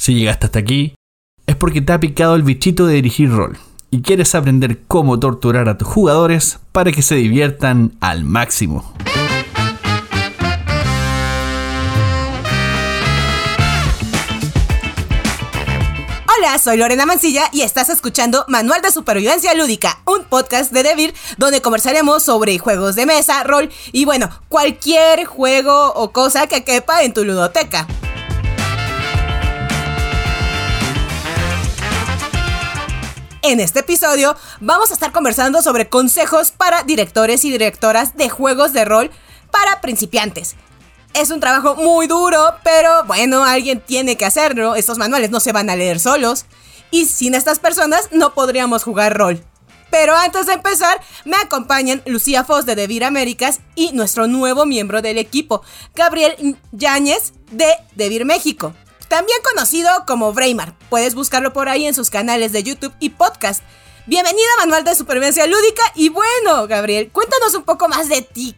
Si 0.00 0.14
llegaste 0.14 0.46
hasta 0.46 0.58
aquí, 0.58 0.94
es 1.46 1.56
porque 1.56 1.82
te 1.82 1.92
ha 1.92 2.00
picado 2.00 2.34
el 2.34 2.42
bichito 2.42 2.86
de 2.86 2.94
dirigir 2.94 3.30
rol 3.30 3.58
y 3.90 4.00
quieres 4.00 4.34
aprender 4.34 4.80
cómo 4.88 5.20
torturar 5.20 5.68
a 5.68 5.76
tus 5.76 5.88
jugadores 5.88 6.58
para 6.72 6.90
que 6.90 7.02
se 7.02 7.16
diviertan 7.16 7.92
al 8.00 8.24
máximo. 8.24 8.94
Hola, 16.38 16.58
soy 16.58 16.78
Lorena 16.78 17.04
Mancilla 17.04 17.50
y 17.52 17.60
estás 17.60 17.90
escuchando 17.90 18.46
Manual 18.48 18.80
de 18.80 18.92
Supervivencia 18.92 19.52
Lúdica, 19.52 20.00
un 20.06 20.24
podcast 20.24 20.72
de 20.72 20.82
Devir 20.82 21.12
donde 21.36 21.60
conversaremos 21.60 22.22
sobre 22.22 22.58
juegos 22.58 22.94
de 22.94 23.04
mesa, 23.04 23.44
rol 23.44 23.68
y 23.92 24.06
bueno, 24.06 24.30
cualquier 24.48 25.26
juego 25.26 25.92
o 25.92 26.10
cosa 26.10 26.46
que 26.46 26.64
quepa 26.64 27.02
en 27.02 27.12
tu 27.12 27.22
ludoteca. 27.22 27.86
En 33.42 33.58
este 33.58 33.80
episodio 33.80 34.36
vamos 34.60 34.90
a 34.90 34.94
estar 34.94 35.12
conversando 35.12 35.62
sobre 35.62 35.88
consejos 35.88 36.50
para 36.50 36.82
directores 36.82 37.42
y 37.46 37.50
directoras 37.50 38.14
de 38.14 38.28
juegos 38.28 38.74
de 38.74 38.84
rol 38.84 39.10
para 39.50 39.80
principiantes. 39.80 40.56
Es 41.14 41.30
un 41.30 41.40
trabajo 41.40 41.74
muy 41.74 42.06
duro, 42.06 42.54
pero 42.62 43.04
bueno, 43.04 43.42
alguien 43.42 43.80
tiene 43.80 44.16
que 44.16 44.26
hacerlo. 44.26 44.74
Estos 44.74 44.98
manuales 44.98 45.30
no 45.30 45.40
se 45.40 45.52
van 45.52 45.70
a 45.70 45.76
leer 45.76 46.00
solos. 46.00 46.44
Y 46.90 47.06
sin 47.06 47.34
estas 47.34 47.58
personas 47.58 48.10
no 48.12 48.34
podríamos 48.34 48.84
jugar 48.84 49.16
rol. 49.16 49.42
Pero 49.90 50.14
antes 50.14 50.46
de 50.46 50.52
empezar, 50.52 51.00
me 51.24 51.36
acompañan 51.36 52.02
Lucía 52.04 52.44
Foz 52.44 52.66
de 52.66 52.76
Devir 52.76 53.04
Américas 53.04 53.60
y 53.74 53.92
nuestro 53.92 54.26
nuevo 54.26 54.66
miembro 54.66 55.00
del 55.00 55.16
equipo, 55.16 55.62
Gabriel 55.94 56.58
Yáñez 56.72 57.32
de 57.50 57.72
Devir 57.96 58.26
México. 58.26 58.74
También 59.10 59.38
conocido 59.42 59.90
como 60.06 60.32
Braimar. 60.32 60.78
Puedes 60.88 61.16
buscarlo 61.16 61.52
por 61.52 61.68
ahí 61.68 61.84
en 61.84 61.94
sus 61.94 62.10
canales 62.10 62.52
de 62.52 62.62
YouTube 62.62 62.92
y 63.00 63.10
podcast. 63.10 63.60
Bienvenida 64.06 64.46
a 64.56 64.66
Manual 64.66 64.84
de 64.84 64.94
Supervivencia 64.94 65.48
Lúdica 65.48 65.82
y 65.96 66.10
bueno, 66.10 66.68
Gabriel, 66.68 67.10
cuéntanos 67.12 67.52
un 67.56 67.64
poco 67.64 67.88
más 67.88 68.08
de 68.08 68.22
ti. 68.22 68.54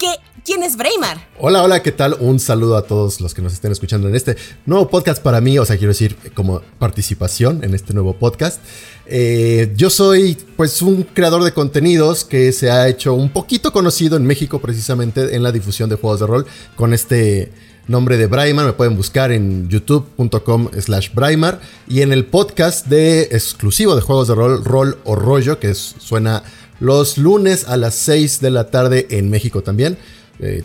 ¿Qué 0.00 0.08
¿Quién 0.44 0.64
es 0.64 0.76
Braimar? 0.76 1.28
Hola, 1.38 1.62
hola, 1.62 1.84
¿qué 1.84 1.92
tal? 1.92 2.16
Un 2.18 2.40
saludo 2.40 2.76
a 2.76 2.82
todos 2.82 3.20
los 3.20 3.32
que 3.32 3.42
nos 3.42 3.52
estén 3.52 3.70
escuchando 3.70 4.08
en 4.08 4.16
este 4.16 4.36
nuevo 4.66 4.88
podcast 4.88 5.22
para 5.22 5.40
mí, 5.40 5.56
o 5.56 5.64
sea, 5.64 5.76
quiero 5.76 5.92
decir, 5.92 6.16
como 6.34 6.62
participación 6.80 7.62
en 7.62 7.74
este 7.74 7.94
nuevo 7.94 8.14
podcast. 8.14 8.60
Eh, 9.06 9.72
yo 9.76 9.88
soy, 9.88 10.36
pues, 10.56 10.82
un 10.82 11.04
creador 11.04 11.44
de 11.44 11.52
contenidos 11.52 12.24
que 12.24 12.50
se 12.50 12.72
ha 12.72 12.88
hecho 12.88 13.14
un 13.14 13.30
poquito 13.30 13.72
conocido 13.72 14.16
en 14.16 14.26
México, 14.26 14.60
precisamente 14.60 15.36
en 15.36 15.44
la 15.44 15.52
difusión 15.52 15.88
de 15.88 15.94
juegos 15.94 16.18
de 16.18 16.26
rol, 16.26 16.46
con 16.74 16.92
este 16.92 17.52
nombre 17.88 18.16
de 18.16 18.26
Braimar. 18.26 18.66
Me 18.66 18.72
pueden 18.72 18.96
buscar 18.96 19.32
en 19.32 19.68
youtube.com 19.68 20.70
slash 20.78 21.12
Braimar 21.14 21.60
y 21.88 22.02
en 22.02 22.12
el 22.12 22.24
podcast 22.24 22.86
de 22.86 23.22
exclusivo 23.22 23.94
de 23.96 24.02
juegos 24.02 24.28
de 24.28 24.34
rol, 24.34 24.64
Rol 24.64 24.98
o 25.04 25.16
Rollo, 25.16 25.58
que 25.58 25.74
suena 25.74 26.42
los 26.80 27.18
lunes 27.18 27.68
a 27.68 27.76
las 27.76 27.94
6 27.94 28.40
de 28.40 28.50
la 28.50 28.70
tarde 28.70 29.06
en 29.10 29.30
México 29.30 29.62
también. 29.62 29.96
Eh, 30.40 30.62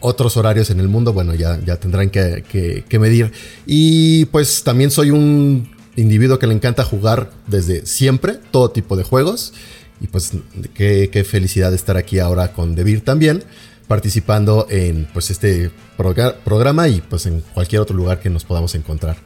otros 0.00 0.36
horarios 0.36 0.70
en 0.70 0.80
el 0.80 0.88
mundo, 0.88 1.12
bueno, 1.12 1.34
ya, 1.34 1.58
ya 1.64 1.76
tendrán 1.76 2.10
que, 2.10 2.84
medir. 3.00 3.32
Y 3.66 4.26
pues 4.26 4.62
también 4.62 4.90
soy 4.90 5.10
un 5.10 5.70
individuo 5.96 6.38
que 6.38 6.46
le 6.46 6.54
encanta 6.54 6.84
jugar 6.84 7.30
desde 7.46 7.86
siempre, 7.86 8.38
todo 8.50 8.70
tipo 8.70 8.96
de 8.96 9.04
juegos. 9.04 9.52
Y 10.00 10.08
pues 10.08 10.32
qué, 10.74 11.26
felicidad 11.28 11.72
estar 11.72 11.96
aquí 11.96 12.18
ahora 12.18 12.52
con 12.52 12.74
Debir 12.74 13.02
también, 13.02 13.44
participando 13.92 14.66
en 14.70 15.06
pues 15.12 15.28
este 15.28 15.70
programa 15.98 16.88
y 16.88 17.02
pues 17.02 17.26
en 17.26 17.42
cualquier 17.52 17.82
otro 17.82 17.94
lugar 17.94 18.20
que 18.20 18.30
nos 18.30 18.42
podamos 18.42 18.74
encontrar. 18.74 19.18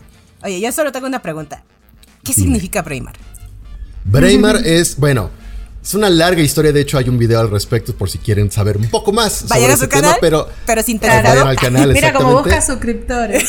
Oye, 0.43 0.61
yo 0.61 0.73
solo 0.73 0.91
tengo 0.91 1.07
una 1.07 1.23
pregunta. 1.23 1.63
¿Qué 2.25 2.33
significa 2.33 2.83
Braimar? 2.83 3.15
Braimar 4.03 4.57
es, 4.67 4.97
bueno, 4.97 5.31
es 5.81 5.95
una 5.95 6.11
larga 6.11 6.43
historia, 6.43 6.73
de 6.73 6.81
hecho 6.81 6.99
hay 6.99 7.09
un 7.09 7.17
video 7.17 7.39
al 7.39 7.49
respecto 7.49 7.95
por 7.95 8.11
si 8.11 8.19
quieren 8.19 8.51
saber 8.51 8.77
un 8.77 8.91
poco 8.91 9.13
más. 9.13 9.47
Vayan 9.47 9.71
a 9.71 9.77
su 9.77 9.89
canal, 9.89 10.17
pero, 10.21 10.49
pero 10.67 10.83
sin 10.83 10.99
Vayan 10.99 11.47
al 11.47 11.55
canal, 11.55 11.93
Mira 11.93 12.13
cómo 12.13 12.33
busca 12.33 12.61
suscriptores. 12.61 13.49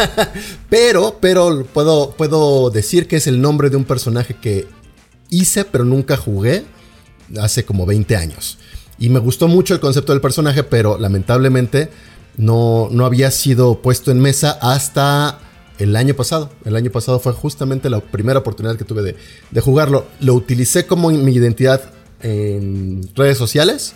pero, 0.68 1.18
pero 1.20 1.64
puedo, 1.66 2.16
puedo 2.16 2.70
decir 2.70 3.06
que 3.06 3.14
es 3.14 3.28
el 3.28 3.40
nombre 3.40 3.70
de 3.70 3.76
un 3.76 3.84
personaje 3.84 4.34
que 4.34 4.66
hice, 5.30 5.64
pero 5.64 5.84
nunca 5.84 6.16
jugué 6.16 6.64
hace 7.40 7.64
como 7.64 7.86
20 7.86 8.16
años. 8.16 8.58
Y 8.98 9.10
me 9.10 9.18
gustó 9.20 9.48
mucho 9.48 9.74
el 9.74 9.80
concepto 9.80 10.12
del 10.12 10.20
personaje, 10.20 10.64
pero 10.64 10.98
lamentablemente 10.98 11.88
no, 12.36 12.88
no 12.90 13.06
había 13.06 13.30
sido 13.30 13.80
puesto 13.80 14.10
en 14.10 14.20
mesa 14.20 14.58
hasta 14.60 15.38
el 15.78 15.96
año 15.96 16.14
pasado. 16.14 16.50
El 16.64 16.76
año 16.76 16.90
pasado 16.90 17.20
fue 17.20 17.32
justamente 17.32 17.88
la 17.90 18.00
primera 18.00 18.40
oportunidad 18.40 18.76
que 18.76 18.84
tuve 18.84 19.14
de, 19.50 19.60
jugarlo. 19.60 20.06
Lo 20.20 20.34
utilicé 20.34 20.86
como 20.86 21.10
mi 21.10 21.32
identidad 21.32 21.82
en 22.22 23.08
redes 23.14 23.38
sociales 23.38 23.94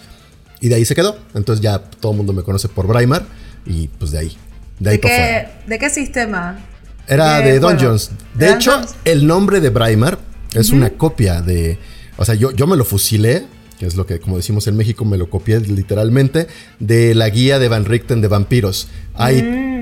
y 0.60 0.68
de 0.68 0.76
ahí 0.76 0.84
se 0.84 0.94
quedó. 0.94 1.16
Entonces 1.34 1.62
ya 1.62 1.78
todo 1.78 2.12
el 2.12 2.18
mundo 2.18 2.32
me 2.32 2.42
conoce 2.42 2.68
por 2.68 2.86
Braimar 2.86 3.24
y 3.66 3.88
pues 3.88 4.12
de 4.12 4.18
ahí. 4.18 4.36
De, 4.78 4.90
ahí 4.90 4.98
qué, 4.98 5.48
¿De 5.66 5.78
qué 5.78 5.90
sistema? 5.90 6.58
Era 7.06 7.40
de, 7.40 7.58
Dungeons. 7.58 8.10
De, 8.34 8.52
hecho, 8.52 8.80
el 9.04 9.26
nombre 9.26 9.60
de 9.60 9.70
Braimar 9.70 10.18
es 10.54 10.70
una 10.70 10.90
copia 10.90 11.42
de... 11.42 11.78
O 12.16 12.24
sea, 12.24 12.34
yo, 12.34 12.52
yo 12.52 12.66
me 12.66 12.76
lo 12.76 12.84
fusilé, 12.84 13.46
que 13.82 13.88
es 13.88 13.96
lo 13.96 14.06
que, 14.06 14.20
como 14.20 14.36
decimos 14.36 14.68
en 14.68 14.76
México, 14.76 15.04
me 15.04 15.18
lo 15.18 15.28
copié 15.28 15.58
literalmente, 15.58 16.46
de 16.78 17.16
la 17.16 17.28
guía 17.30 17.58
de 17.58 17.66
Van 17.66 17.84
Richten 17.84 18.20
de 18.20 18.28
vampiros. 18.28 18.86
Hay... 19.14 19.42
Mm 19.42 19.72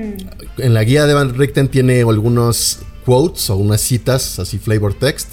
en 0.57 0.73
la 0.73 0.83
guía 0.83 1.05
de 1.05 1.13
Van 1.13 1.33
Richten 1.33 1.67
tiene 1.67 2.01
algunos 2.01 2.79
quotes 3.05 3.49
o 3.49 3.55
unas 3.55 3.81
citas, 3.81 4.39
así 4.39 4.57
flavor 4.57 4.93
text, 4.93 5.29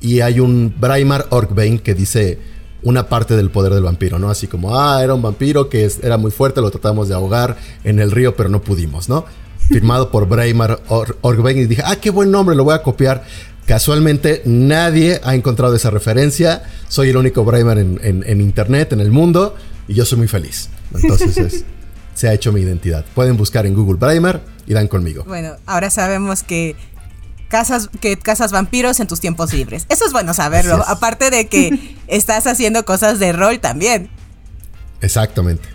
y 0.00 0.20
hay 0.20 0.40
un 0.40 0.74
Braimar 0.78 1.26
Orkbane 1.30 1.80
que 1.80 1.94
dice 1.94 2.38
una 2.82 3.08
parte 3.08 3.36
del 3.36 3.50
poder 3.50 3.72
del 3.72 3.82
vampiro, 3.82 4.18
¿no? 4.18 4.30
Así 4.30 4.46
como, 4.46 4.78
ah, 4.78 5.02
era 5.02 5.14
un 5.14 5.22
vampiro 5.22 5.68
que 5.68 5.90
era 6.02 6.18
muy 6.18 6.30
fuerte, 6.30 6.60
lo 6.60 6.70
tratamos 6.70 7.08
de 7.08 7.14
ahogar 7.14 7.56
en 7.84 7.98
el 7.98 8.10
río, 8.10 8.36
pero 8.36 8.48
no 8.48 8.60
pudimos, 8.60 9.08
¿no? 9.08 9.24
Firmado 9.68 10.10
por 10.10 10.28
Braimar 10.28 10.80
Orkbane 11.22 11.62
y 11.62 11.66
dije, 11.66 11.82
ah, 11.84 11.96
qué 11.96 12.10
buen 12.10 12.30
nombre, 12.30 12.54
lo 12.54 12.64
voy 12.64 12.74
a 12.74 12.82
copiar. 12.82 13.24
Casualmente 13.66 14.42
nadie 14.44 15.20
ha 15.24 15.34
encontrado 15.34 15.74
esa 15.74 15.90
referencia. 15.90 16.62
Soy 16.88 17.10
el 17.10 17.16
único 17.16 17.44
Braimar 17.44 17.78
en, 17.78 17.98
en 18.02 18.40
internet, 18.40 18.92
en 18.92 19.00
el 19.00 19.10
mundo, 19.10 19.56
y 19.88 19.94
yo 19.94 20.04
soy 20.04 20.18
muy 20.18 20.28
feliz. 20.28 20.68
Entonces 20.94 21.36
es, 21.36 21.64
se 22.14 22.28
ha 22.28 22.32
hecho 22.32 22.52
mi 22.52 22.60
identidad. 22.60 23.04
Pueden 23.14 23.36
buscar 23.36 23.66
en 23.66 23.74
Google 23.74 23.98
Primer 23.98 24.40
y 24.66 24.74
dan 24.74 24.88
conmigo. 24.88 25.24
Bueno, 25.24 25.56
ahora 25.66 25.90
sabemos 25.90 26.42
que 26.42 26.76
casas 27.48 27.88
que 28.00 28.16
cazas 28.16 28.52
vampiros 28.52 29.00
en 29.00 29.06
tus 29.06 29.20
tiempos 29.20 29.52
libres. 29.52 29.86
Eso 29.88 30.06
es 30.06 30.12
bueno 30.12 30.34
saberlo, 30.34 30.82
aparte 30.86 31.30
de 31.30 31.46
que 31.46 31.96
estás 32.06 32.46
haciendo 32.46 32.84
cosas 32.84 33.18
de 33.18 33.32
rol 33.32 33.60
también. 33.60 34.10
Exactamente. 35.00 35.68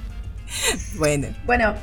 Bueno. 0.95 1.27
Bueno, 1.45 1.75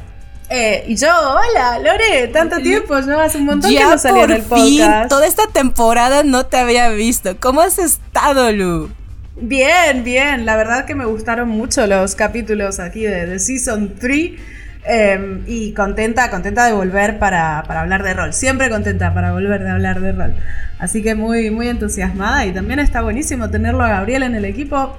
eh, 0.50 0.84
y 0.88 0.96
yo, 0.96 1.08
hola, 1.08 1.78
Lore, 1.78 2.28
tanto 2.28 2.56
tiempo, 2.58 2.98
¿no? 3.00 3.20
Hace 3.20 3.38
un 3.38 3.44
montón 3.44 3.70
que 3.70 3.80
no 3.80 3.98
salía 3.98 4.24
en 4.24 4.30
el 4.30 4.42
podcast. 4.42 5.08
toda 5.08 5.26
esta 5.26 5.46
temporada 5.52 6.22
no 6.22 6.46
te 6.46 6.56
había 6.56 6.88
visto. 6.90 7.36
¿Cómo 7.38 7.60
has 7.60 7.78
estado, 7.78 8.50
Lu? 8.52 8.90
Bien, 9.36 10.02
bien. 10.04 10.46
La 10.46 10.56
verdad 10.56 10.86
que 10.86 10.94
me 10.94 11.04
gustaron 11.04 11.48
mucho 11.48 11.86
los 11.86 12.14
capítulos 12.14 12.80
aquí 12.80 13.02
de, 13.02 13.38
Season 13.38 13.94
3. 14.00 14.32
Em, 14.90 15.42
y 15.46 15.74
contenta, 15.74 16.30
contenta 16.30 16.64
de 16.64 16.72
volver 16.72 17.18
para, 17.18 17.58
hablar 17.58 18.02
de 18.02 18.14
rol. 18.14 18.32
Siempre 18.32 18.70
contenta 18.70 19.12
para 19.12 19.32
volver 19.32 19.66
a 19.66 19.74
hablar 19.74 20.00
de 20.00 20.12
rol. 20.12 20.34
Así 20.78 21.02
que 21.02 21.14
muy, 21.14 21.50
muy 21.50 21.68
entusiasmada. 21.68 22.46
Y 22.46 22.52
también 22.52 22.78
está 22.78 23.02
buenísimo 23.02 23.50
tenerlo 23.50 23.84
a 23.84 23.88
Gabriel 23.88 24.22
en 24.22 24.34
el 24.34 24.46
equipo. 24.46 24.96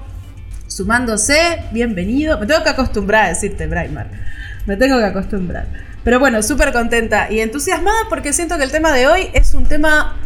Sumándose, 0.68 1.64
bienvenido. 1.72 2.38
Me 2.38 2.46
tengo 2.46 2.62
que 2.62 2.70
acostumbrar 2.70 3.24
a 3.24 3.28
decirte, 3.30 3.66
Braimar. 3.66 4.06
Me 4.66 4.76
tengo 4.76 4.98
que 4.98 5.04
acostumbrar. 5.04 5.66
Pero 6.04 6.18
bueno, 6.18 6.42
súper 6.42 6.72
contenta 6.72 7.30
y 7.30 7.40
entusiasmada 7.40 7.98
porque 8.08 8.32
siento 8.32 8.56
que 8.56 8.64
el 8.64 8.70
tema 8.70 8.92
de 8.92 9.06
hoy 9.06 9.28
es 9.32 9.54
un 9.54 9.66
tema 9.66 10.16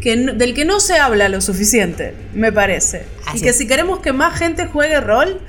del 0.00 0.54
que 0.54 0.64
no 0.64 0.80
se 0.80 0.98
habla 0.98 1.28
lo 1.28 1.40
suficiente, 1.40 2.14
me 2.34 2.52
parece. 2.52 3.06
y 3.34 3.40
que 3.40 3.52
si 3.52 3.66
queremos 3.66 4.00
que 4.00 4.12
más 4.12 4.38
gente 4.38 4.66
juegue 4.66 5.00
rol, 5.00 5.40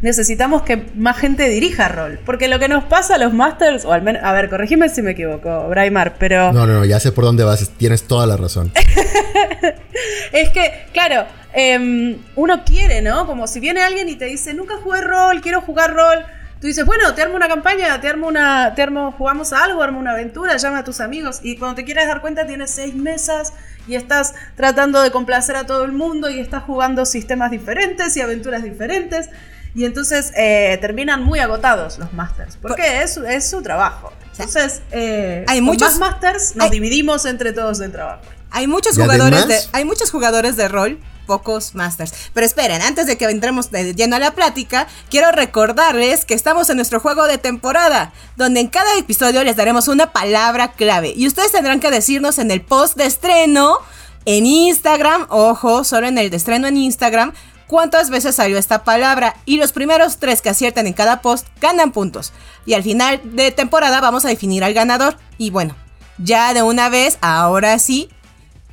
necesitamos 0.00 0.62
que 0.62 0.84
más 0.94 1.18
gente 1.18 1.48
dirija 1.48 1.88
rol. 1.88 2.18
Porque 2.24 2.48
lo 2.48 2.58
que 2.58 2.68
nos 2.68 2.84
pasa 2.84 3.16
a 3.16 3.18
los 3.18 3.32
masters, 3.32 3.84
o 3.84 3.92
al 3.92 4.02
menos, 4.02 4.22
a 4.24 4.32
ver, 4.32 4.48
corregime 4.48 4.88
si 4.88 5.02
me 5.02 5.12
equivoco, 5.12 5.68
Braimar, 5.68 6.16
pero... 6.18 6.52
No, 6.52 6.66
no, 6.66 6.74
no, 6.74 6.84
ya 6.84 7.00
sé 7.00 7.12
por 7.12 7.24
dónde 7.24 7.44
vas, 7.44 7.70
tienes 7.76 8.04
toda 8.04 8.26
la 8.26 8.36
razón. 8.36 8.72
es 10.32 10.50
que, 10.50 10.86
claro, 10.92 11.26
em, 11.52 12.16
uno 12.36 12.64
quiere, 12.64 13.02
¿no? 13.02 13.26
Como 13.26 13.46
si 13.46 13.60
viene 13.60 13.82
alguien 13.82 14.08
y 14.08 14.16
te 14.16 14.26
dice, 14.26 14.54
nunca 14.54 14.76
jugué 14.82 15.00
rol, 15.00 15.40
quiero 15.40 15.60
jugar 15.60 15.94
rol. 15.94 16.24
Tú 16.60 16.66
dices, 16.66 16.84
bueno, 16.84 17.14
te 17.14 17.22
armo 17.22 17.36
una 17.36 17.46
campaña, 17.48 18.00
te 18.00 18.08
armo 18.08 18.26
una, 18.26 18.74
te 18.74 18.82
armo, 18.82 19.12
jugamos 19.16 19.52
a 19.52 19.62
algo, 19.62 19.80
armo 19.82 20.00
una 20.00 20.10
aventura, 20.12 20.56
llama 20.56 20.78
a 20.78 20.84
tus 20.84 21.00
amigos. 21.00 21.38
Y 21.42 21.56
cuando 21.56 21.76
te 21.76 21.84
quieres 21.84 22.08
dar 22.08 22.20
cuenta 22.20 22.46
tienes 22.46 22.70
seis 22.70 22.94
mesas 22.96 23.52
y 23.86 23.94
estás 23.94 24.34
tratando 24.56 25.00
de 25.00 25.10
complacer 25.12 25.54
a 25.54 25.66
todo 25.66 25.84
el 25.84 25.92
mundo 25.92 26.28
y 26.30 26.40
estás 26.40 26.64
jugando 26.64 27.06
sistemas 27.06 27.52
diferentes 27.52 28.16
y 28.16 28.20
aventuras 28.22 28.64
diferentes. 28.64 29.30
Y 29.74 29.84
entonces 29.84 30.32
eh, 30.36 30.78
terminan 30.80 31.22
muy 31.22 31.38
agotados 31.38 31.98
los 31.98 32.12
masters, 32.12 32.56
porque 32.56 33.02
es, 33.02 33.16
es 33.18 33.48
su 33.48 33.62
trabajo. 33.62 34.12
Entonces, 34.32 34.82
eh, 34.90 35.44
Hay 35.46 35.58
con 35.58 35.66
muchos- 35.66 35.98
más 35.98 35.98
masters 36.00 36.56
nos 36.56 36.64
hay- 36.64 36.70
dividimos 36.70 37.24
entre 37.26 37.52
todos 37.52 37.80
el 37.80 37.92
trabajo. 37.92 38.22
Hay 38.50 38.66
muchos 38.66 38.94
jugadores 38.96 39.42
además- 39.44 39.48
de, 39.48 39.78
hay 39.78 39.84
muchos 39.84 40.10
jugadores 40.10 40.56
de 40.56 40.66
rol, 40.68 40.98
pocos 41.28 41.76
masters. 41.76 42.12
Pero 42.34 42.44
esperen, 42.44 42.82
antes 42.82 43.06
de 43.06 43.16
que 43.16 43.26
entremos 43.26 43.70
de 43.70 43.94
lleno 43.94 44.16
a 44.16 44.18
la 44.18 44.32
plática, 44.32 44.88
quiero 45.10 45.30
recordarles 45.30 46.24
que 46.24 46.34
estamos 46.34 46.68
en 46.70 46.76
nuestro 46.76 46.98
juego 46.98 47.26
de 47.26 47.38
temporada, 47.38 48.12
donde 48.36 48.58
en 48.58 48.66
cada 48.66 48.98
episodio 48.98 49.44
les 49.44 49.54
daremos 49.54 49.86
una 49.86 50.12
palabra 50.12 50.72
clave 50.72 51.12
y 51.14 51.26
ustedes 51.26 51.52
tendrán 51.52 51.78
que 51.78 51.92
decirnos 51.92 52.38
en 52.38 52.50
el 52.50 52.62
post 52.62 52.96
de 52.96 53.06
estreno 53.06 53.78
en 54.24 54.46
Instagram, 54.46 55.26
ojo, 55.28 55.84
solo 55.84 56.08
en 56.08 56.18
el 56.18 56.30
de 56.30 56.36
estreno 56.38 56.66
en 56.66 56.76
Instagram, 56.76 57.32
cuántas 57.66 58.10
veces 58.10 58.34
salió 58.34 58.58
esta 58.58 58.82
palabra 58.82 59.36
y 59.44 59.58
los 59.58 59.72
primeros 59.72 60.16
tres 60.16 60.42
que 60.42 60.48
aciertan 60.48 60.86
en 60.86 60.94
cada 60.94 61.20
post 61.20 61.46
ganan 61.60 61.92
puntos. 61.92 62.32
Y 62.66 62.74
al 62.74 62.82
final 62.82 63.20
de 63.24 63.52
temporada 63.52 64.00
vamos 64.00 64.24
a 64.24 64.28
definir 64.28 64.64
al 64.64 64.74
ganador. 64.74 65.16
Y 65.36 65.50
bueno, 65.50 65.76
ya 66.18 66.52
de 66.54 66.62
una 66.62 66.88
vez, 66.88 67.18
ahora 67.20 67.78
sí, 67.78 68.10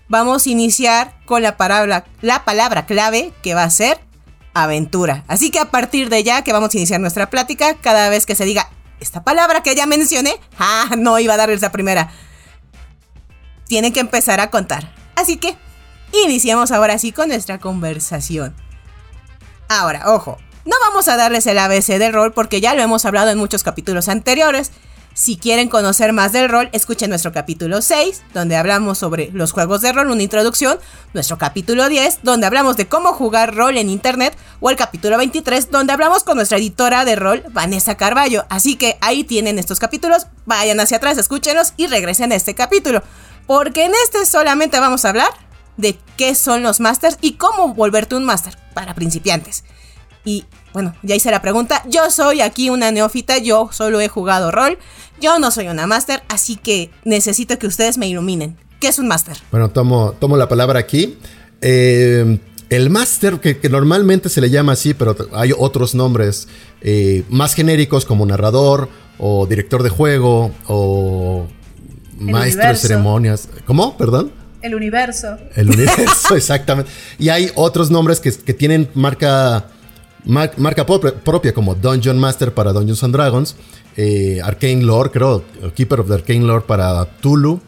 vamos 0.08 0.46
a 0.46 0.50
iniciar 0.50 1.16
con 1.26 1.42
la 1.42 1.58
palabra, 1.58 2.06
la 2.22 2.46
palabra 2.46 2.86
clave 2.86 3.34
que 3.42 3.54
va 3.54 3.64
a 3.64 3.70
ser 3.70 4.00
aventura. 4.54 5.24
Así 5.28 5.52
que 5.52 5.60
a 5.60 5.72
partir 5.72 6.10
de 6.10 6.24
ya 6.24 6.44
que 6.44 6.54
vamos 6.54 6.74
a 6.74 6.78
iniciar 6.78 7.00
nuestra 7.00 7.30
plática, 7.30 7.76
cada 7.76 8.10
vez 8.10 8.26
que 8.26 8.36
se 8.36 8.46
diga 8.46 8.70
esta 9.00 9.24
palabra 9.24 9.62
que 9.62 9.76
ya 9.76 9.86
mencioné, 9.86 10.40
ah, 10.60 10.92
no 10.98 11.20
iba 11.20 11.34
a 11.34 11.38
darles 11.38 11.62
la 11.62 11.72
primera. 11.72 12.12
Tienen 13.68 13.94
que 13.94 14.00
empezar 14.00 14.40
a 14.40 14.50
contar. 14.50 14.94
Así 15.16 15.38
que 15.38 15.58
iniciemos 16.24 16.72
ahora 16.72 16.98
sí 16.98 17.12
con 17.12 17.30
nuestra 17.30 17.60
conversación. 17.60 18.56
Ahora, 19.68 20.04
ojo, 20.12 20.38
no 20.66 20.76
vamos 20.82 21.08
a 21.08 21.18
darles 21.18 21.48
el 21.48 21.58
ABC 21.58 21.98
del 21.98 22.14
rol 22.14 22.34
porque 22.34 22.62
ya 22.62 22.74
lo 22.74 22.82
hemos 22.82 23.06
hablado 23.06 23.32
en 23.32 23.38
muchos 23.38 23.64
capítulos 23.64 24.08
anteriores. 24.08 24.72
Si 25.18 25.38
quieren 25.38 25.70
conocer 25.70 26.12
más 26.12 26.34
del 26.34 26.50
rol, 26.50 26.68
escuchen 26.74 27.08
nuestro 27.10 27.32
capítulo 27.32 27.82
6, 27.82 28.24
donde 28.34 28.58
hablamos 28.58 28.98
sobre 28.98 29.32
los 29.32 29.54
juegos 29.54 29.80
de 29.80 29.94
rol, 29.94 30.10
una 30.10 30.22
introducción, 30.22 30.78
nuestro 31.14 31.38
capítulo 31.38 31.88
10, 31.88 32.20
donde 32.24 32.46
hablamos 32.46 32.76
de 32.76 32.90
cómo 32.90 33.14
jugar 33.14 33.56
rol 33.56 33.78
en 33.78 33.90
internet, 33.90 34.36
o 34.60 34.70
el 34.70 34.76
capítulo 34.76 35.18
23, 35.18 35.72
donde 35.72 35.94
hablamos 35.94 36.26
con 36.26 36.36
nuestra 36.36 36.58
editora 36.58 37.06
de 37.06 37.16
rol, 37.16 37.46
Vanessa 37.52 37.96
Carballo. 37.96 38.44
Así 38.50 38.76
que 38.76 38.98
ahí 39.00 39.24
tienen 39.24 39.58
estos 39.58 39.80
capítulos, 39.80 40.28
vayan 40.46 40.82
hacia 40.82 40.98
atrás, 40.98 41.18
escúchenlos 41.18 41.72
y 41.78 41.88
regresen 41.88 42.34
a 42.34 42.36
este 42.36 42.54
capítulo. 42.54 43.02
Porque 43.48 43.86
en 43.86 43.94
este 44.04 44.26
solamente 44.26 44.82
vamos 44.82 45.06
a 45.06 45.10
hablar 45.10 45.30
de 45.78 45.98
qué 46.18 46.36
son 46.36 46.62
los 46.62 46.82
masters 46.82 47.20
y 47.22 47.36
cómo 47.36 47.74
volverte 47.74 48.16
un 48.16 48.26
master 48.26 48.58
para 48.74 48.94
principiantes. 48.94 49.64
Y 50.26 50.44
bueno, 50.74 50.94
ya 51.04 51.16
hice 51.16 51.32
la 51.32 51.42
pregunta. 51.42 51.84
Yo 51.86 52.10
soy 52.12 52.42
aquí 52.42 52.70
una 52.70 52.92
neófita, 52.92 53.38
yo 53.38 53.70
solo 53.72 54.02
he 54.02 54.10
jugado 54.10 54.52
rol. 54.52 54.78
Yo 55.22 55.40
no 55.40 55.52
soy 55.52 55.68
una 55.68 55.88
máster, 55.88 56.22
así 56.28 56.56
que 56.58 56.92
necesito 57.04 57.58
que 57.58 57.68
ustedes 57.68 57.98
me 57.98 58.08
iluminen. 58.08 58.58
¿Qué 58.80 58.88
es 58.90 59.00
un 59.00 59.08
máster? 59.08 59.38
Bueno, 59.52 59.70
tomo, 59.70 60.14
tomo 60.20 60.36
la 60.38 60.48
palabra 60.50 60.80
aquí. 60.80 61.18
Eh, 61.62 62.40
el 62.70 62.90
máster, 62.90 63.40
que, 63.40 63.58
que 63.60 63.70
normalmente 63.70 64.28
se 64.30 64.42
le 64.42 64.50
llama 64.50 64.74
así, 64.74 64.94
pero 64.94 65.16
hay 65.34 65.54
otros 65.58 65.96
nombres 65.96 66.48
eh, 66.82 67.24
más 67.30 67.54
genéricos 67.54 68.06
como 68.06 68.26
narrador 68.26 68.90
o 69.18 69.46
director 69.46 69.82
de 69.84 69.90
juego 69.90 70.52
o 70.68 71.48
maestro 72.18 72.68
de 72.68 72.76
ceremonias. 72.76 73.48
¿Cómo? 73.66 73.98
Perdón. 73.98 74.32
El 74.62 74.76
universo. 74.76 75.38
El 75.56 75.70
universo, 75.70 76.36
exactamente. 76.36 76.92
Y 77.20 77.30
hay 77.30 77.52
otros 77.56 77.92
nombres 77.92 78.20
que, 78.20 78.32
que 78.32 78.54
tienen 78.54 78.90
marca, 78.96 79.68
mar- 80.26 80.54
marca 80.58 80.86
propia, 80.86 81.14
propia, 81.14 81.54
como 81.54 81.76
Dungeon 81.76 82.18
Master 82.20 82.54
para 82.54 82.74
Dungeons 82.74 83.04
and 83.04 83.14
Dragons, 83.14 83.56
eh, 83.98 84.40
Arcane 84.44 84.84
Lore, 84.84 85.12
creo, 85.12 85.44
Keeper 85.74 86.02
of 86.02 86.08
the 86.08 86.16
Arcane 86.16 86.46
Lore 86.46 86.66
para 86.68 87.06
Tulu 87.06 87.60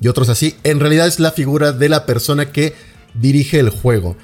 y 0.00 0.08
otros 0.08 0.28
así. 0.28 0.54
En 0.64 0.80
realidad 0.80 1.06
es 1.06 1.20
la 1.20 1.32
figura 1.32 1.72
de 1.72 1.88
la 1.88 2.06
persona 2.06 2.50
que 2.50 2.74
dirige 3.14 3.58
el 3.58 3.70
juego. 3.70 4.16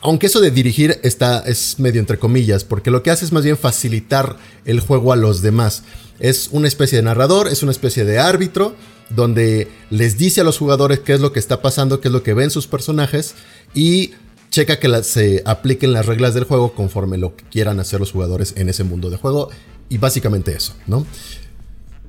Aunque 0.00 0.26
eso 0.26 0.40
de 0.40 0.50
dirigir 0.50 1.00
está, 1.02 1.40
es 1.46 1.78
medio 1.78 1.98
entre 1.98 2.18
comillas, 2.18 2.62
porque 2.64 2.90
lo 2.90 3.02
que 3.02 3.10
hace 3.10 3.24
es 3.24 3.32
más 3.32 3.42
bien 3.42 3.56
facilitar 3.56 4.36
el 4.66 4.80
juego 4.80 5.12
a 5.12 5.16
los 5.16 5.40
demás. 5.40 5.82
Es 6.20 6.48
una 6.52 6.68
especie 6.68 6.96
de 6.96 7.04
narrador, 7.04 7.48
es 7.48 7.62
una 7.62 7.72
especie 7.72 8.04
de 8.04 8.18
árbitro, 8.18 8.74
donde 9.08 9.68
les 9.90 10.18
dice 10.18 10.42
a 10.42 10.44
los 10.44 10.58
jugadores 10.58 11.00
qué 11.00 11.14
es 11.14 11.20
lo 11.20 11.32
que 11.32 11.38
está 11.38 11.62
pasando, 11.62 12.00
qué 12.00 12.08
es 12.08 12.12
lo 12.12 12.22
que 12.22 12.34
ven 12.34 12.50
sus 12.50 12.66
personajes 12.66 13.34
y 13.74 14.12
checa 14.50 14.78
que 14.78 15.02
se 15.02 15.42
apliquen 15.46 15.92
las 15.92 16.06
reglas 16.06 16.34
del 16.34 16.44
juego 16.44 16.74
conforme 16.74 17.18
lo 17.18 17.34
que 17.34 17.44
quieran 17.44 17.80
hacer 17.80 17.98
los 17.98 18.12
jugadores 18.12 18.54
en 18.56 18.68
ese 18.68 18.84
mundo 18.84 19.10
de 19.10 19.16
juego. 19.16 19.50
Y 19.88 19.98
básicamente 19.98 20.56
eso, 20.56 20.76
¿no? 20.86 21.06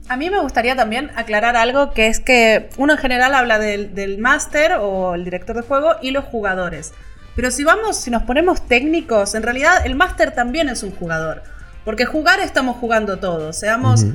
A 0.07 0.17
mí 0.17 0.29
me 0.29 0.39
gustaría 0.39 0.75
también 0.75 1.11
aclarar 1.15 1.55
algo 1.55 1.91
que 1.91 2.07
es 2.07 2.19
que 2.19 2.69
uno 2.77 2.93
en 2.93 2.99
general 2.99 3.33
habla 3.33 3.57
del, 3.57 3.95
del 3.95 4.19
máster 4.19 4.73
o 4.73 5.15
el 5.15 5.23
director 5.23 5.55
de 5.55 5.63
juego 5.63 5.95
y 6.01 6.11
los 6.11 6.25
jugadores. 6.25 6.93
Pero 7.35 7.51
si 7.51 7.63
vamos, 7.63 7.97
si 7.97 8.11
nos 8.11 8.23
ponemos 8.23 8.65
técnicos, 8.67 9.35
en 9.35 9.43
realidad 9.43 9.85
el 9.85 9.95
máster 9.95 10.31
también 10.31 10.69
es 10.69 10.83
un 10.83 10.91
jugador. 10.91 11.43
Porque 11.83 12.05
jugar 12.05 12.39
estamos 12.39 12.77
jugando 12.77 13.17
todos, 13.17 13.57
seamos 13.57 14.05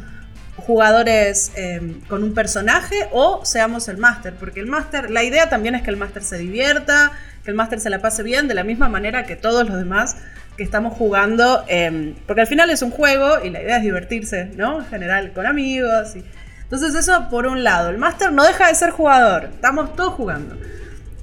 jugadores 0.56 1.52
eh, 1.56 2.00
con 2.08 2.22
un 2.22 2.34
personaje 2.34 3.08
o 3.12 3.44
seamos 3.44 3.88
el 3.88 3.98
máster. 3.98 4.34
Porque 4.34 4.60
el 4.60 4.66
máster, 4.66 5.10
la 5.10 5.22
idea 5.22 5.48
también 5.48 5.74
es 5.74 5.82
que 5.82 5.90
el 5.90 5.96
máster 5.96 6.22
se 6.22 6.38
divierta, 6.38 7.12
que 7.44 7.50
el 7.50 7.56
máster 7.56 7.80
se 7.80 7.90
la 7.90 8.00
pase 8.00 8.22
bien 8.22 8.48
de 8.48 8.54
la 8.54 8.64
misma 8.64 8.88
manera 8.88 9.24
que 9.24 9.36
todos 9.36 9.68
los 9.68 9.76
demás 9.76 10.16
que 10.60 10.64
estamos 10.64 10.92
jugando. 10.92 11.64
eh, 11.68 12.12
porque 12.26 12.42
al 12.42 12.46
final 12.46 12.68
es 12.68 12.82
un 12.82 12.90
juego 12.90 13.42
y 13.42 13.48
la 13.48 13.62
idea 13.62 13.78
es 13.78 13.82
divertirse, 13.82 14.50
¿no? 14.56 14.80
En 14.80 14.86
general, 14.88 15.32
con 15.32 15.46
amigos. 15.46 16.14
Y... 16.16 16.24
Entonces 16.64 16.94
eso 16.94 17.28
por 17.30 17.46
un 17.46 17.64
lado. 17.64 17.88
El 17.88 17.96
máster 17.96 18.30
no 18.30 18.44
deja 18.44 18.68
de 18.68 18.74
ser 18.74 18.90
jugador. 18.90 19.44
Estamos 19.54 19.96
todos 19.96 20.12
jugando. 20.12 20.58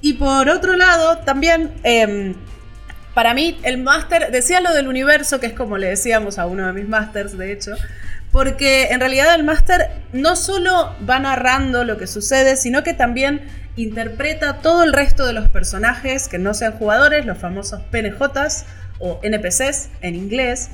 Y 0.00 0.14
por 0.14 0.48
otro 0.48 0.74
lado, 0.74 1.18
también... 1.18 1.70
eh, 1.84 2.34
para 3.14 3.32
mí, 3.32 3.60
el 3.62 3.78
máster, 3.78 4.32
decía 4.32 4.60
lo 4.60 4.72
del 4.74 4.88
universo, 4.88 5.38
que 5.38 5.46
es 5.46 5.52
como 5.52 5.78
le 5.78 5.86
decíamos 5.88 6.36
a 6.40 6.46
uno 6.46 6.66
de 6.66 6.72
mis 6.72 6.88
másters, 6.88 7.38
de 7.38 7.52
hecho, 7.52 7.74
porque 8.32 8.88
en 8.90 8.98
realidad 8.98 9.34
el 9.36 9.44
máster 9.44 9.90
no 10.12 10.34
solo 10.34 10.94
va 11.08 11.20
narrando 11.20 11.84
lo 11.84 11.96
que 11.96 12.08
sucede, 12.08 12.56
sino 12.56 12.82
que 12.82 12.92
también 12.92 13.42
interpreta 13.76 14.58
todo 14.58 14.82
el 14.84 14.92
resto 14.92 15.26
de 15.26 15.32
los 15.32 15.48
personajes 15.48 16.28
que 16.28 16.38
no 16.38 16.54
sean 16.54 16.72
jugadores, 16.72 17.24
los 17.26 17.38
famosos 17.38 17.82
PNJs 17.90 18.66
o 18.98 19.20
NPCs 19.22 19.90
en 20.00 20.14
inglés. 20.14 20.70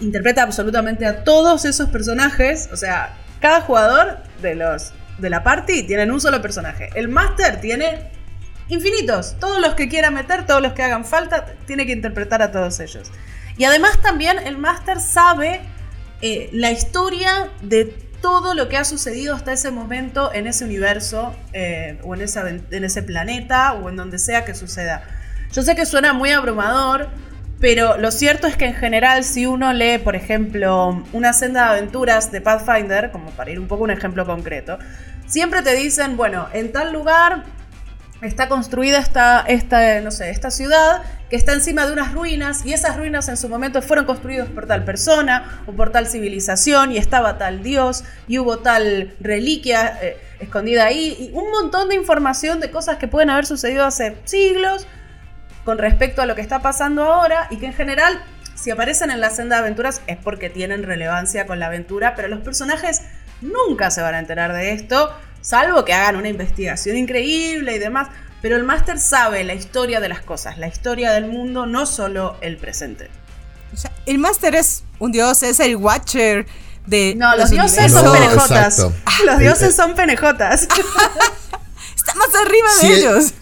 Interpreta 0.00 0.42
absolutamente 0.42 1.06
a 1.06 1.24
todos 1.24 1.64
esos 1.64 1.88
personajes, 1.88 2.68
o 2.72 2.76
sea, 2.76 3.16
cada 3.40 3.60
jugador 3.62 4.18
de 4.42 4.54
los 4.54 4.92
de 5.18 5.30
la 5.30 5.42
party 5.42 5.84
tienen 5.84 6.10
un 6.10 6.20
solo 6.20 6.42
personaje. 6.42 6.90
El 6.94 7.08
máster 7.08 7.60
tiene 7.60 8.10
infinitos. 8.68 9.36
Todos 9.40 9.60
los 9.60 9.74
que 9.74 9.88
quiera 9.88 10.10
meter, 10.10 10.46
todos 10.46 10.60
los 10.60 10.72
que 10.72 10.82
hagan 10.82 11.04
falta, 11.04 11.46
tiene 11.66 11.86
que 11.86 11.92
interpretar 11.92 12.42
a 12.42 12.52
todos 12.52 12.80
ellos. 12.80 13.10
Y 13.56 13.64
además 13.64 14.00
también 14.02 14.38
el 14.38 14.58
máster 14.58 15.00
sabe 15.00 15.60
eh, 16.20 16.50
la 16.52 16.70
historia 16.70 17.50
de 17.62 17.84
todo 18.20 18.54
lo 18.54 18.68
que 18.68 18.76
ha 18.76 18.84
sucedido 18.84 19.34
hasta 19.34 19.52
ese 19.52 19.70
momento 19.70 20.32
en 20.32 20.46
ese 20.46 20.64
universo 20.64 21.34
eh, 21.52 21.98
o 22.02 22.14
en, 22.14 22.22
esa, 22.22 22.48
en 22.48 22.84
ese 22.84 23.02
planeta 23.02 23.74
o 23.74 23.88
en 23.88 23.96
donde 23.96 24.18
sea 24.18 24.44
que 24.44 24.54
suceda. 24.54 25.02
Yo 25.52 25.62
sé 25.62 25.74
que 25.76 25.86
suena 25.86 26.12
muy 26.12 26.32
abrumador, 26.32 27.08
pero 27.60 27.96
lo 27.96 28.10
cierto 28.10 28.46
es 28.46 28.56
que 28.56 28.66
en 28.66 28.74
general 28.74 29.24
si 29.24 29.46
uno 29.46 29.72
lee, 29.72 29.98
por 29.98 30.14
ejemplo, 30.14 31.02
una 31.12 31.32
senda 31.32 31.64
de 31.64 31.78
aventuras 31.78 32.30
de 32.30 32.40
Pathfinder, 32.40 33.10
como 33.10 33.30
para 33.30 33.50
ir 33.50 33.58
un 33.58 33.66
poco 33.66 33.82
a 33.82 33.84
un 33.84 33.90
ejemplo 33.90 34.26
concreto, 34.26 34.78
siempre 35.26 35.62
te 35.62 35.74
dicen, 35.74 36.16
bueno, 36.16 36.48
en 36.52 36.72
tal 36.72 36.92
lugar 36.92 37.44
está 38.22 38.48
construida 38.48 38.98
esta, 38.98 39.40
esta, 39.46 40.00
no 40.00 40.10
sé, 40.10 40.30
esta 40.30 40.50
ciudad 40.50 41.02
que 41.28 41.36
está 41.36 41.52
encima 41.52 41.86
de 41.86 41.92
unas 41.92 42.12
ruinas 42.12 42.64
y 42.64 42.72
esas 42.72 42.96
ruinas 42.96 43.28
en 43.28 43.36
su 43.36 43.48
momento 43.48 43.82
fueron 43.82 44.04
construidas 44.06 44.48
por 44.48 44.66
tal 44.66 44.84
persona 44.84 45.62
o 45.66 45.72
por 45.72 45.90
tal 45.90 46.06
civilización 46.06 46.92
y 46.92 46.98
estaba 46.98 47.36
tal 47.36 47.62
dios 47.62 48.04
y 48.28 48.38
hubo 48.38 48.58
tal 48.58 49.14
reliquia 49.20 49.98
eh, 50.02 50.16
escondida 50.40 50.86
ahí 50.86 51.16
y 51.18 51.36
un 51.36 51.50
montón 51.50 51.88
de 51.88 51.96
información 51.96 52.60
de 52.60 52.70
cosas 52.70 52.96
que 52.98 53.08
pueden 53.08 53.30
haber 53.30 53.46
sucedido 53.46 53.84
hace 53.84 54.16
siglos 54.24 54.86
con 55.66 55.76
respecto 55.76 56.22
a 56.22 56.26
lo 56.26 56.34
que 56.34 56.40
está 56.40 56.60
pasando 56.62 57.02
ahora 57.04 57.48
y 57.50 57.58
que 57.58 57.66
en 57.66 57.74
general 57.74 58.22
si 58.54 58.70
aparecen 58.70 59.10
en 59.10 59.20
la 59.20 59.28
senda 59.28 59.56
de 59.56 59.62
aventuras 59.62 60.00
es 60.06 60.16
porque 60.16 60.48
tienen 60.48 60.82
relevancia 60.84 61.46
con 61.46 61.58
la 61.60 61.66
aventura, 61.66 62.14
pero 62.14 62.28
los 62.28 62.40
personajes 62.40 63.02
nunca 63.42 63.90
se 63.90 64.00
van 64.00 64.14
a 64.14 64.18
enterar 64.18 64.54
de 64.54 64.72
esto, 64.72 65.12
salvo 65.42 65.84
que 65.84 65.92
hagan 65.92 66.16
una 66.16 66.28
investigación 66.30 66.96
increíble 66.96 67.74
y 67.76 67.78
demás. 67.78 68.08
Pero 68.40 68.56
el 68.56 68.62
máster 68.64 68.98
sabe 69.00 69.44
la 69.44 69.54
historia 69.54 69.98
de 70.00 70.08
las 70.08 70.20
cosas, 70.22 70.56
la 70.56 70.68
historia 70.68 71.10
del 71.12 71.26
mundo, 71.26 71.66
no 71.66 71.84
solo 71.84 72.36
el 72.40 72.56
presente. 72.58 73.10
O 73.74 73.76
sea, 73.76 73.90
el 74.06 74.18
máster 74.18 74.54
es 74.54 74.84
un 75.00 75.10
dios, 75.12 75.42
es 75.42 75.58
el 75.60 75.76
watcher 75.76 76.46
de 76.86 77.14
No, 77.16 77.36
los 77.36 77.50
dioses 77.50 77.72
universos. 77.92 78.00
son 78.00 78.04
No, 78.06 78.12
penejotas. 78.12 78.78
exacto. 78.78 78.94
Los 79.26 79.38
dioses 79.38 79.62
el- 79.68 79.72
son 79.74 79.94
penejotas. 79.96 80.62
Está 81.96 82.14
más 82.14 82.28
arriba 82.40 82.68
de 82.80 82.86
eh, 82.86 82.98
ellos. 82.98 83.32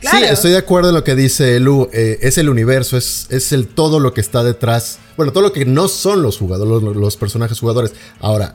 Claro. 0.00 0.18
Sí, 0.18 0.24
estoy 0.24 0.50
de 0.52 0.58
acuerdo 0.58 0.90
en 0.90 0.94
lo 0.94 1.04
que 1.04 1.14
dice 1.14 1.56
Elu. 1.56 1.88
eh, 1.92 2.18
es 2.22 2.38
el 2.38 2.48
universo, 2.48 2.96
es, 2.96 3.26
es 3.30 3.52
el 3.52 3.66
todo 3.66 4.00
lo 4.00 4.14
que 4.14 4.20
está 4.20 4.44
detrás. 4.44 4.98
Bueno, 5.16 5.32
todo 5.32 5.42
lo 5.42 5.52
que 5.52 5.64
no 5.64 5.88
son 5.88 6.22
los 6.22 6.38
jugadores, 6.38 6.82
los, 6.82 6.96
los 6.96 7.16
personajes 7.16 7.58
jugadores. 7.58 7.92
Ahora, 8.20 8.54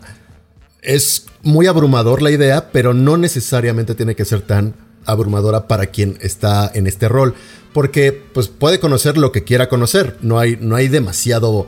es 0.81 1.25
muy 1.41 1.67
abrumador 1.67 2.21
la 2.21 2.31
idea, 2.31 2.71
pero 2.71 2.93
no 2.93 3.17
necesariamente 3.17 3.95
tiene 3.95 4.15
que 4.15 4.25
ser 4.25 4.41
tan 4.41 4.75
abrumadora 5.05 5.67
para 5.67 5.87
quien 5.87 6.17
está 6.21 6.71
en 6.73 6.87
este 6.87 7.07
rol, 7.07 7.33
porque 7.73 8.11
pues 8.11 8.47
puede 8.47 8.79
conocer 8.79 9.17
lo 9.17 9.31
que 9.31 9.43
quiera 9.43 9.69
conocer, 9.69 10.17
no 10.21 10.39
hay, 10.39 10.57
no 10.59 10.75
hay 10.75 10.87
demasiado 10.87 11.67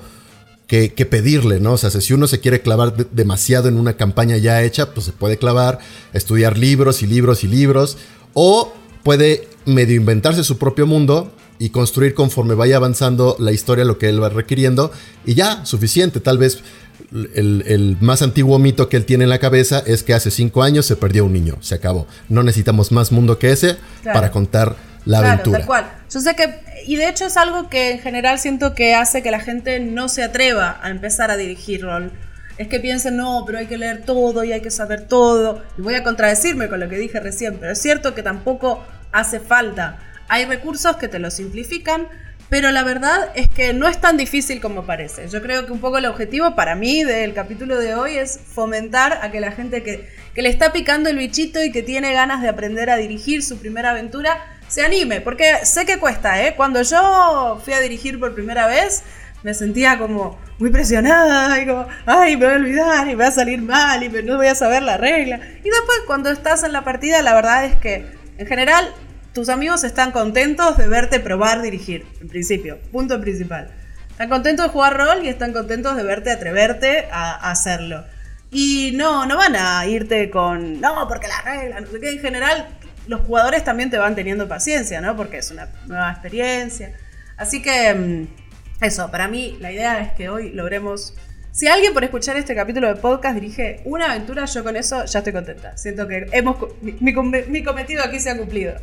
que, 0.68 0.90
pedirle, 1.10 1.60
¿no? 1.60 1.74
O 1.74 1.78
sea, 1.78 1.90
si 1.92 2.14
uno 2.14 2.28
se 2.28 2.40
quiere 2.40 2.62
clavar 2.62 2.96
demasiado 3.12 3.70
en 3.70 3.78
una 3.78 3.98
campaña 3.98 4.38
ya 4.38 4.64
hecha, 4.64 4.94
pues 4.94 5.06
se 5.06 5.12
puede 5.12 5.38
clavar, 5.38 5.80
estudiar 6.14 6.58
libros 6.58 7.04
y 7.04 7.08
libros 7.08 7.44
y 7.44 7.48
libros, 7.48 7.98
o 8.34 8.74
puede 9.04 9.48
medio 9.66 9.96
inventarse 9.96 10.44
su 10.44 10.58
propio 10.58 10.88
mundo 10.88 11.32
y 11.58 11.70
construir 11.70 12.14
conforme 12.14 12.54
vaya 12.54 12.78
avanzando 12.78 13.36
la 13.40 13.52
historia 13.52 13.86
lo 13.86 13.98
que 13.98 14.10
él 14.10 14.22
va 14.22 14.30
requiriendo, 14.30 14.92
y 15.26 15.36
ya, 15.36 15.66
suficiente, 15.66 16.20
tal 16.20 16.38
vez 16.38 16.62
el, 17.36 17.98
más 18.02 18.22
antiguo 18.22 18.60
mito 18.60 18.90
que 18.90 18.98
él 18.98 19.06
tiene 19.06 19.24
en 19.24 19.30
la 19.30 19.40
cabeza 19.40 19.84
es 19.86 20.04
que 20.04 20.14
hace 20.14 20.32
cinco 20.32 20.64
años 20.64 20.86
se 20.86 20.96
perdió 20.96 21.26
un 21.26 21.34
niño. 21.34 21.58
Se 21.62 21.76
acabó. 21.76 22.08
No 22.30 22.44
necesitamos 22.44 22.92
más 22.92 23.12
mundo 23.12 23.40
que 23.40 23.52
ese 23.52 23.78
para 24.04 24.32
contar 24.32 24.76
la 25.06 25.20
claro, 25.20 25.34
aventura. 25.34 25.60
Tal 25.60 25.68
cual. 25.68 25.92
Yo 26.12 26.20
sé 26.20 26.36
que, 26.36 26.60
y 26.88 26.96
de 26.96 27.10
hecho 27.10 27.26
es 27.26 27.38
algo 27.38 27.70
que 27.70 27.92
en 27.92 28.00
general 28.00 28.40
siento 28.40 28.74
que 28.74 28.96
hace 28.96 29.22
que 29.22 29.32
la 29.32 29.40
gente 29.40 29.80
no 29.80 30.10
se 30.10 30.24
atreva 30.24 30.80
a 30.82 30.90
empezar 30.90 31.32
a 31.32 31.38
dirigir 31.38 31.84
rol. 31.84 32.12
Es 32.58 32.70
que 32.70 32.80
piensen, 32.80 33.18
no, 33.18 33.44
pero 33.46 33.58
hay 33.58 33.68
que 33.68 33.78
leer 33.78 34.04
todo 34.06 34.44
y 34.46 34.54
hay 34.54 34.62
que 34.62 34.72
saber 34.72 35.08
todo. 35.08 35.62
Y 35.78 35.82
voy 35.82 35.96
a 35.96 36.04
contradecirme 36.04 36.70
con 36.70 36.80
lo 36.80 36.88
que 36.88 36.98
dije 36.98 37.20
recién, 37.20 37.58
pero 37.60 37.74
es 37.74 37.82
cierto 37.82 38.16
que 38.16 38.24
tampoco 38.24 38.82
hace 39.16 39.40
falta. 39.40 40.00
Hay 40.28 40.46
recursos 40.46 40.98
que 40.98 41.08
te 41.08 41.20
lo 41.20 41.32
simplifican, 41.32 42.08
pero 42.50 42.72
la 42.72 42.84
verdad 42.84 43.32
es 43.36 43.50
que 43.50 43.74
no 43.74 43.88
es 43.88 44.00
tan 44.00 44.18
difícil 44.18 44.62
como 44.62 44.86
parece. 44.86 45.30
Yo 45.30 45.42
creo 45.42 45.66
que 45.66 45.72
un 45.72 45.80
poco 45.80 45.98
el 45.98 46.06
objetivo 46.06 46.56
para 46.56 46.76
mí 46.76 47.04
del 47.04 47.34
capítulo 47.34 47.80
de 47.80 47.96
hoy 47.96 48.18
es 48.18 48.40
fomentar 48.54 49.20
a 49.22 49.32
que 49.32 49.40
la 49.40 49.52
gente 49.52 49.84
que, 49.84 50.10
que 50.34 50.42
le 50.42 50.50
está 50.50 50.74
picando 50.74 51.10
el 51.10 51.18
bichito 51.18 51.64
y 51.64 51.72
que 51.72 51.82
tiene 51.82 52.14
ganas 52.14 52.42
de 52.42 52.50
aprender 52.50 52.90
a 52.90 52.98
dirigir 52.98 53.42
su 53.42 53.58
primera 53.58 53.92
aventura 53.92 54.38
se 54.68 54.84
anime, 54.84 55.22
porque 55.22 55.60
sé 55.64 55.86
que 55.86 56.00
cuesta, 56.00 56.42
¿eh? 56.44 56.56
Cuando 56.56 56.82
yo 56.82 57.62
fui 57.64 57.74
a 57.74 57.80
dirigir 57.80 58.20
por 58.20 58.34
primera 58.34 58.68
vez, 58.68 59.04
me 59.44 59.54
sentía 59.54 59.98
como 59.98 60.40
muy 60.58 60.72
presionada 60.72 61.62
y 61.62 61.68
como, 61.68 61.88
ay, 62.06 62.36
me 62.36 62.46
voy 62.46 62.56
a 62.56 62.58
olvidar 62.58 63.08
y 63.08 63.12
me 63.12 63.24
va 63.24 63.28
a 63.28 63.32
salir 63.32 63.62
mal 63.62 64.04
y 64.04 64.10
no 64.24 64.38
voy 64.38 64.48
a 64.48 64.56
saber 64.56 64.82
la 64.82 64.98
regla. 64.98 65.40
Y 65.64 65.70
después 65.70 66.00
cuando 66.08 66.32
estás 66.32 66.64
en 66.64 66.74
la 66.74 66.84
partida, 66.84 67.22
la 67.22 67.36
verdad 67.36 67.66
es 67.66 67.76
que 67.76 68.06
en 68.38 68.48
general 68.48 68.92
tus 69.36 69.50
amigos 69.50 69.84
están 69.84 70.14
contentos 70.14 70.78
de 70.78 70.88
verte 70.88 71.20
probar 71.20 71.62
dirigir, 71.62 72.08
en 72.22 72.30
principio, 72.30 72.80
punto 72.94 73.20
principal. 73.20 73.70
Están 74.10 74.30
contentos 74.30 74.66
de 74.66 74.72
jugar 74.72 74.96
rol 74.98 75.26
y 75.26 75.28
están 75.28 75.52
contentos 75.52 75.98
de 75.98 76.04
verte 76.04 76.32
atreverte 76.32 77.10
a, 77.12 77.52
hacerlo. 77.52 78.06
Y 78.50 78.94
no, 78.96 79.26
no 79.26 79.36
van 79.36 79.58
a 79.58 79.86
irte 79.88 80.30
con, 80.30 80.80
no, 80.80 81.06
porque 81.10 81.28
la 81.28 81.42
regla, 81.42 81.82
no 81.82 81.88
en 81.92 82.20
general 82.20 82.70
los 83.08 83.22
jugadores 83.22 83.66
también 83.66 83.90
te 83.90 83.98
van 83.98 84.16
teniendo 84.16 84.48
paciencia, 84.48 85.02
¿no? 85.02 85.18
Porque 85.18 85.40
es 85.40 85.52
una 85.52 85.68
nueva 85.86 86.12
experiencia. 86.12 86.94
Así 87.36 87.62
que 87.62 87.94
mm, 87.94 88.28
eso, 88.86 89.12
para 89.12 89.28
mí 89.28 89.58
la 89.60 89.74
idea 89.74 90.00
es 90.00 90.14
que 90.14 90.30
hoy 90.30 90.52
logremos... 90.52 91.14
Si 91.52 91.68
alguien 91.68 91.94
por 91.94 92.06
escuchar 92.06 92.38
este 92.38 92.56
capítulo 92.56 92.88
de 92.88 92.96
podcast 92.96 93.36
dirige 93.36 93.82
una 93.84 94.12
aventura, 94.12 94.46
yo 94.46 94.64
con 94.64 94.78
eso 94.78 95.04
ya 95.04 95.20
estoy 95.20 95.34
contenta. 95.34 95.76
Siento 95.76 96.08
que 96.08 96.28
hemos, 96.32 96.58
mi, 96.82 97.64
cometido 97.64 98.02
aquí 98.02 98.22
se 98.22 98.30
ha 98.30 98.38
cumplido. 98.38 98.76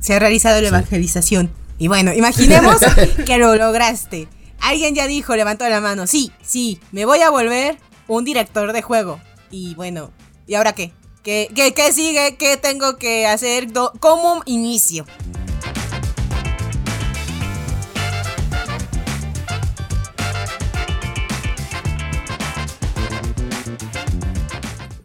Se 0.00 0.14
ha 0.14 0.18
realizado 0.18 0.60
la 0.60 0.68
evangelización. 0.68 1.50
Y 1.78 1.88
bueno, 1.88 2.12
imaginemos 2.12 2.76
que 3.26 3.38
lo 3.38 3.54
lograste. 3.56 4.28
Alguien 4.60 4.94
ya 4.94 5.06
dijo, 5.06 5.36
levantó 5.36 5.68
la 5.68 5.80
mano, 5.80 6.06
sí, 6.06 6.32
sí, 6.42 6.80
me 6.92 7.06
voy 7.06 7.20
a 7.20 7.30
volver 7.30 7.78
un 8.08 8.24
director 8.24 8.72
de 8.72 8.82
juego. 8.82 9.20
Y 9.50 9.74
bueno, 9.74 10.10
¿y 10.46 10.54
ahora 10.54 10.74
qué? 10.74 10.92
¿Qué, 11.22 11.48
sigue? 11.92 12.36
¿Qué 12.36 12.56
tengo 12.56 12.96
que 12.96 13.26
hacer? 13.26 13.68
¿Cómo 14.00 14.42
inicio? 14.46 15.04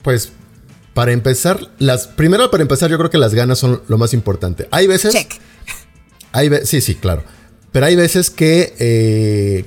Pues 0.01 0.31
para 0.95 1.11
empezar, 1.11 1.59
las 1.77 2.07
primero 2.07 2.49
para 2.49 2.63
empezar 2.63 2.89
yo 2.89 2.97
creo 2.97 3.09
que 3.09 3.17
las 3.17 3.33
ganas 3.33 3.59
son 3.59 3.81
lo 3.89 3.97
más 3.97 4.13
importante. 4.13 4.69
Hay 4.71 4.87
veces 4.87 5.13
Check. 5.13 5.33
Hay 6.31 6.49
sí, 6.63 6.79
sí, 6.79 6.95
claro. 6.95 7.23
Pero 7.73 7.85
hay 7.85 7.97
veces 7.97 8.29
que 8.29 8.73
eh, 8.79 9.65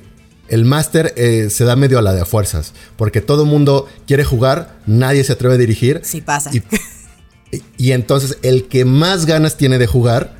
el 0.49 0.65
máster 0.65 1.13
eh, 1.19 1.49
se 1.51 1.65
da 1.65 1.77
medio 1.77 1.99
a 1.99 2.03
la 2.03 2.15
de 2.15 2.23
a 2.23 2.25
fuerzas, 2.25 2.73
porque 2.97 3.21
todo 3.21 3.43
el 3.43 3.49
mundo 3.51 3.87
quiere 4.07 4.25
jugar, 4.25 4.79
nadie 4.87 5.23
se 5.23 5.35
atreve 5.35 5.57
a 5.57 5.59
dirigir. 5.59 6.01
Sí 6.03 6.23
pasa. 6.23 6.51
Y, 7.77 7.93
entonces 7.93 8.39
el 8.43 8.67
que 8.69 8.87
más 8.87 9.27
ganas 9.27 9.57
tiene 9.59 9.79
de 9.79 9.87
jugar 9.87 10.35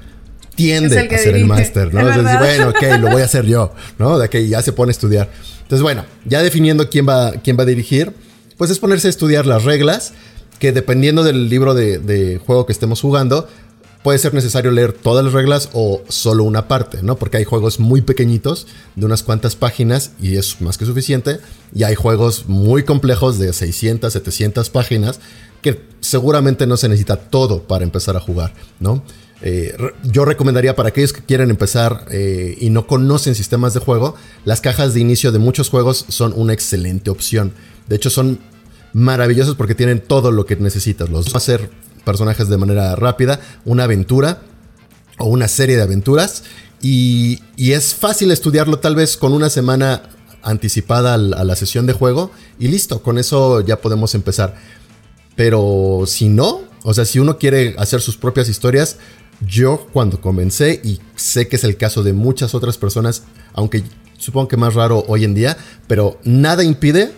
tiende 0.55 0.99
a 0.99 1.19
ser 1.19 1.37
el 1.37 1.45
máster, 1.45 1.93
¿no? 1.93 2.01
Entonces, 2.01 2.39
bueno, 2.39 2.71
ok, 2.71 2.99
lo 2.99 3.11
voy 3.11 3.21
a 3.21 3.27
hacer 3.27 3.45
yo, 3.45 3.75
¿no? 3.99 4.19
De 4.19 4.31
que 4.31 4.49
ya 4.49 4.63
se 4.63 4.73
pone 4.73 4.91
a 4.91 4.93
estudiar. 4.93 5.31
Entonces, 5.63 5.83
bueno, 5.83 6.07
ya 6.25 6.43
definiendo 6.43 6.89
quién 6.89 7.07
va, 7.07 7.33
quién 7.33 7.59
va 7.59 7.63
a 7.63 7.67
dirigir, 7.67 8.13
pues 8.59 8.71
es 8.71 8.79
ponerse 8.79 9.07
a 9.07 9.11
estudiar 9.11 9.47
las 9.47 9.65
reglas, 9.65 10.13
que 10.59 10.73
dependiendo 10.73 11.23
del 11.25 11.49
libro 11.49 11.75
de, 11.75 12.41
juego 12.45 12.67
que 12.67 12.73
estemos 12.73 13.01
jugando, 13.01 13.49
puede 14.03 14.19
ser 14.19 14.35
necesario 14.35 14.71
leer 14.71 14.93
todas 14.93 15.25
las 15.25 15.35
reglas 15.35 15.71
o 15.73 16.03
solo 16.09 16.45
una 16.45 16.69
parte, 16.69 17.03
¿no? 17.03 17.17
Porque 17.17 17.37
hay 17.37 17.45
juegos 17.45 17.81
muy 17.81 18.01
pequeñitos 18.03 18.67
de 18.97 19.07
unas 19.07 19.23
cuantas 19.23 19.57
páginas 19.57 20.13
y 20.21 20.37
es 20.37 20.61
más 20.61 20.79
que 20.79 20.87
suficiente. 20.87 21.39
Y 21.75 21.83
hay 21.83 21.95
juegos 21.95 22.47
muy 22.49 22.85
complejos 22.85 23.39
de 23.39 23.53
600, 23.53 24.13
700 24.13 24.71
páginas 24.71 25.21
que 25.63 25.81
seguramente 26.01 26.67
no 26.67 26.77
se 26.77 26.89
necesita 26.89 27.17
todo 27.17 27.65
para 27.65 27.85
empezar 27.85 28.17
a 28.17 28.21
jugar, 28.21 28.55
¿no? 28.81 29.03
Eh, 29.41 29.77
yo 30.03 30.25
recomendaría 30.25 30.75
para 30.75 30.89
aquellos 30.89 31.13
que 31.13 31.23
quieren 31.23 31.51
empezar 31.51 32.07
eh, 32.11 32.57
y 32.61 32.71
no 32.71 32.87
conocen 32.87 33.37
sistemas 33.37 33.73
de 33.73 33.81
juego, 33.81 34.17
las 34.45 34.61
cajas 34.61 34.95
de 34.95 35.01
inicio 35.01 35.31
de 35.31 35.39
muchos 35.39 35.69
juegos 35.69 36.07
son 36.09 36.33
una 36.35 36.53
excelente 36.53 37.11
opción. 37.11 37.53
De 37.87 37.97
hecho, 37.97 38.11
son 38.11 38.41
maravillosos 38.93 39.55
porque 39.55 39.75
tienen 39.75 40.01
todo 40.01 40.31
lo 40.31 40.47
que 40.47 40.57
necesitas. 40.57 41.09
Los 41.09 41.35
hacer 41.35 41.71
personajes 42.05 42.49
de 42.49 42.57
manera 42.57 42.97
rápida, 42.97 43.41
una 43.65 43.85
aventura 43.85 44.41
o 45.19 45.27
una 45.27 45.49
serie 45.49 45.77
de 45.77 45.83
aventuras. 45.83 46.45
Y, 46.81 47.41
es 47.59 47.95
fácil 47.95 48.31
estudiarlo 48.31 48.79
tal 48.79 48.95
vez 48.95 49.17
con 49.17 49.33
una 49.33 49.51
semana 49.51 50.03
anticipada 50.43 51.15
a 51.15 51.19
la 51.19 51.57
sesión 51.57 51.87
de 51.87 51.93
juego 51.93 52.31
y 52.59 52.69
listo, 52.69 53.03
con 53.03 53.19
eso 53.19 53.61
ya 53.61 53.81
podemos 53.81 54.15
empezar. 54.15 54.57
Pero 55.37 56.05
si 56.07 56.29
no, 56.29 56.63
o 56.85 56.95
sea, 56.95 57.05
si 57.05 57.19
uno 57.19 57.39
quiere 57.39 57.75
hacer 57.79 58.01
sus 58.01 58.17
propias 58.17 58.49
historias, 58.49 58.97
yo 59.41 59.87
cuando 59.93 60.21
comencé, 60.21 60.81
y 60.83 61.01
sé 61.17 61.49
que 61.49 61.57
es 61.57 61.65
el 61.65 61.77
caso 61.77 62.03
de 62.03 62.13
muchas 62.13 62.55
otras 62.55 62.79
personas, 62.79 63.25
aunque 63.53 63.85
supongo 64.17 64.49
que 64.49 64.57
más 64.57 64.75
raro 64.75 65.05
hoy 65.09 65.25
en 65.25 65.35
día, 65.35 65.57
pero 65.87 66.19
nada 66.25 66.65
impide 66.65 67.13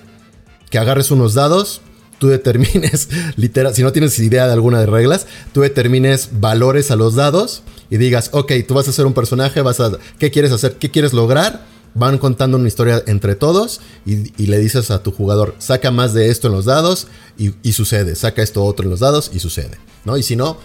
que 0.70 0.78
agarres 0.78 1.10
unos 1.10 1.34
dados, 1.34 1.82
tú 2.18 2.28
determines, 2.28 3.08
literal, 3.36 3.74
si 3.74 3.82
no 3.82 3.92
tienes 3.92 4.18
idea 4.18 4.46
de 4.46 4.52
alguna 4.52 4.80
de 4.80 4.86
reglas, 4.86 5.26
tú 5.52 5.62
determines 5.62 6.40
valores 6.40 6.90
a 6.90 6.96
los 6.96 7.16
dados 7.16 7.62
y 7.90 7.96
digas, 7.96 8.30
ok, 8.32 8.52
tú 8.66 8.74
vas 8.74 8.88
a 8.88 8.92
ser 8.92 9.06
un 9.06 9.14
personaje, 9.14 9.60
vas 9.62 9.80
a, 9.80 9.90
¿qué 10.18 10.30
quieres 10.30 10.52
hacer? 10.52 10.76
¿Qué 10.76 10.90
quieres 10.90 11.12
lograr? 11.12 11.66
Van 11.94 12.18
contando 12.18 12.56
una 12.56 12.68
historia 12.68 13.02
entre 13.08 13.34
todos 13.34 13.80
y, 14.06 14.46
le 14.46 14.58
dices 14.58 14.92
a 14.92 15.02
tu 15.02 15.10
jugador, 15.10 15.56
saca 15.58 15.90
más 15.90 16.14
de 16.14 16.30
esto 16.30 16.46
en 16.46 16.52
los 16.52 16.66
dados 16.66 17.08
y, 17.36 17.72
sucede, 17.72 18.14
saca 18.14 18.42
esto 18.42 18.64
otro 18.64 18.84
en 18.84 18.90
los 18.90 19.00
dados 19.00 19.32
y 19.34 19.40
sucede, 19.40 19.78
¿no? 20.04 20.16
Y 20.16 20.22
si 20.22 20.36
no, 20.36 20.58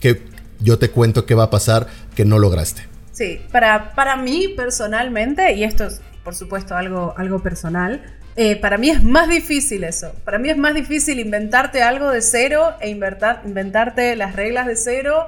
que 0.00 0.22
yo 0.60 0.78
te 0.78 0.90
cuento 0.90 1.26
qué 1.26 1.34
va 1.34 1.44
a 1.44 1.50
pasar 1.50 1.88
que 2.14 2.24
no 2.24 2.38
lograste. 2.38 2.88
Sí, 3.12 3.40
para, 3.52 3.94
para 3.94 4.16
mí 4.16 4.48
personalmente, 4.56 5.52
y 5.52 5.64
esto 5.64 5.84
es 5.84 6.00
por 6.24 6.34
supuesto 6.34 6.76
algo, 6.76 7.14
algo 7.16 7.42
personal, 7.42 8.02
eh, 8.36 8.56
para 8.56 8.78
mí 8.78 8.90
es 8.90 9.02
más 9.02 9.28
difícil 9.28 9.84
eso. 9.84 10.14
Para 10.24 10.38
mí 10.38 10.50
es 10.50 10.56
más 10.56 10.74
difícil 10.74 11.18
inventarte 11.18 11.82
algo 11.82 12.10
de 12.10 12.22
cero 12.22 12.74
e 12.80 12.88
inventarte 12.88 14.14
las 14.16 14.36
reglas 14.36 14.66
de 14.66 14.76
cero 14.76 15.26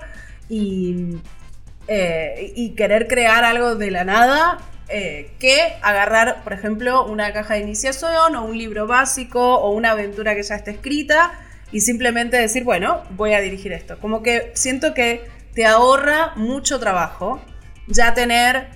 y, 0.49 1.17
eh, 1.89 2.53
y 2.55 2.71
querer 2.71 3.09
crear 3.09 3.45
algo 3.45 3.75
de 3.75 3.91
la 3.91 4.05
nada 4.05 4.59
eh, 4.89 5.33
que 5.39 5.75
agarrar, 5.83 6.43
por 6.45 6.53
ejemplo, 6.53 7.07
una 7.07 7.33
caja 7.33 7.55
de 7.55 7.61
iniciación 7.61 8.37
o 8.37 8.45
un 8.45 8.57
libro 8.57 8.87
básico 8.87 9.57
o 9.57 9.71
una 9.71 9.93
aventura 9.93 10.35
que 10.35 10.43
ya 10.43 10.55
está 10.55 10.71
escrita 10.71 11.33
y 11.73 11.81
simplemente 11.81 12.37
decir, 12.37 12.63
bueno, 12.63 13.03
voy 13.11 13.33
a 13.33 13.41
dirigir 13.41 13.73
esto. 13.73 13.99
Como 13.99 14.23
que 14.23 14.53
siento 14.55 14.95
que 14.95 15.25
te 15.55 15.67
ahorra 15.67 16.33
mucho 16.37 16.79
trabajo 16.79 17.41
ya 17.89 18.15
tener 18.15 18.69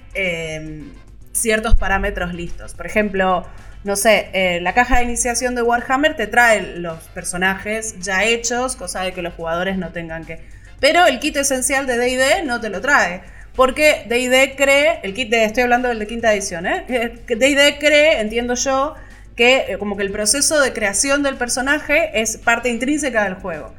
ciertos 1.32 1.74
parámetros 1.74 2.34
listos. 2.34 2.74
Por 2.74 2.86
ejemplo, 2.86 3.46
no 3.86 3.96
sé, 3.96 4.28
eh, 4.32 4.60
la 4.60 4.74
caja 4.74 4.98
de 4.98 5.04
iniciación 5.04 5.54
de 5.54 5.62
Warhammer 5.62 6.16
te 6.16 6.26
trae 6.26 6.60
los 6.76 7.04
personajes 7.14 7.98
ya 8.00 8.24
hechos, 8.24 8.76
cosa 8.76 9.02
de 9.02 9.12
que 9.12 9.22
los 9.22 9.32
jugadores 9.34 9.78
no 9.78 9.90
tengan 9.92 10.24
que... 10.24 10.40
Pero 10.80 11.06
el 11.06 11.20
kit 11.20 11.36
esencial 11.36 11.86
de 11.86 11.96
DD 11.96 12.44
no 12.44 12.60
te 12.60 12.68
lo 12.68 12.80
trae. 12.80 13.22
Porque 13.54 14.04
DD 14.06 14.56
cree, 14.56 15.00
el 15.02 15.14
kit 15.14 15.30
de, 15.30 15.44
estoy 15.44 15.62
hablando 15.62 15.88
del 15.88 15.98
de 15.98 16.06
quinta 16.06 16.32
edición, 16.34 16.66
¿eh? 16.66 16.84
DD 17.26 17.78
cree, 17.78 18.20
entiendo 18.20 18.54
yo, 18.54 18.94
que 19.36 19.66
eh, 19.68 19.78
como 19.78 19.96
que 19.96 20.02
el 20.02 20.10
proceso 20.10 20.60
de 20.60 20.72
creación 20.72 21.22
del 21.22 21.36
personaje 21.36 22.20
es 22.20 22.38
parte 22.38 22.70
intrínseca 22.70 23.24
del 23.24 23.34
juego, 23.34 23.72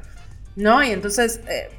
¿no? 0.56 0.82
Y 0.82 0.92
entonces 0.92 1.40
eh, 1.48 1.70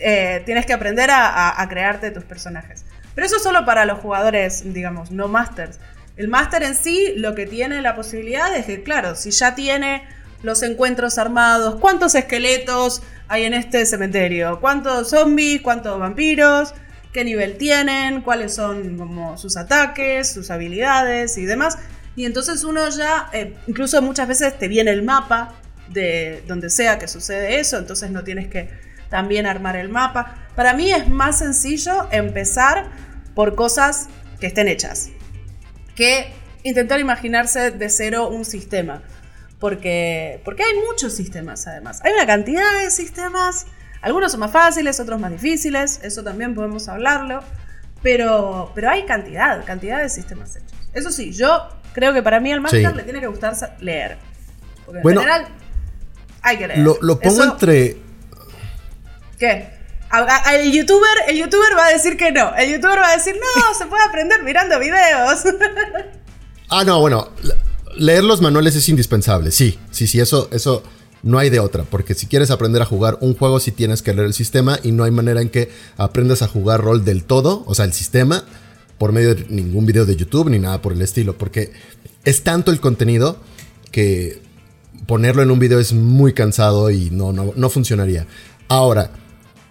eh, 0.00 0.42
tienes 0.44 0.66
que 0.66 0.72
aprender 0.72 1.10
a, 1.10 1.60
a, 1.60 1.68
crearte 1.68 2.10
tus 2.10 2.24
personajes. 2.24 2.84
Pero 3.14 3.26
eso 3.26 3.36
es 3.36 3.42
solo 3.42 3.64
para 3.64 3.84
los 3.84 3.98
jugadores, 4.00 4.72
digamos, 4.72 5.10
no 5.10 5.28
masters. 5.28 5.80
El 6.20 6.28
máster 6.28 6.62
en 6.64 6.74
sí 6.74 7.14
lo 7.16 7.34
que 7.34 7.46
tiene 7.46 7.80
la 7.80 7.96
posibilidad 7.96 8.54
es 8.54 8.66
que, 8.66 8.82
claro, 8.82 9.14
si 9.14 9.30
ya 9.30 9.54
tiene 9.54 10.02
los 10.42 10.62
encuentros 10.62 11.16
armados, 11.16 11.76
cuántos 11.80 12.14
esqueletos 12.14 13.00
hay 13.26 13.44
en 13.44 13.54
este 13.54 13.86
cementerio, 13.86 14.60
cuántos 14.60 15.08
zombies, 15.08 15.62
cuántos 15.62 15.98
vampiros, 15.98 16.74
qué 17.14 17.24
nivel 17.24 17.56
tienen, 17.56 18.20
cuáles 18.20 18.54
son 18.54 18.98
como 18.98 19.38
sus 19.38 19.56
ataques, 19.56 20.30
sus 20.30 20.50
habilidades 20.50 21.38
y 21.38 21.46
demás. 21.46 21.78
Y 22.16 22.26
entonces 22.26 22.64
uno 22.64 22.86
ya, 22.90 23.30
eh, 23.32 23.56
incluso 23.66 24.02
muchas 24.02 24.28
veces 24.28 24.58
te 24.58 24.68
viene 24.68 24.90
el 24.90 25.02
mapa 25.02 25.54
de 25.88 26.44
donde 26.46 26.68
sea 26.68 26.98
que 26.98 27.08
sucede 27.08 27.60
eso, 27.60 27.78
entonces 27.78 28.10
no 28.10 28.24
tienes 28.24 28.48
que 28.48 28.68
también 29.08 29.46
armar 29.46 29.74
el 29.74 29.88
mapa. 29.88 30.36
Para 30.54 30.74
mí 30.74 30.92
es 30.92 31.08
más 31.08 31.38
sencillo 31.38 32.08
empezar 32.12 32.90
por 33.34 33.54
cosas 33.54 34.10
que 34.38 34.48
estén 34.48 34.68
hechas, 34.68 35.12
que 35.94 36.32
intentar 36.62 37.00
imaginarse 37.00 37.70
de 37.70 37.88
cero 37.88 38.28
un 38.28 38.44
sistema. 38.44 39.02
Porque, 39.58 40.40
porque 40.44 40.62
hay 40.62 40.72
muchos 40.88 41.14
sistemas 41.14 41.66
además. 41.66 42.00
Hay 42.02 42.12
una 42.12 42.26
cantidad 42.26 42.82
de 42.82 42.90
sistemas. 42.90 43.66
Algunos 44.00 44.32
son 44.32 44.40
más 44.40 44.50
fáciles, 44.50 44.98
otros 45.00 45.20
más 45.20 45.30
difíciles. 45.30 46.00
Eso 46.02 46.24
también 46.24 46.54
podemos 46.54 46.88
hablarlo. 46.88 47.40
Pero, 48.02 48.72
pero 48.74 48.88
hay 48.90 49.04
cantidad, 49.04 49.64
cantidad 49.66 50.00
de 50.00 50.08
sistemas 50.08 50.56
hechos. 50.56 50.72
Eso 50.94 51.10
sí, 51.10 51.32
yo 51.32 51.68
creo 51.92 52.14
que 52.14 52.22
para 52.22 52.40
mí 52.40 52.50
al 52.50 52.60
máster 52.60 52.96
le 52.96 53.02
tiene 53.02 53.20
que 53.20 53.26
gustar 53.26 53.54
leer. 53.80 54.16
Porque 54.86 55.00
en 55.00 55.08
general 55.08 55.48
hay 56.42 56.56
que 56.56 56.66
leer. 56.66 56.78
Lo, 56.80 57.20
pongo 57.20 57.44
entre. 57.44 57.98
¿Qué? 59.38 59.79
El 60.52 60.72
youtuber, 60.72 61.08
el 61.28 61.38
youtuber 61.38 61.76
va 61.76 61.86
a 61.86 61.90
decir 61.90 62.16
que 62.16 62.32
no. 62.32 62.54
El 62.56 62.72
youtuber 62.72 62.98
va 62.98 63.10
a 63.10 63.16
decir, 63.16 63.34
no, 63.34 63.74
se 63.78 63.86
puede 63.86 64.02
aprender 64.04 64.42
mirando 64.42 64.78
videos. 64.78 65.44
ah, 66.68 66.84
no, 66.84 67.00
bueno. 67.00 67.28
Leer 67.96 68.24
los 68.24 68.40
manuales 68.40 68.76
es 68.76 68.88
indispensable. 68.88 69.50
Sí, 69.50 69.78
sí, 69.90 70.06
sí, 70.06 70.20
eso, 70.20 70.48
eso 70.52 70.82
no 71.22 71.38
hay 71.38 71.50
de 71.50 71.60
otra. 71.60 71.84
Porque 71.84 72.14
si 72.14 72.26
quieres 72.26 72.50
aprender 72.50 72.82
a 72.82 72.86
jugar 72.86 73.18
un 73.20 73.36
juego, 73.36 73.60
sí 73.60 73.72
tienes 73.72 74.02
que 74.02 74.14
leer 74.14 74.26
el 74.26 74.34
sistema. 74.34 74.78
Y 74.82 74.92
no 74.92 75.04
hay 75.04 75.10
manera 75.10 75.42
en 75.42 75.48
que 75.48 75.70
aprendas 75.96 76.42
a 76.42 76.48
jugar 76.48 76.80
rol 76.80 77.04
del 77.04 77.24
todo. 77.24 77.64
O 77.66 77.74
sea, 77.74 77.84
el 77.84 77.92
sistema 77.92 78.44
por 79.00 79.12
medio 79.12 79.34
de 79.34 79.46
ningún 79.48 79.86
video 79.86 80.04
de 80.04 80.14
YouTube 80.14 80.50
ni 80.50 80.58
nada 80.58 80.82
por 80.82 80.92
el 80.92 81.00
estilo, 81.00 81.38
porque 81.38 81.72
es 82.26 82.44
tanto 82.44 82.70
el 82.70 82.80
contenido 82.80 83.38
que 83.90 84.42
ponerlo 85.06 85.42
en 85.42 85.50
un 85.50 85.58
video 85.58 85.80
es 85.80 85.94
muy 85.94 86.34
cansado 86.34 86.90
y 86.90 87.08
no, 87.10 87.32
no, 87.32 87.54
no 87.56 87.70
funcionaría. 87.70 88.26
Ahora, 88.68 89.10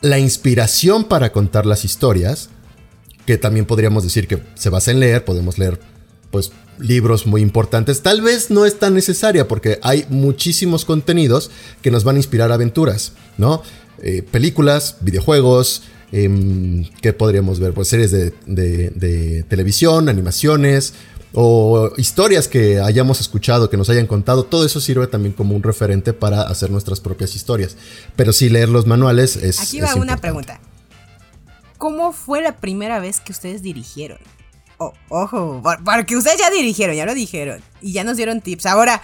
la 0.01 0.19
inspiración 0.19 1.03
para 1.03 1.31
contar 1.31 1.65
las 1.65 1.85
historias, 1.85 2.49
que 3.25 3.37
también 3.37 3.65
podríamos 3.65 4.03
decir 4.03 4.27
que 4.27 4.41
se 4.55 4.69
basa 4.69 4.91
en 4.91 4.99
leer, 4.99 5.25
podemos 5.25 5.57
leer 5.57 5.79
pues 6.31 6.51
libros 6.77 7.25
muy 7.25 7.41
importantes, 7.41 8.01
tal 8.01 8.21
vez 8.21 8.51
no 8.51 8.65
es 8.65 8.79
tan 8.79 8.93
necesaria 8.93 9.47
porque 9.47 9.79
hay 9.81 10.05
muchísimos 10.09 10.85
contenidos 10.85 11.51
que 11.81 11.91
nos 11.91 12.03
van 12.03 12.15
a 12.15 12.19
inspirar 12.19 12.51
aventuras, 12.51 13.13
¿no? 13.37 13.63
Eh, 14.01 14.23
películas, 14.23 14.95
videojuegos, 15.01 15.83
Em, 16.11 16.85
¿Qué 17.01 17.13
podríamos 17.13 17.59
ver? 17.59 17.73
Pues 17.73 17.87
series 17.87 18.11
de, 18.11 19.45
televisión, 19.47 20.09
animaciones 20.09 20.93
o 21.33 21.91
historias 21.97 22.47
que 22.47 22.79
hayamos 22.79 23.21
escuchado, 23.21 23.69
que 23.69 23.77
nos 23.77 23.89
hayan 23.89 24.07
contado. 24.07 24.43
Todo 24.43 24.65
eso 24.65 24.81
sirve 24.81 25.07
también 25.07 25.33
como 25.33 25.55
un 25.55 25.63
referente 25.63 26.13
para 26.13 26.41
hacer 26.41 26.71
nuestras 26.71 26.99
propias 26.99 27.35
historias. 27.35 27.77
Pero 28.15 28.33
sí 28.33 28.49
leer 28.49 28.69
los 28.69 28.87
manuales 28.87 29.35
es... 29.35 29.59
Aquí 29.59 29.81
va 29.81 29.95
una 29.95 30.17
pregunta. 30.17 30.59
¿Cómo 31.77 32.11
fue 32.11 32.41
la 32.41 32.57
primera 32.57 32.99
vez 32.99 33.19
que 33.19 33.31
ustedes 33.31 33.61
dirigieron? 33.61 34.19
Oh, 34.77 34.93
ojo, 35.09 35.61
porque 35.83 36.15
ustedes 36.15 36.39
ya 36.39 36.49
dirigieron, 36.49 36.95
ya 36.95 37.05
lo 37.05 37.13
dijeron. 37.13 37.61
Y 37.81 37.93
ya 37.93 38.03
nos 38.03 38.17
dieron 38.17 38.41
tips. 38.41 38.65
Ahora, 38.65 39.01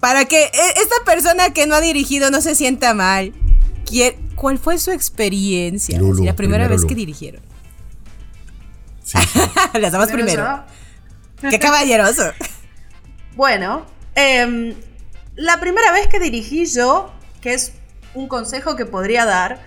para 0.00 0.24
que 0.24 0.44
e, 0.44 0.50
esta 0.76 0.96
persona 1.04 1.52
que 1.52 1.66
no 1.66 1.74
ha 1.74 1.80
dirigido 1.80 2.30
no 2.30 2.40
se 2.40 2.54
sienta 2.54 2.94
mal, 2.94 3.32
¿Cuál 4.34 4.58
fue 4.58 4.78
su 4.78 4.90
experiencia? 4.90 6.00
la 6.00 6.36
primera 6.36 6.68
vez 6.68 6.84
que 6.84 6.94
dirigieron. 6.94 7.42
Sí, 9.02 9.18
Las 9.80 9.92
damas 9.92 10.10
primero. 10.10 10.64
Qué 11.40 11.58
caballeroso. 11.58 12.32
Bueno, 13.36 13.86
em, 14.14 14.74
la 15.36 15.60
primera 15.60 15.92
vez 15.92 16.08
que 16.08 16.18
dirigí 16.18 16.66
yo, 16.66 17.12
que 17.40 17.54
es 17.54 17.72
un 18.14 18.28
consejo 18.28 18.76
que 18.76 18.86
podría 18.86 19.24
dar, 19.24 19.60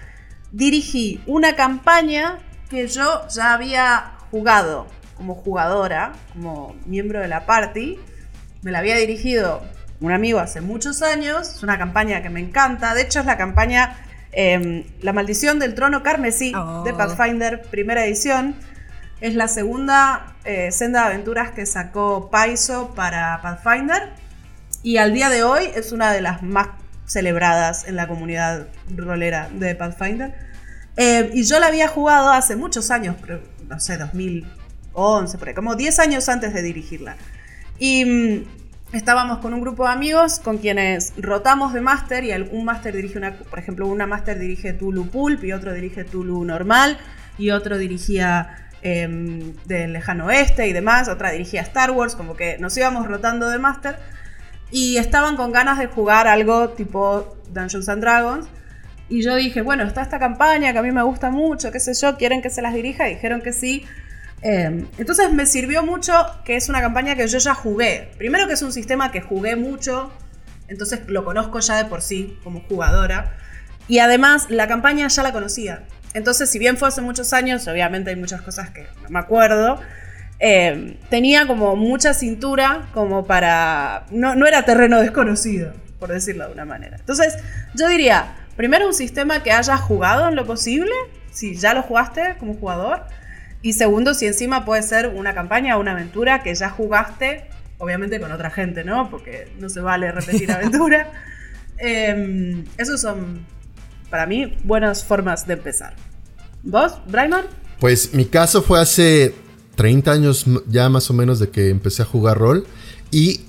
dirigí 0.52 1.22
una 1.26 1.56
campaña 1.56 2.40
que 2.70 2.88
yo 2.88 3.28
ya 3.30 3.54
había 3.54 4.14
jugado 4.32 4.88
como 5.16 5.36
jugadora, 5.36 6.14
como 6.34 6.76
miembro 6.86 7.20
de 7.20 7.28
la 7.28 7.46
party. 7.46 8.00
Me 8.62 8.72
la 8.72 8.80
había 8.80 8.98
dirigido 8.98 9.62
un 10.00 10.12
amigo 10.12 10.40
hace 10.40 10.62
muchos 10.62 11.02
años. 11.02 11.56
Es 11.56 11.64
una 11.64 11.78
campaña 11.78 12.22
que 12.22 12.30
me 12.30 12.40
encanta. 12.40 12.94
De 12.94 13.04
hecho, 13.04 13.20
es 13.20 13.26
la 13.26 13.38
campaña 13.38 13.96
Em, 14.34 14.86
la 15.02 15.12
maldición 15.12 15.60
del 15.60 15.76
trono 15.76 16.04
carmesí 16.04 16.52
de 16.52 16.58
oh. 16.92 16.98
Pathfinder, 16.98 17.62
primera 17.64 18.06
edición. 18.06 18.56
Es 19.22 19.36
la 19.36 19.48
segunda 19.48 20.36
eh, 20.46 20.72
senda 20.72 21.02
de 21.02 21.14
aventuras 21.14 21.52
que 21.52 21.68
sacó 21.68 22.32
Paizo 22.32 22.96
para 22.96 23.40
Pathfinder. 23.44 24.10
Y 24.82 24.98
al 24.98 25.14
día 25.14 25.30
de 25.30 25.44
hoy 25.44 25.70
es 25.76 25.92
una 25.92 26.12
de 26.12 26.22
las 26.22 26.42
más 26.42 26.70
celebradas 27.06 27.88
en 27.88 27.96
la 27.96 28.08
comunidad 28.08 28.68
rolera 28.96 29.48
de 29.54 29.76
Pathfinder. 29.76 30.34
Em, 30.98 31.30
y 31.34 31.44
yo 31.44 31.60
la 31.60 31.68
había 31.68 31.88
jugado 31.88 32.32
hace 32.32 32.56
muchos 32.56 32.90
años, 32.90 33.16
no 33.68 33.80
sé, 33.80 33.98
2011, 33.98 35.38
por 35.38 35.54
como 35.54 35.76
10 35.76 36.00
años 36.00 36.28
antes 36.28 36.52
de 36.56 36.64
dirigirla. 36.64 37.16
Y 37.78 38.06
mm, 38.06 38.44
estábamos 38.92 39.38
con 39.38 39.54
un 39.54 39.62
grupo 39.62 39.86
de 39.86 39.92
amigos 39.92 40.40
con 40.40 40.58
quienes 40.58 41.14
rotamos 41.18 41.74
de 41.74 41.82
máster 41.82 42.24
y 42.24 42.32
un 42.34 42.66
máster 42.66 42.96
dirige 42.96 43.20
una, 43.20 43.36
por 43.38 43.60
ejemplo, 43.60 43.86
una 43.86 44.08
máster 44.08 44.40
dirige 44.40 44.74
Tulu 44.74 45.12
Pulp 45.12 45.44
y 45.44 45.54
otro 45.54 45.74
dirige 45.74 46.06
Tulu 46.06 46.44
normal 46.44 46.98
y 47.38 47.52
otro 47.52 47.78
dirigía 47.78 48.71
em, 48.82 49.54
del 49.66 49.94
lejano 49.94 50.26
oeste 50.28 50.68
y 50.68 50.74
demás, 50.74 51.08
otra 51.08 51.32
dirigía 51.32 51.62
Star 51.62 51.92
Wars, 51.92 52.16
como 52.16 52.36
que 52.36 52.58
nos 52.58 52.76
íbamos 52.78 53.08
rotando 53.08 53.50
de 53.50 53.60
máster 53.60 53.98
y 54.72 54.98
estaban 54.98 55.36
con 55.36 55.52
ganas 55.52 55.78
de 55.78 55.88
jugar 55.88 56.28
algo 56.28 56.70
tipo 56.70 57.38
Dungeons 57.50 57.90
and 57.90 58.02
Dragons. 58.02 58.48
Y 59.10 59.24
yo 59.24 59.36
dije, 59.36 59.62
bueno, 59.62 59.84
está 59.84 60.02
esta 60.02 60.20
campaña 60.20 60.72
que 60.72 60.80
a 60.80 60.82
mí 60.82 60.92
me 60.92 61.04
gusta 61.04 61.30
mucho, 61.30 61.72
qué 61.72 61.82
sé 61.82 61.94
yo, 61.94 62.16
quieren 62.18 62.42
que 62.42 62.50
se 62.50 62.62
las 62.62 62.74
dirija, 62.74 63.10
y 63.10 63.16
dijeron 63.16 63.42
que 63.42 63.52
sí. 63.52 63.86
Em, 64.42 64.88
entonces 64.98 65.32
me 65.34 65.46
sirvió 65.46 65.84
mucho 65.84 66.14
que 66.46 66.56
es 66.56 66.70
una 66.70 66.80
campaña 66.80 67.16
que 67.16 67.28
yo 67.28 67.38
ya 67.38 67.54
jugué. 67.54 68.12
Primero 68.18 68.48
que 68.48 68.54
es 68.54 68.62
un 68.62 68.72
sistema 68.72 69.12
que 69.12 69.20
jugué 69.20 69.58
mucho, 69.58 70.12
entonces 70.70 71.02
lo 71.08 71.26
conozco 71.26 71.60
ya 71.60 71.76
de 71.76 71.86
por 71.86 72.02
sí 72.02 72.40
como 72.44 72.62
jugadora. 72.62 73.36
Y 73.90 74.00
además 74.00 74.50
la 74.50 74.68
campaña 74.70 75.10
ya 75.10 75.24
la 75.24 75.34
conocía. 75.34 75.84
Entonces 76.14 76.50
si 76.50 76.60
bien 76.60 76.78
fue 76.78 76.88
hace 76.88 77.02
muchos 77.02 77.34
años, 77.34 77.68
obviamente 77.68 78.10
hay 78.10 78.16
muchas 78.16 78.42
cosas 78.42 78.70
que 78.70 78.88
no 79.04 79.10
me 79.10 79.20
acuerdo. 79.20 79.80
Em, 80.40 80.96
tenía 81.10 81.46
como 81.46 81.76
mucha 81.76 82.14
cintura 82.14 82.88
como 82.94 83.26
para... 83.26 84.06
No, 84.10 84.36
no 84.36 84.48
era 84.48 84.64
terreno 84.66 85.00
desconocido, 85.00 85.74
por 86.00 86.12
decirlo 86.12 86.48
de 86.48 86.54
una 86.54 86.66
manera. 86.66 86.98
Entonces 86.98 87.38
yo 87.76 87.88
diría, 87.88 88.36
primero 88.56 88.88
un 88.88 88.94
sistema 88.94 89.44
que 89.44 89.52
hayas 89.52 89.80
jugado 89.80 90.28
en 90.28 90.36
lo 90.36 90.46
posible, 90.46 90.92
si 91.32 91.56
ya 91.56 91.74
lo 91.74 91.84
jugaste 91.84 92.36
como 92.40 92.56
jugador 92.56 93.04
y 93.62 93.74
segundo, 93.74 94.14
si 94.16 94.26
encima 94.26 94.66
puede 94.66 94.82
ser 94.82 95.10
una 95.10 95.34
campaña 95.36 95.78
o 95.78 95.80
una 95.80 95.92
aventura 95.92 96.42
que 96.42 96.54
ya 96.56 96.70
jugaste, 96.70 97.46
obviamente 97.78 98.20
con 98.20 98.32
otra 98.32 98.50
gente, 98.50 98.84
¿no? 98.84 99.10
Porque 99.12 99.48
no 99.60 99.70
se 99.70 99.82
vale 99.82 100.12
repetir 100.12 100.52
aventura. 100.52 101.12
eh, 101.78 102.64
esos 102.78 103.00
son, 103.00 103.46
para 104.12 104.28
mí, 104.28 104.56
buenas 104.64 105.04
formas 105.04 105.48
de 105.48 105.54
empezar. 105.54 105.96
¿Vos, 106.62 106.94
Brayman? 107.08 107.46
Pues 107.80 108.14
mi 108.14 108.26
caso 108.26 108.62
fue 108.62 108.80
hace 108.80 109.34
30 109.76 110.12
años 110.12 110.46
ya 110.68 110.90
más 110.90 111.10
o 111.10 111.14
menos 111.14 111.40
de 111.40 111.50
que 111.50 111.70
empecé 111.70 112.04
a 112.04 112.06
jugar 112.06 112.38
rol 112.38 112.68
y 113.10 113.42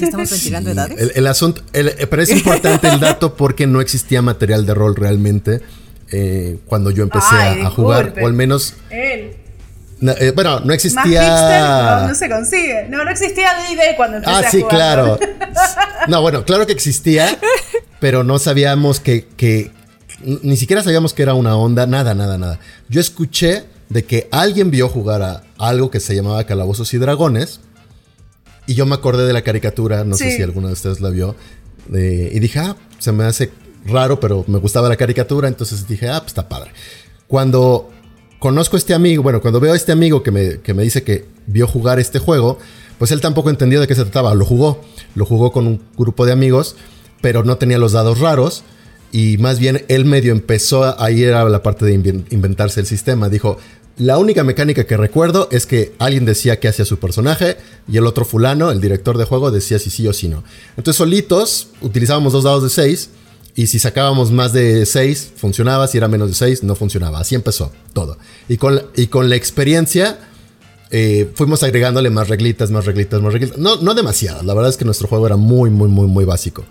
estamos 0.00 0.30
ventilando 0.30 0.70
edades? 0.70 1.12
El, 1.14 1.26
asunto, 1.26 1.62
pero 1.72 2.22
es 2.22 2.30
importante 2.30 2.88
el 2.88 3.00
dato 3.00 3.34
porque 3.34 3.66
no 3.66 3.80
existía 3.80 4.22
material 4.22 4.64
de 4.64 4.72
rol 4.72 4.96
realmente. 4.96 5.60
Eh, 6.10 6.58
cuando 6.64 6.90
yo 6.90 7.02
empecé 7.02 7.34
a, 7.36 7.68
jugar, 7.68 8.14
o 8.22 8.26
al 8.26 8.32
menos... 8.32 8.74
Él. 8.88 9.36
Eh, 10.00 10.32
bueno, 10.34 10.60
no 10.60 10.72
existía... 10.72 12.06
no, 12.08 12.14
se 12.14 12.30
consigue. 12.30 12.86
No, 12.88 13.04
no 13.04 13.10
existía 13.10 13.50
D&D 13.68 13.94
cuando 13.96 14.18
empecé 14.18 14.34
Ah, 14.34 14.50
sí, 14.50 14.62
claro. 14.62 15.18
No, 16.08 16.22
bueno, 16.22 16.44
claro 16.44 16.66
que 16.66 16.72
existía, 16.72 17.38
pero 18.00 18.24
no 18.24 18.38
sabíamos 18.38 19.00
que, 19.00 19.26
que... 19.36 19.70
Ni 20.22 20.56
siquiera 20.56 20.82
sabíamos 20.82 21.14
que 21.14 21.22
era 21.22 21.34
una 21.34 21.56
onda, 21.56 21.86
nada, 21.86 22.14
nada, 22.14 22.38
nada. 22.38 22.58
Yo 22.88 23.00
escuché 23.00 23.64
de 23.88 24.04
que 24.04 24.28
alguien 24.30 24.70
vio 24.70 24.88
jugar 24.88 25.22
a 25.22 25.44
algo 25.58 25.90
que 25.90 26.00
se 26.00 26.14
llamaba 26.14 26.44
Calabozos 26.44 26.92
y 26.92 26.98
Dragones 26.98 27.60
Y 28.66 28.74
yo 28.74 28.84
me 28.84 28.94
acordé 28.94 29.26
de 29.26 29.32
la 29.32 29.42
caricatura, 29.42 30.04
no 30.04 30.16
sé 30.16 30.36
si 30.36 30.42
alguno 30.42 30.66
de 30.66 30.74
ustedes 30.74 31.00
la 31.00 31.10
vio, 31.10 31.36
y 31.90 32.38
dije, 32.38 32.58
ah, 32.58 32.76
se 32.98 33.12
me 33.12 33.24
hace 33.24 33.50
raro, 33.86 34.20
pero 34.20 34.44
me 34.46 34.58
gustaba 34.58 34.88
la 34.88 34.96
caricatura, 34.96 35.48
entonces 35.48 35.88
dije, 35.88 36.08
ah, 36.08 36.20
pues 36.20 36.28
está 36.28 36.48
padre. 36.48 36.72
Cuando 37.26 37.90
conozco 38.38 38.76
a 38.76 38.78
este 38.78 38.94
amigo, 38.94 39.22
bueno, 39.22 39.40
cuando 39.40 39.60
veo 39.60 39.72
a 39.72 39.76
este 39.76 39.92
amigo 39.92 40.22
que 40.22 40.30
me, 40.30 40.60
que 40.60 40.74
me 40.74 40.82
dice 40.82 41.02
que 41.02 41.26
vio 41.46 41.66
jugar 41.66 41.98
este 41.98 42.18
juego, 42.18 42.58
pues 42.98 43.10
él 43.10 43.20
tampoco 43.20 43.48
entendió 43.50 43.80
de 43.80 43.86
qué 43.86 43.94
se 43.94 44.02
trataba, 44.02 44.34
lo 44.34 44.44
jugó, 44.44 44.82
lo 45.14 45.24
jugó 45.24 45.52
con 45.52 45.66
un 45.66 45.82
grupo 45.96 46.26
de 46.26 46.32
amigos, 46.32 46.76
pero 47.20 47.44
no 47.44 47.56
tenía 47.56 47.78
los 47.78 47.92
dados 47.92 48.18
raros. 48.18 48.64
Y 49.12 49.38
más 49.38 49.58
bien 49.58 49.84
él 49.88 50.04
medio 50.04 50.32
empezó 50.32 51.00
a 51.00 51.10
ir 51.10 51.32
a 51.32 51.48
la 51.48 51.62
parte 51.62 51.84
de 51.86 51.94
inven- 51.98 52.24
inventarse 52.30 52.80
el 52.80 52.86
sistema. 52.86 53.28
Dijo, 53.28 53.58
la 53.96 54.18
única 54.18 54.44
mecánica 54.44 54.84
que 54.84 54.96
recuerdo 54.96 55.48
es 55.50 55.66
que 55.66 55.92
alguien 55.98 56.24
decía 56.24 56.60
qué 56.60 56.68
hacía 56.68 56.84
su 56.84 56.98
personaje 56.98 57.56
y 57.90 57.96
el 57.96 58.06
otro 58.06 58.24
fulano, 58.24 58.70
el 58.70 58.80
director 58.80 59.16
de 59.18 59.24
juego, 59.24 59.50
decía 59.50 59.78
si 59.78 59.90
sí 59.90 60.06
o 60.06 60.12
si 60.12 60.28
no. 60.28 60.44
Entonces 60.76 60.96
solitos 60.96 61.68
utilizábamos 61.80 62.32
dos 62.32 62.44
dados 62.44 62.62
de 62.62 62.68
6 62.70 63.10
y 63.56 63.66
si 63.66 63.78
sacábamos 63.80 64.30
más 64.30 64.52
de 64.52 64.86
6 64.86 65.32
funcionaba, 65.36 65.88
si 65.88 65.98
era 65.98 66.06
menos 66.06 66.28
de 66.28 66.34
6 66.34 66.62
no 66.62 66.76
funcionaba. 66.76 67.18
Así 67.18 67.34
empezó 67.34 67.72
todo. 67.92 68.18
Y 68.48 68.56
con, 68.56 68.80
y 68.94 69.06
con 69.08 69.28
la 69.28 69.34
experiencia 69.36 70.18
eh, 70.90 71.30
fuimos 71.34 71.62
agregándole 71.64 72.08
más 72.10 72.28
reglitas, 72.28 72.70
más 72.70 72.84
reglitas, 72.86 73.20
más 73.20 73.32
reglitas. 73.32 73.58
No, 73.58 73.76
no 73.80 73.94
demasiadas, 73.94 74.44
la 74.44 74.54
verdad 74.54 74.70
es 74.70 74.76
que 74.76 74.84
nuestro 74.84 75.08
juego 75.08 75.26
era 75.26 75.36
muy, 75.36 75.70
muy, 75.70 75.88
muy, 75.88 76.06
muy 76.06 76.24
básico. 76.24 76.64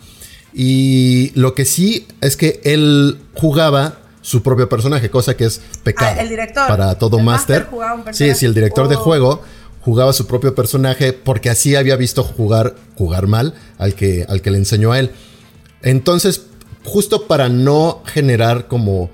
Y 0.59 1.33
lo 1.35 1.53
que 1.53 1.65
sí 1.65 2.07
es 2.19 2.35
que 2.35 2.61
él 2.63 3.19
jugaba 3.35 3.99
su 4.23 4.41
propio 4.41 4.67
personaje, 4.67 5.11
cosa 5.11 5.37
que 5.37 5.45
es 5.45 5.61
pecado. 5.83 6.15
Ah, 6.17 6.21
el 6.23 6.29
director. 6.29 6.67
Para 6.67 6.97
todo 6.97 7.19
máster. 7.19 7.67
Sí, 8.11 8.33
sí, 8.33 8.47
el 8.47 8.55
director 8.55 8.87
de 8.87 8.95
Oh. 8.95 8.99
juego 9.01 9.43
jugaba 9.81 10.13
su 10.13 10.25
propio 10.25 10.55
personaje 10.55 11.13
porque 11.13 11.51
así 11.51 11.75
había 11.75 11.95
visto 11.95 12.23
jugar, 12.23 12.75
jugar 12.95 13.27
mal 13.27 13.53
al 13.77 13.93
que, 13.93 14.25
al 14.27 14.41
que 14.41 14.49
le 14.49 14.57
enseñó 14.57 14.93
a 14.93 14.99
él. 14.99 15.11
Entonces, 15.83 16.41
justo 16.83 17.27
para 17.27 17.49
no 17.49 18.01
generar 18.07 18.67
como... 18.67 19.11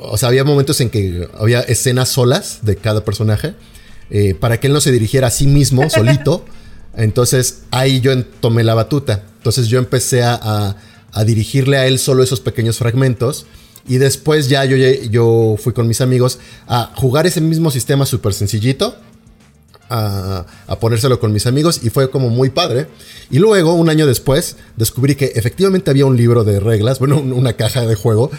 O 0.00 0.18
sea, 0.18 0.28
había 0.28 0.42
momentos 0.42 0.80
en 0.80 0.90
que 0.90 1.28
había 1.38 1.60
escenas 1.60 2.08
solas 2.08 2.58
de 2.62 2.74
cada 2.74 3.04
personaje 3.04 3.54
eh, 4.10 4.34
para 4.34 4.58
que 4.58 4.66
él 4.66 4.72
no 4.72 4.80
se 4.80 4.90
dirigiera 4.90 5.28
a 5.28 5.30
sí 5.30 5.46
mismo 5.46 5.88
solito. 5.90 6.44
Entonces 6.98 7.60
ahí 7.70 8.00
yo 8.00 8.22
tomé 8.24 8.64
la 8.64 8.74
batuta. 8.74 9.22
Entonces 9.38 9.68
yo 9.68 9.78
empecé 9.78 10.22
a, 10.22 10.76
dirigirle 11.24 11.78
a 11.78 11.86
él 11.86 11.98
solo 11.98 12.22
esos 12.22 12.40
pequeños 12.40 12.76
fragmentos. 12.78 13.46
Y 13.86 13.96
después 13.96 14.48
ya 14.50 14.64
yo, 14.66 15.56
fui 15.58 15.72
con 15.72 15.88
mis 15.88 16.00
amigos 16.02 16.38
a 16.66 16.92
jugar 16.96 17.26
ese 17.26 17.40
mismo 17.40 17.70
sistema 17.70 18.04
súper 18.04 18.34
sencillito. 18.34 18.94
A, 19.90 20.44
a 20.66 20.78
ponérselo 20.80 21.18
con 21.18 21.32
mis 21.32 21.46
amigos 21.46 21.80
y 21.82 21.88
fue 21.88 22.10
como 22.10 22.28
muy 22.28 22.50
padre. 22.50 22.88
Y 23.30 23.38
luego, 23.38 23.72
un 23.72 23.88
año 23.88 24.06
después, 24.06 24.56
descubrí 24.76 25.14
que 25.14 25.32
efectivamente 25.34 25.90
había 25.90 26.04
un 26.04 26.14
libro 26.14 26.44
de 26.44 26.60
reglas, 26.60 26.98
bueno, 26.98 27.16
un- 27.18 27.32
una 27.32 27.54
caja 27.54 27.86
de 27.86 27.94
juego 27.94 28.30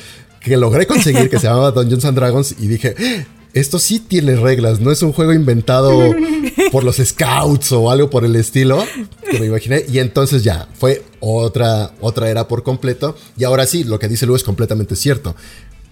que 0.42 0.58
logré 0.58 0.86
conseguir 0.86 1.28
que 1.28 1.40
se 1.40 1.48
llamaba 1.48 1.72
Dungeons 1.72 2.06
and 2.06 2.16
Dragons 2.18 2.56
y 2.60 2.68
dije, 2.68 2.94
"Ah, 3.00 3.24
esto 3.54 3.80
sí 3.80 4.00
tiene 4.00 4.36
reglas, 4.36 4.80
no 4.80 4.92
es 4.92 5.02
un 5.02 5.12
juego 5.12 5.34
inventado 5.34 6.14
por 6.72 6.84
los 6.84 6.98
scouts 6.98 7.72
o 7.72 7.90
algo 7.90 8.10
por 8.10 8.26
el 8.26 8.36
estilo 8.36 8.84
que 9.30 9.40
me 9.40 9.48
imaginé. 9.48 9.84
Y 9.92 10.00
entonces 10.00 10.44
ya, 10.44 10.68
fue 10.74 11.04
otra, 11.20 11.92
otra 12.00 12.30
era 12.30 12.48
por 12.48 12.64
completo. 12.64 13.16
Y 13.38 13.44
ahora 13.44 13.66
sí, 13.66 13.84
lo 13.84 14.00
que 14.00 14.08
dice 14.08 14.26
Lu 14.26 14.36
es 14.36 14.44
completamente 14.44 14.96
cierto. 14.96 15.36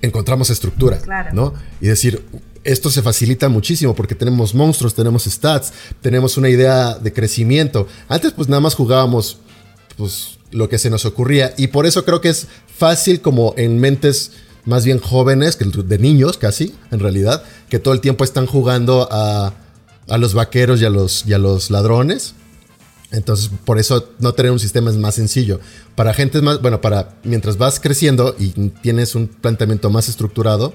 Encontramos 0.02 0.50
estructura, 0.50 1.00
Claro. 1.00 1.30
¿no? 1.34 1.54
Y 1.82 1.88
decir, 1.88 2.24
esto 2.63 2.91
se 2.91 3.02
facilita 3.02 3.50
muchísimo 3.50 3.96
porque 3.96 4.13
tenemos 4.13 4.54
monstruos, 4.54 4.93
tenemos 4.93 5.24
stats, 5.24 5.74
tenemos 6.02 6.38
una 6.38 6.50
idea 6.50 6.96
de 6.96 7.13
crecimiento. 7.13 7.88
Antes 8.08 8.34
pues 8.34 8.48
nada 8.50 8.60
más 8.60 8.76
jugábamos 8.76 9.39
pues 9.98 10.38
lo 10.52 10.70
que 10.70 10.78
se 10.78 10.89
nos 10.89 11.06
ocurría 11.06 11.54
y 11.58 11.67
por 11.67 11.86
eso 11.86 12.06
creo 12.06 12.22
que 12.22 12.30
es 12.30 12.48
fácil 12.78 13.22
como 13.22 13.54
en 13.58 13.80
mentes 13.80 14.32
más 14.67 14.86
bien 14.86 14.99
jóvenes, 14.99 15.56
que 15.56 15.65
de 15.65 15.97
niños 15.97 16.38
casi, 16.38 16.75
en 16.91 16.99
realidad, 16.99 17.43
que 17.69 17.80
todo 17.80 17.93
el 17.93 18.01
tiempo 18.01 18.23
están 18.23 18.45
jugando 18.45 19.08
a, 19.12 19.53
a 20.08 20.17
los 20.17 20.34
vaqueros 20.34 20.82
y 20.82 20.86
a 20.86 20.89
los, 20.89 21.25
y 21.25 21.34
a 21.34 21.39
los 21.39 21.71
ladrones. 21.71 22.36
Entonces, 23.12 23.49
por 23.63 23.80
eso 23.80 24.10
no 24.19 24.34
tener 24.34 24.51
un 24.51 24.60
sistema 24.60 24.91
es 24.91 24.97
más 24.97 25.15
sencillo. 25.15 25.62
Para 25.95 26.13
gente 26.13 26.41
más, 26.41 26.62
bueno, 26.62 26.82
para 26.82 27.15
mientras 27.23 27.58
vas 27.58 27.80
creciendo 27.80 28.36
y 28.38 28.49
tienes 28.82 29.15
un 29.15 29.27
planteamiento 29.27 29.89
más 29.89 30.10
estructurado, 30.10 30.73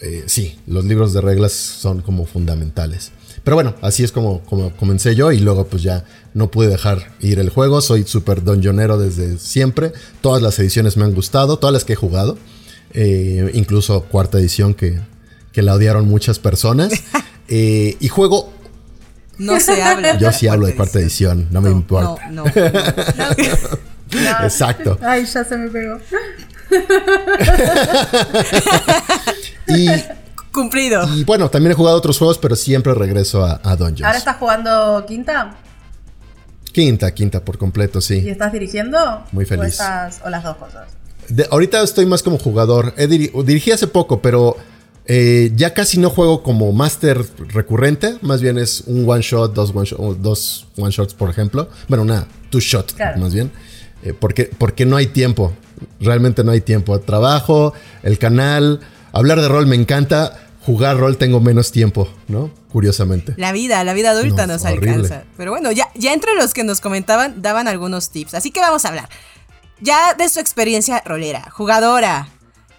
eh, 0.00 0.24
sí, 0.26 0.58
los 0.66 0.84
libros 0.84 1.12
de 1.12 1.20
reglas 1.20 1.52
son 1.52 2.02
como 2.02 2.26
fundamentales. 2.26 3.12
Pero 3.44 3.56
bueno, 3.56 3.74
así 3.82 4.02
es 4.02 4.10
como, 4.10 4.42
como 4.42 4.74
comencé 4.76 5.14
yo 5.14 5.30
y 5.30 5.38
luego 5.38 5.66
pues 5.66 5.82
ya 5.82 6.04
no 6.32 6.50
pude 6.50 6.68
dejar 6.68 7.12
ir 7.20 7.38
el 7.38 7.50
juego. 7.50 7.80
Soy 7.80 8.04
súper 8.04 8.42
donjonero 8.42 8.98
desde 8.98 9.38
siempre. 9.38 9.92
Todas 10.20 10.42
las 10.42 10.58
ediciones 10.58 10.96
me 10.96 11.04
han 11.04 11.14
gustado, 11.14 11.58
todas 11.58 11.72
las 11.72 11.84
que 11.84 11.92
he 11.92 11.96
jugado. 11.96 12.36
Eh, 12.94 13.50
incluso 13.54 14.02
cuarta 14.04 14.38
edición 14.38 14.74
que, 14.74 15.00
que 15.52 15.62
la 15.62 15.74
odiaron 15.74 16.06
muchas 16.08 16.38
personas. 16.38 16.92
Eh, 17.46 17.98
y 18.00 18.08
juego, 18.08 18.50
No 19.36 19.60
se 19.60 19.82
habla. 19.82 20.16
yo 20.16 20.32
sí 20.32 20.48
hablo 20.48 20.66
de 20.66 20.74
cuarta 20.74 20.98
edición, 20.98 21.46
no 21.50 21.60
me 21.60 21.70
importa. 21.70 22.30
No, 22.30 22.44
no, 22.46 22.46
no. 22.46 22.50
Exacto. 24.44 24.98
Ay, 25.02 25.26
ya 25.26 25.44
se 25.44 25.54
me 25.58 25.68
pegó. 25.68 25.98
Y, 29.66 29.88
Cumplido. 30.52 31.08
y 31.14 31.24
bueno, 31.24 31.50
también 31.50 31.72
he 31.72 31.74
jugado 31.74 31.96
otros 31.96 32.18
juegos, 32.18 32.38
pero 32.38 32.54
siempre 32.56 32.94
regreso 32.94 33.44
a, 33.44 33.60
a 33.62 33.76
Dungeons. 33.76 34.02
¿Ahora 34.04 34.18
estás 34.18 34.36
jugando 34.36 35.04
quinta? 35.06 35.54
Quinta, 36.72 37.12
quinta 37.12 37.44
por 37.44 37.58
completo, 37.58 37.98
¿Y 37.98 38.02
sí. 38.02 38.28
estás 38.28 38.52
dirigiendo? 38.52 39.24
Muy 39.32 39.44
feliz. 39.44 39.64
¿O, 39.64 39.66
estás- 39.84 40.20
o 40.24 40.30
las 40.30 40.44
dos 40.44 40.56
cosas? 40.56 40.88
De- 41.28 41.46
ahorita 41.50 41.82
estoy 41.82 42.06
más 42.06 42.22
como 42.22 42.38
jugador. 42.38 42.94
He 42.96 43.08
diri- 43.08 43.30
dirigí 43.44 43.70
hace 43.72 43.86
poco, 43.86 44.20
pero 44.20 44.56
eh, 45.06 45.52
ya 45.54 45.74
casi 45.74 45.98
no 45.98 46.10
juego 46.10 46.42
como 46.42 46.72
máster 46.72 47.24
recurrente. 47.48 48.16
Más 48.22 48.40
bien 48.40 48.58
es 48.58 48.84
un 48.86 49.08
one 49.08 49.22
shot, 49.22 49.54
dos 49.54 49.72
one, 49.74 49.86
shot, 49.86 50.18
dos 50.18 50.66
one 50.76 50.90
shots, 50.90 51.14
por 51.14 51.30
ejemplo. 51.30 51.68
Bueno, 51.88 52.02
una 52.02 52.26
two 52.50 52.60
shot, 52.60 52.92
Claro. 52.94 53.18
más 53.20 53.34
bien. 53.34 53.50
Eh, 54.02 54.12
porque, 54.18 54.50
porque 54.58 54.84
no 54.86 54.96
hay 54.96 55.06
tiempo. 55.06 55.52
Realmente 56.00 56.44
no 56.44 56.52
hay 56.52 56.60
tiempo. 56.60 56.98
Trabajo, 57.00 57.72
el 58.02 58.18
canal, 58.18 58.80
hablar 59.12 59.40
de 59.40 59.48
rol 59.48 59.66
me 59.66 59.76
encanta. 59.76 60.40
Jugar 60.64 60.96
rol 60.96 61.18
tengo 61.18 61.40
menos 61.40 61.72
tiempo, 61.72 62.08
¿no? 62.26 62.50
Curiosamente. 62.72 63.34
La 63.36 63.52
vida, 63.52 63.84
la 63.84 63.92
vida 63.92 64.10
adulta 64.12 64.46
No, 64.46 64.54
nos 64.54 64.64
horrible. 64.64 64.90
alcanza. 64.92 65.24
Pero 65.36 65.50
bueno, 65.50 65.70
ya, 65.72 65.88
ya 65.94 66.14
entre 66.14 66.34
los 66.36 66.54
que 66.54 66.64
nos 66.64 66.80
comentaban, 66.80 67.42
daban 67.42 67.68
algunos 67.68 68.08
tips. 68.08 68.32
Así 68.32 68.50
que 68.50 68.60
vamos 68.60 68.84
a 68.86 68.88
hablar. 68.88 69.08
Ya 69.84 70.14
de 70.14 70.30
su 70.30 70.40
experiencia 70.40 71.02
rolera, 71.04 71.50
jugadora, 71.50 72.28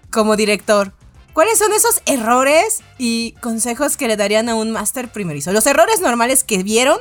como 0.09 0.35
director. 0.35 0.91
¿Cuáles 1.33 1.59
son 1.59 1.71
esos 1.71 2.01
errores 2.07 2.81
y 2.97 3.33
consejos 3.41 3.95
que 3.95 4.07
le 4.07 4.17
darían 4.17 4.49
a 4.49 4.55
un 4.55 4.71
máster 4.71 5.09
primerizo? 5.09 5.53
Los 5.53 5.67
errores 5.67 6.01
normales 6.01 6.43
que 6.43 6.63
vieron 6.63 6.97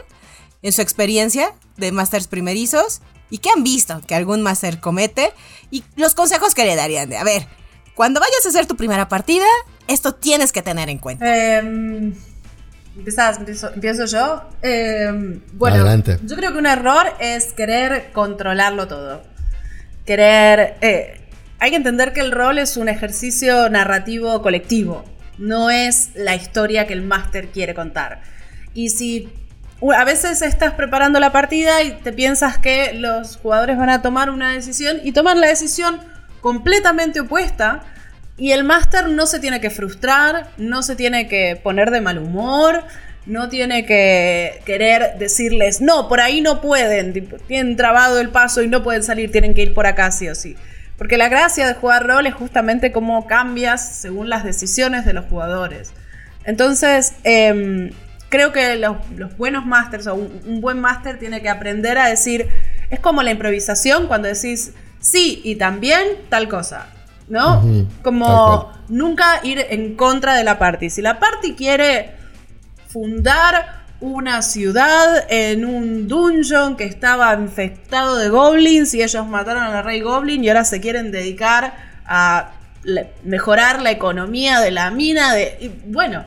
en 0.61 0.73
su 0.73 0.83
experiencia 0.83 1.55
de 1.79 1.91
másters 1.91 2.29
primerizos 2.29 3.01
y 3.31 3.39
que 3.39 3.49
han 3.49 3.65
visto 3.65 4.03
que 4.07 4.15
algún 4.15 4.43
máster 4.43 4.79
comete 4.79 5.33
y 5.71 5.85
los 5.97 6.15
consejos 6.15 6.55
que 6.55 6.67
le 6.67 6.77
darían 6.77 7.09
de, 7.09 7.17
a 7.17 7.25
ver, 7.25 7.47
cuando 7.95 8.21
vayas 8.21 8.45
a 8.45 8.51
hacer 8.51 8.67
tu 8.67 8.77
primera 8.77 9.09
partida, 9.09 9.47
esto 9.89 10.15
tienes 10.15 10.53
que 10.53 10.61
tener 10.61 10.91
en 10.91 10.99
cuenta. 10.99 11.25
Eh, 11.27 12.13
¿empezás? 12.95 13.39
¿Empiezo, 13.39 13.73
empiezo 13.73 14.05
yo? 14.05 14.43
Eh, 14.61 15.41
bueno, 15.55 15.77
Adelante. 15.77 16.19
yo 16.25 16.37
creo 16.37 16.53
que 16.53 16.59
un 16.59 16.67
error 16.67 17.07
es 17.21 17.55
querer 17.55 18.13
controlarlo 18.13 18.87
todo. 18.87 19.34
Querer... 20.05 20.77
eh, 20.81 21.21
hay 21.59 21.71
que 21.71 21.77
entender 21.77 22.13
que 22.13 22.21
el 22.21 22.33
rol 22.33 22.59
es 22.59 22.77
un 22.77 22.89
ejercicio 22.89 23.71
narrativo 23.71 24.43
colectivo. 24.43 25.05
No 25.39 25.71
es 25.71 26.11
la 26.15 26.35
historia 26.35 26.87
que 26.87 26.93
el 26.93 27.03
máster 27.03 27.49
quiere 27.49 27.75
contar. 27.75 28.23
Y 28.75 28.91
si 28.91 29.33
a 29.97 30.05
veces 30.05 30.43
estás 30.43 30.75
preparando 30.75 31.21
la 31.21 31.33
partida 31.33 31.83
y 31.83 31.93
te 31.93 32.13
piensas 32.13 32.59
que 32.59 32.93
los 32.95 33.37
jugadores 33.37 33.79
van 33.79 33.91
a 33.91 34.03
tomar 34.03 34.31
una 34.31 34.53
decisión 34.53 34.99
y 35.03 35.13
toman 35.13 35.41
la 35.41 35.49
decisión 35.49 36.01
completamente 36.41 37.21
opuesta 37.21 37.83
y 38.37 38.53
el 38.53 38.65
máster 38.65 39.09
no 39.09 39.27
se 39.27 39.41
tiene 39.41 39.61
que 39.61 39.71
frustrar, 39.71 40.51
no 40.57 40.83
se 40.83 40.97
tiene 40.97 41.29
que 41.29 41.59
poner 41.63 41.91
de 41.91 42.01
mal 42.01 42.19
humor, 42.19 42.85
no 43.27 43.49
tiene 43.49 43.87
que 43.87 44.61
querer 44.65 45.19
decirles, 45.19 45.81
no, 45.81 46.09
por 46.09 46.21
ahí 46.21 46.41
no 46.41 46.61
pueden, 46.61 47.13
tienen 47.47 47.77
trabado 47.77 48.21
el 48.21 48.31
paso 48.31 48.63
y 48.63 48.69
no 48.69 48.83
pueden 48.83 49.03
salir, 49.03 49.33
tienen 49.33 49.55
que 49.55 49.63
ir 49.63 49.75
por 49.75 49.87
acá 49.87 50.11
sí 50.11 50.29
o 50.29 50.35
sí. 50.35 50.57
Porque 50.99 51.17
la 51.17 51.29
gracia 51.29 51.67
de 51.67 51.75
jugar 51.75 52.07
rol 52.07 52.27
es 52.27 52.35
justamente 52.35 52.93
cómo 52.93 53.27
cambias 53.27 53.97
según 53.97 54.29
las 54.29 54.45
decisiones 54.45 55.05
de 55.05 55.13
los 55.13 55.25
jugadores. 55.25 55.93
Entonces, 56.45 57.15
em, 57.25 57.91
creo 58.29 58.53
que 58.53 58.77
los, 58.77 58.97
los 59.17 59.37
buenos 59.37 59.67
masters 59.67 60.07
o 60.07 60.15
un, 60.15 60.41
un 60.47 60.61
buen 60.61 60.81
máster 60.81 61.19
tiene 61.19 61.43
que 61.43 61.49
aprender 61.49 61.99
a 61.99 62.09
decir, 62.09 62.49
es 62.91 63.01
como 63.01 63.23
la 63.23 63.31
improvisación 63.31 64.07
cuando 64.07 64.29
decís 64.29 64.73
sí 65.01 65.41
y 65.45 65.57
también 65.57 66.07
tal 66.29 66.49
cosa, 66.49 66.87
¿no? 67.29 67.63
Como 68.03 68.73
nunca 68.89 69.41
ir 69.43 69.65
en 69.71 69.97
contra 69.97 70.35
de 70.35 70.45
la 70.45 70.59
party. 70.59 70.91
Si 70.91 71.03
la 71.03 71.19
party 71.19 71.55
quiere 71.55 72.13
fundar 72.95 73.83
una 73.99 74.41
ciudad 74.41 75.27
en 75.29 75.65
un 75.65 76.07
dungeon 76.07 76.77
que 76.77 76.85
estaba 76.85 77.35
infectado 77.35 78.17
de 78.17 78.29
goblins 78.29 78.95
y 78.95 79.03
ellos 79.03 79.27
mataron 79.27 79.65
a 79.65 79.71
la 79.71 79.83
rey 79.83 80.01
goblin 80.01 80.45
y 80.45 80.49
ahora 80.49 80.65
se 80.65 80.81
quieren 80.81 81.11
dedicar 81.11 81.75
a 82.07 82.53
mejorar 83.25 83.83
la 83.83 83.91
economía 83.91 84.61
de 84.61 84.71
la 84.71 84.93
mina 84.93 85.35
de 85.35 85.57
y 85.61 85.69
bueno 85.87 86.25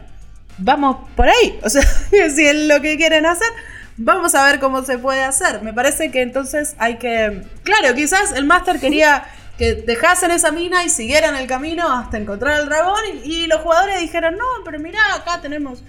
vamos 0.57 0.97
por 1.15 1.29
ahí. 1.29 1.57
O 1.63 1.69
sea 1.69 1.83
si 2.11 2.45
es 2.45 2.67
lo 2.67 2.81
que 2.81 2.97
quieren 2.97 3.25
hacer 3.25 3.47
vamos 3.95 4.35
a 4.35 4.43
ver 4.45 4.59
cómo 4.59 4.83
se 4.83 4.97
puede 4.97 5.23
hacer. 5.23 5.61
Me 5.61 5.71
parece 5.71 6.11
que 6.11 6.21
entonces 6.21 6.75
hay 6.79 6.97
que 6.97 7.43
claro 7.63 7.95
quizás 7.95 8.33
el 8.33 8.43
máster 8.43 8.81
quería 8.81 9.23
que 9.57 9.73
dejasen 9.73 10.31
esa 10.31 10.51
mina 10.51 10.83
y 10.83 10.89
siguieran 10.89 11.37
el 11.37 11.47
camino 11.47 11.89
hasta 11.89 12.17
encontrar 12.17 12.55
al 12.55 12.65
dragón 12.65 12.99
y, 13.23 13.43
y 13.43 13.47
los 13.47 13.61
jugadores 13.61 14.01
dijeron 14.01 14.35
no 14.35 14.45
pero 14.65 14.79
mira 14.79 14.99
acá 15.15 15.39
tenemos 15.41 15.81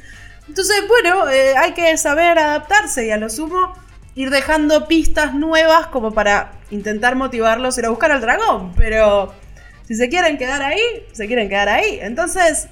entonces, 0.49 0.77
bueno, 0.89 1.29
eh, 1.29 1.57
hay 1.57 1.73
que 1.73 1.97
saber 1.97 2.39
adaptarse 2.39 3.07
y 3.07 3.11
a 3.11 3.17
lo 3.17 3.29
sumo 3.29 3.75
ir 4.15 4.31
dejando 4.31 4.89
pistas 4.89 5.35
nuevas 5.35 5.87
como 5.89 6.13
para 6.13 6.53
intentar 6.71 7.15
motivarlos 7.15 7.77
a 7.77 7.81
ir 7.81 7.87
a 7.87 7.91
buscar 7.91 8.11
al 8.11 8.21
dragón. 8.21 8.73
Pero 8.75 9.33
si 9.87 9.95
se 9.95 10.09
quieren 10.09 10.39
quedar 10.39 10.63
ahí, 10.63 10.81
se 11.13 11.27
quieren 11.27 11.49
quedar 11.49 11.69
ahí. 11.69 11.99
Entonces, 12.03 12.69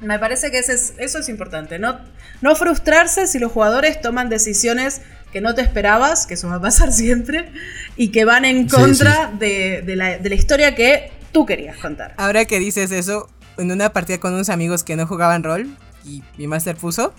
me 0.00 0.18
parece 0.18 0.50
que 0.50 0.58
eso 0.58 1.18
es 1.18 1.28
importante. 1.28 1.78
No, 1.78 1.98
no 2.42 2.54
frustrarse 2.54 3.26
si 3.26 3.38
los 3.38 3.50
jugadores 3.50 4.00
toman 4.00 4.28
decisiones 4.28 5.00
que 5.32 5.40
no 5.40 5.54
te 5.54 5.62
esperabas, 5.62 6.26
que 6.26 6.34
eso 6.34 6.48
va 6.48 6.56
a 6.56 6.60
pasar 6.60 6.92
siempre, 6.92 7.50
y 7.96 8.08
que 8.08 8.24
van 8.24 8.44
en 8.44 8.68
contra 8.68 9.32
De, 9.38 9.82
la, 9.86 10.18
de 10.18 10.28
la 10.28 10.34
historia 10.34 10.74
que 10.74 11.10
tú 11.32 11.46
querías 11.46 11.76
contar. 11.78 12.14
Ahora 12.18 12.44
que 12.44 12.58
dices 12.58 12.92
eso, 12.92 13.28
en 13.58 13.72
una 13.72 13.92
partida 13.92 14.18
con 14.18 14.34
unos 14.34 14.48
amigos 14.48 14.84
que 14.84 14.96
no 14.96 15.06
jugaban 15.06 15.42
rol, 15.42 15.68
y 16.04 16.22
mi 16.36 16.46
master 16.46 16.76
puso. 16.76 17.12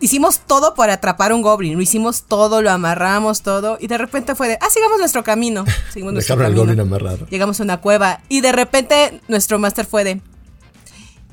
hicimos 0.00 0.40
todo 0.40 0.74
para 0.74 0.94
atrapar 0.94 1.32
un 1.32 1.42
goblin. 1.42 1.74
Lo 1.74 1.82
hicimos 1.82 2.24
todo, 2.24 2.62
lo 2.62 2.70
amarramos 2.70 3.42
todo. 3.42 3.78
Y 3.80 3.86
de 3.86 3.98
repente 3.98 4.34
fue 4.34 4.48
de, 4.48 4.58
ah, 4.60 4.70
sigamos 4.70 4.98
nuestro 4.98 5.24
camino. 5.24 5.64
Seguimos 5.92 6.12
nuestro 6.12 6.36
camino. 6.36 6.60
goblin 6.60 6.80
amarrado. 6.80 7.26
Llegamos 7.26 7.60
a 7.60 7.62
una 7.62 7.78
cueva. 7.80 8.20
Y 8.28 8.40
de 8.40 8.52
repente 8.52 9.20
nuestro 9.28 9.58
master 9.58 9.86
fue 9.86 10.04
de, 10.04 10.20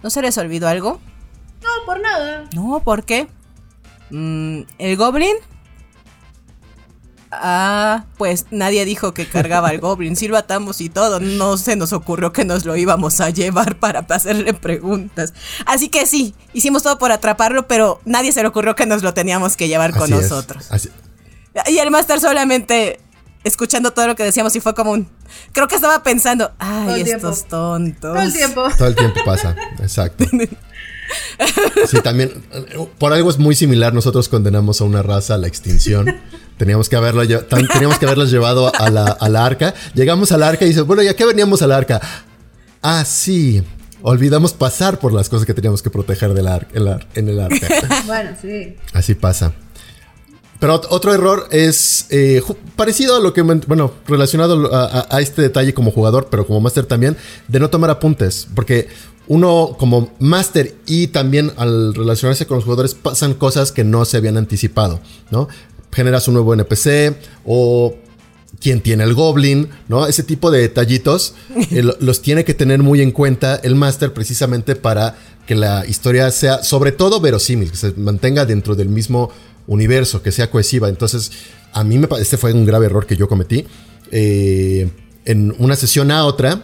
¿no 0.03 0.09
se 0.09 0.21
les 0.21 0.37
olvidó 0.37 0.67
algo? 0.67 0.99
No, 1.61 1.69
por 1.85 1.99
nada. 1.99 2.45
No, 2.55 2.81
¿por 2.83 3.03
qué? 3.03 3.27
Mm, 4.11 4.61
el 4.79 4.97
goblin 4.97 5.35
Ah, 7.31 8.05
pues 8.17 8.47
nadie 8.49 8.85
dijo 8.85 9.13
que 9.13 9.27
cargaba 9.27 9.69
al 9.69 9.79
Goblin. 9.79 10.15
Sí 10.15 10.27
lo 10.27 10.37
atamos 10.37 10.81
y 10.81 10.89
todo. 10.89 11.19
No 11.19 11.57
se 11.57 11.75
nos 11.75 11.93
ocurrió 11.93 12.33
que 12.33 12.43
nos 12.43 12.65
lo 12.65 12.75
íbamos 12.75 13.21
a 13.21 13.29
llevar 13.29 13.77
para 13.77 13.99
hacerle 13.99 14.53
preguntas. 14.53 15.33
Así 15.65 15.89
que 15.89 16.05
sí, 16.05 16.33
hicimos 16.53 16.83
todo 16.83 16.97
por 16.97 17.11
atraparlo, 17.11 17.67
pero 17.67 18.01
nadie 18.05 18.31
se 18.31 18.41
le 18.41 18.47
ocurrió 18.47 18.75
que 18.75 18.85
nos 18.85 19.03
lo 19.03 19.13
teníamos 19.13 19.57
que 19.57 19.67
llevar 19.67 19.95
con 19.95 20.09
nosotros. 20.09 20.69
Y 21.67 21.77
el 21.77 21.91
Master 21.91 22.19
solamente 22.19 22.99
escuchando 23.43 23.91
todo 23.91 24.07
lo 24.07 24.15
que 24.15 24.23
decíamos 24.23 24.55
y 24.55 24.59
fue 24.59 24.73
como 24.73 24.91
un... 24.91 25.07
Creo 25.51 25.67
que 25.67 25.75
estaba 25.75 26.03
pensando, 26.03 26.51
ay, 26.59 27.01
estos 27.01 27.45
tontos. 27.47 28.13
Todo 28.13 28.21
el 28.21 28.33
tiempo. 28.33 28.67
Todo 28.77 28.87
el 28.87 28.95
tiempo 28.95 29.19
pasa, 29.25 29.55
exacto. 29.79 30.25
Sí, 31.87 32.01
también, 32.01 32.31
por 32.97 33.13
algo 33.13 33.29
es 33.29 33.37
muy 33.37 33.55
similar, 33.55 33.93
nosotros 33.93 34.29
condenamos 34.29 34.81
a 34.81 34.83
una 34.83 35.01
raza 35.01 35.35
a 35.35 35.37
la 35.37 35.47
extinción. 35.47 36.17
Teníamos 36.57 36.89
que, 36.89 36.97
haberla, 36.97 37.25
teníamos 37.47 37.97
que 37.99 38.05
haberlos 38.05 38.31
llevado 38.31 38.71
a 38.75 38.89
la, 38.89 39.05
a 39.05 39.29
la 39.29 39.45
arca. 39.45 39.73
Llegamos 39.93 40.31
al 40.31 40.43
arca 40.43 40.65
y 40.65 40.69
dice, 40.69 40.81
bueno, 40.81 41.01
¿ya 41.01 41.15
qué 41.15 41.25
veníamos 41.25 41.61
al 41.61 41.71
arca? 41.71 42.01
Ah, 42.81 43.05
sí, 43.05 43.63
olvidamos 44.01 44.53
pasar 44.53 44.99
por 44.99 45.13
las 45.13 45.29
cosas 45.29 45.45
que 45.45 45.53
teníamos 45.53 45.81
que 45.81 45.89
proteger 45.89 46.33
del 46.33 46.47
en 47.15 47.29
el 47.29 47.39
arca. 47.39 47.67
bueno, 48.05 48.31
sí. 48.41 48.75
Así 48.93 49.15
pasa. 49.15 49.53
Pero 50.59 50.81
otro 50.89 51.13
error 51.13 51.47
es 51.51 52.07
eh, 52.09 52.41
parecido 52.75 53.15
a 53.15 53.21
lo 53.21 53.31
que, 53.31 53.41
bueno, 53.41 53.93
relacionado 54.07 54.73
a, 54.75 55.07
a, 55.09 55.21
este 55.21 55.41
detalle 55.41 55.73
como 55.73 55.91
jugador, 55.91 56.27
pero 56.29 56.45
como 56.45 56.59
máster 56.59 56.85
también, 56.85 57.15
de 57.47 57.59
no 57.61 57.69
tomar 57.69 57.89
apuntes. 57.89 58.45
Porque 58.53 58.89
uno 59.29 59.75
como 59.77 60.11
máster 60.19 60.75
y 60.87 61.07
también 61.07 61.53
al 61.55 61.93
relacionarse 61.93 62.47
con 62.47 62.55
los 62.55 62.65
jugadores 62.65 62.95
pasan 62.95 63.35
cosas 63.35 63.71
que 63.71 63.83
no 63.83 64.03
se 64.03 64.17
habían 64.17 64.37
anticipado, 64.37 64.99
¿no? 65.29 65.47
Generas 65.91 66.27
un 66.27 66.33
nuevo 66.33 66.53
NPC 66.53 67.15
o 67.45 67.95
quién 68.59 68.81
tiene 68.81 69.03
el 69.03 69.13
goblin, 69.13 69.69
¿no? 69.87 70.07
Ese 70.07 70.23
tipo 70.23 70.49
de 70.49 70.61
detallitos 70.61 71.35
eh, 71.71 71.83
los 71.99 72.21
tiene 72.23 72.43
que 72.43 72.55
tener 72.55 72.81
muy 72.81 73.01
en 73.01 73.11
cuenta 73.11 73.55
el 73.63 73.75
máster 73.75 74.13
precisamente 74.13 74.75
para 74.75 75.15
que 75.45 75.53
la 75.53 75.85
historia 75.85 76.31
sea 76.31 76.63
sobre 76.63 76.91
todo 76.91 77.19
verosímil, 77.19 77.69
que 77.69 77.77
se 77.77 77.93
mantenga 77.93 78.45
dentro 78.45 78.75
del 78.75 78.89
mismo 78.89 79.29
universo, 79.67 80.23
que 80.23 80.31
sea 80.31 80.49
cohesiva. 80.49 80.89
Entonces, 80.89 81.31
a 81.71 81.83
mí 81.83 81.99
me 81.99 82.07
este 82.19 82.37
fue 82.37 82.51
un 82.51 82.65
grave 82.65 82.87
error 82.87 83.05
que 83.05 83.15
yo 83.15 83.27
cometí. 83.27 83.65
Eh, 84.11 84.89
en 85.25 85.53
una 85.59 85.75
sesión 85.75 86.09
a 86.09 86.25
otra, 86.25 86.63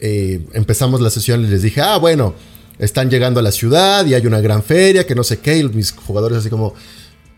eh, 0.00 0.40
empezamos 0.54 1.02
la 1.02 1.10
sesión 1.10 1.44
y 1.44 1.46
les 1.46 1.60
dije, 1.60 1.82
ah, 1.82 1.98
bueno, 1.98 2.34
están 2.78 3.10
llegando 3.10 3.38
a 3.38 3.42
la 3.42 3.52
ciudad 3.52 4.06
y 4.06 4.14
hay 4.14 4.26
una 4.26 4.40
gran 4.40 4.62
feria, 4.62 5.06
que 5.06 5.14
no 5.14 5.22
sé 5.22 5.40
qué, 5.40 5.58
y 5.58 5.64
mis 5.64 5.92
jugadores 5.92 6.38
así 6.38 6.48
como, 6.48 6.74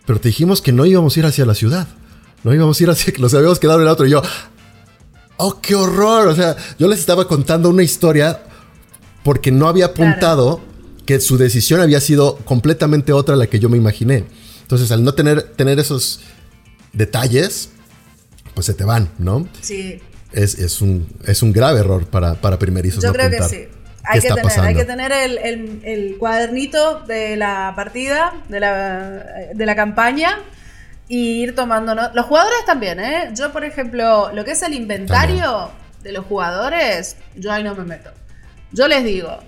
pero 0.06 0.20
te 0.20 0.28
dijimos 0.28 0.62
que 0.62 0.70
no 0.70 0.86
íbamos 0.86 1.16
a 1.16 1.20
ir 1.20 1.26
hacia 1.26 1.44
la 1.44 1.56
ciudad, 1.56 1.88
no 2.44 2.54
íbamos 2.54 2.78
a 2.78 2.82
ir 2.84 2.90
hacia, 2.90 3.14
los 3.18 3.34
habíamos 3.34 3.58
quedado 3.58 3.80
en 3.80 3.86
el 3.86 3.92
otro, 3.92 4.06
y 4.06 4.10
yo, 4.10 4.22
oh, 5.38 5.60
qué 5.60 5.74
horror, 5.74 6.28
o 6.28 6.36
sea, 6.36 6.56
yo 6.78 6.86
les 6.86 7.00
estaba 7.00 7.26
contando 7.26 7.68
una 7.68 7.82
historia 7.82 8.44
porque 9.24 9.50
no 9.50 9.66
había 9.66 9.86
apuntado 9.86 10.60
que 11.04 11.20
su 11.20 11.36
decisión 11.38 11.80
había 11.80 12.00
sido 12.00 12.36
completamente 12.44 13.12
otra 13.12 13.34
a 13.34 13.38
la 13.38 13.48
que 13.48 13.58
yo 13.58 13.68
me 13.68 13.76
imaginé. 13.76 14.24
Entonces, 14.62 14.92
al 14.92 15.02
no 15.02 15.14
tener, 15.14 15.42
tener 15.42 15.80
esos 15.80 16.20
detalles, 16.92 17.70
pues 18.54 18.66
se 18.66 18.74
te 18.74 18.84
van, 18.84 19.10
¿no? 19.18 19.48
Sí 19.60 20.00
es, 20.32 20.80
un, 20.80 21.08
es 21.26 21.42
un 21.42 21.52
grave 21.52 21.80
error 21.80 22.06
para, 22.06 22.34
para 22.34 22.58
primerizos. 22.58 23.02
Yo 23.02 23.12
creo 23.12 23.30
que 23.30 23.42
sí. 23.42 23.68
Hay 24.04 24.20
que, 24.20 24.28
tener, 24.28 24.60
hay 24.60 24.74
que 24.74 24.84
tener 24.84 25.12
el, 25.12 26.16
cuadernito 26.18 27.00
de 27.00 27.36
la 27.36 27.72
partida, 27.76 28.32
de 28.48 28.58
la, 28.58 29.24
de 29.54 29.66
la 29.66 29.76
campaña, 29.76 30.40
y 31.06 31.42
ir 31.42 31.54
tomando 31.54 31.94
Los 31.94 32.26
jugadores 32.26 32.64
también, 32.66 32.98
¿eh? 32.98 33.30
Yo, 33.34 33.52
por 33.52 33.64
ejemplo, 33.64 34.32
lo 34.32 34.44
que 34.44 34.52
es 34.52 34.62
el 34.62 34.74
inventario 34.74 35.70
de 36.02 36.12
los 36.12 36.26
jugadores, 36.26 37.16
yo 37.36 37.52
ahí 37.52 37.62
no 37.62 37.76
me 37.76 37.84
meto. 37.84 38.10
Yo 38.72 38.88
les 38.88 39.04
digo, 39.04 39.38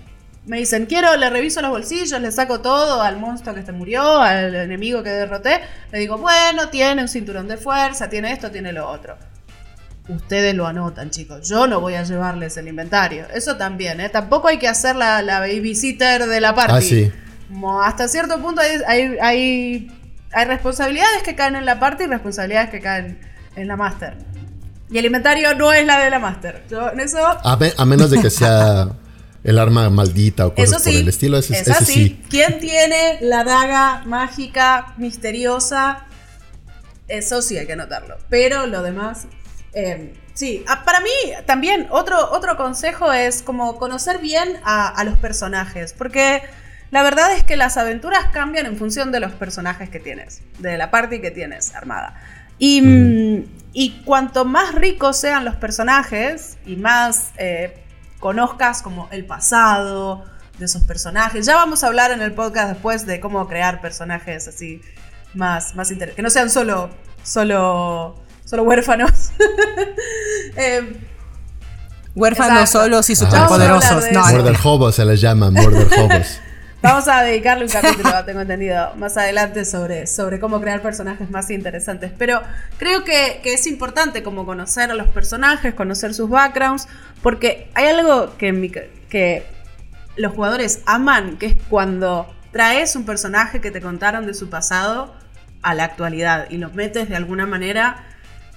me 0.45 0.57
dicen, 0.57 0.85
quiero, 0.85 1.17
le 1.17 1.29
reviso 1.29 1.61
los 1.61 1.71
bolsillos, 1.71 2.21
le 2.21 2.31
saco 2.31 2.61
todo 2.61 3.01
al 3.01 3.17
monstruo 3.17 3.55
que 3.55 3.63
se 3.63 3.73
murió, 3.73 4.19
al 4.19 4.55
enemigo 4.55 5.03
que 5.03 5.09
derroté. 5.09 5.59
Le 5.91 5.99
digo, 5.99 6.17
bueno, 6.17 6.69
tiene 6.69 7.01
un 7.01 7.09
cinturón 7.09 7.49
de 7.49 7.57
fuerza, 7.57 8.07
tiene 8.09 8.31
esto, 8.31 8.51
tiene 8.51 8.71
lo 8.71 8.89
otro 8.89 9.17
ustedes 10.07 10.53
lo 10.53 10.67
anotan, 10.67 11.09
chicos. 11.09 11.47
Yo 11.47 11.67
no 11.67 11.79
voy 11.81 11.95
a 11.95 12.03
llevarles 12.03 12.57
el 12.57 12.67
inventario. 12.67 13.25
Eso 13.33 13.57
también, 13.57 13.99
¿eh? 13.99 14.09
Tampoco 14.09 14.47
hay 14.47 14.57
que 14.57 14.67
hacer 14.67 14.95
la, 14.95 15.21
la 15.21 15.39
babysitter 15.39 16.27
de 16.27 16.41
la 16.41 16.53
party. 16.53 16.73
Ah, 16.73 16.81
sí. 16.81 17.11
hasta 17.83 18.07
cierto 18.07 18.41
punto 18.41 18.61
hay, 18.61 19.15
hay, 19.19 19.87
hay, 20.31 20.45
responsabilidades 20.45 21.23
que 21.23 21.35
caen 21.35 21.55
en 21.55 21.65
la 21.65 21.79
party 21.79 22.03
y 22.03 22.07
responsabilidades 22.07 22.69
que 22.69 22.81
caen 22.81 23.19
en 23.55 23.67
la 23.67 23.75
master. 23.75 24.17
Y 24.91 24.97
el 24.97 25.05
inventario 25.05 25.55
no 25.55 25.73
es 25.73 25.85
la 25.85 25.99
de 25.99 26.09
la 26.09 26.19
master. 26.19 26.63
Yo 26.69 26.91
en 26.91 26.99
eso... 26.99 27.17
A, 27.25 27.85
menos 27.85 28.11
de 28.11 28.21
que 28.21 28.29
sea 28.29 28.89
el 29.43 29.57
arma 29.57 29.89
maldita 29.89 30.45
o 30.45 30.53
cosas 30.53 30.83
por 30.83 30.93
el 30.93 31.07
estilo. 31.07 31.37
Ese, 31.37 31.59
es 31.59 31.69
así. 31.69 31.93
Sí. 31.93 32.21
¿Quién 32.29 32.59
tiene 32.59 33.17
la 33.21 33.43
daga 33.43 34.03
mágica, 34.05 34.93
misteriosa? 34.97 36.05
Eso 37.07 37.41
sí 37.41 37.57
hay 37.57 37.65
que 37.65 37.73
anotarlo. 37.73 38.17
Pero 38.29 38.67
lo 38.67 38.83
demás 38.83 39.27
Em, 39.75 40.13
sí, 40.33 40.63
ah, 40.69 40.85
para 40.85 41.01
mí 41.01 41.09
también 41.45 41.87
otro, 41.91 42.31
otro 42.31 42.55
consejo 42.55 43.11
es 43.11 43.43
como 43.43 43.77
conocer 43.77 44.19
bien 44.19 44.57
a, 44.63 45.03
los 45.03 45.17
personajes, 45.17 45.91
porque 45.91 46.41
la 46.91 47.03
verdad 47.03 47.33
es 47.33 47.43
que 47.43 47.57
las 47.57 47.75
aventuras 47.75 48.27
cambian 48.31 48.67
en 48.67 48.77
función 48.77 49.11
de 49.11 49.19
los 49.19 49.33
personajes 49.33 49.89
que 49.89 49.99
tienes, 49.99 50.41
de 50.59 50.77
la 50.77 50.91
party 50.91 51.19
que 51.19 51.29
tienes 51.29 51.75
armada. 51.75 52.15
Y, 52.57 52.81
mm, 52.81 53.45
y 53.73 54.01
cuanto 54.05 54.45
más 54.45 54.73
ricos 54.73 55.17
sean 55.17 55.43
los 55.43 55.57
personajes 55.57 56.57
y 56.65 56.77
más 56.77 57.31
eh, 57.37 57.83
conozcas 58.21 58.81
como 58.81 59.09
el 59.11 59.25
pasado 59.25 60.23
de 60.57 60.65
esos 60.65 60.83
personajes, 60.83 61.45
ya 61.45 61.55
vamos 61.55 61.83
a 61.83 61.87
hablar 61.87 62.11
en 62.11 62.21
el 62.21 62.31
podcast 62.31 62.69
después 62.69 63.05
de 63.05 63.19
cómo 63.19 63.45
crear 63.45 63.81
personajes 63.81 64.47
así 64.47 64.81
más, 65.33 65.75
más 65.75 65.91
interesantes, 65.91 66.15
que 66.15 66.21
no 66.21 66.29
sean 66.29 66.49
solo, 66.49 66.89
solo 67.23 68.24
solo 68.45 68.63
huérfanos. 68.63 69.31
eh, 70.55 70.97
huérfanos 72.15 72.69
solos 72.69 73.09
y 73.09 73.15
superpoderosos. 73.15 74.05
No, 74.11 74.25
Murder 74.27 74.57
Hobos 74.63 74.95
se 74.95 75.05
les 75.05 75.19
llama, 75.19 75.51
Murder 75.51 75.87
Hobos. 75.99 76.39
Vamos 76.81 77.07
a 77.07 77.23
dedicarle 77.23 77.65
un 77.65 77.71
capítulo, 77.71 78.11
tengo 78.25 78.41
entendido, 78.41 78.93
más 78.95 79.17
adelante 79.17 79.65
sobre, 79.65 80.05
sobre 80.05 80.39
cómo 80.39 80.61
crear 80.61 80.83
personajes 80.83 81.31
más 81.31 81.49
interesantes. 81.49 82.11
Pero 82.15 82.41
creo 82.77 83.03
que, 83.03 83.39
que, 83.41 83.55
es 83.55 83.65
importante 83.65 84.21
como 84.21 84.45
conocer 84.45 84.91
a 84.91 84.93
los 84.93 85.07
personajes, 85.07 85.73
conocer 85.73 86.13
sus 86.13 86.29
backgrounds, 86.29 86.87
porque 87.23 87.71
hay 87.73 87.87
algo 87.87 88.37
que, 88.37 88.91
que 89.09 89.47
los 90.15 90.33
jugadores 90.33 90.81
aman, 90.85 91.37
que 91.37 91.47
es 91.47 91.55
cuando 91.69 92.31
traes 92.51 92.95
un 92.95 93.03
personaje 93.03 93.61
que 93.61 93.71
te 93.71 93.81
contaron 93.81 94.27
de 94.27 94.35
su 94.35 94.51
pasado 94.51 95.11
a 95.63 95.73
la 95.73 95.85
actualidad 95.85 96.45
y 96.51 96.57
lo 96.57 96.69
metes 96.69 97.09
de 97.09 97.15
alguna 97.15 97.47
manera 97.47 98.03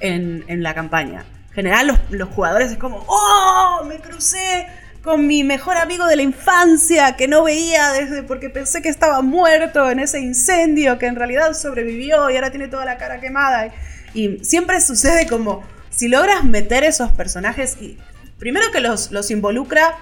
en, 0.01 0.63
la 0.63 0.75
campaña. 0.75 1.25
En 1.49 1.55
general 1.55 1.87
los, 1.89 1.99
los 2.11 2.29
jugadores 2.29 2.73
es 2.73 2.79
como, 2.79 3.05
¡oh! 3.09 3.85
Me 3.87 3.99
crucé 3.99 4.67
con 5.03 5.27
mi 5.27 5.45
mejor 5.45 5.77
amigo 5.77 6.07
de 6.07 6.17
la 6.17 6.23
infancia 6.23 7.17
que 7.17 7.29
no 7.29 7.45
veía 7.45 7.93
desde 7.93 8.23
porque 8.23 8.51
pensé 8.51 8.83
que 8.83 8.89
estaba 8.89 9.23
muerto 9.23 9.91
en 9.91 10.01
ese 10.01 10.21
incendio 10.21 10.99
que 10.99 11.07
en 11.07 11.17
realidad 11.17 11.55
sobrevivió 11.55 12.29
y 12.31 12.35
ahora 12.35 12.51
tiene 12.51 12.69
toda 12.69 12.85
la 12.85 12.99
cara 12.99 13.21
quemada. 13.21 13.73
Y 14.15 14.45
siempre 14.45 14.81
sucede 14.81 15.27
como 15.27 15.63
si 15.91 16.09
logras 16.09 16.45
meter 16.45 16.85
esos 16.85 17.13
personajes 17.13 17.77
y 17.81 17.99
primero 18.39 18.71
que 18.73 18.81
los, 18.81 19.11
los 19.11 19.31
involucra 19.31 19.97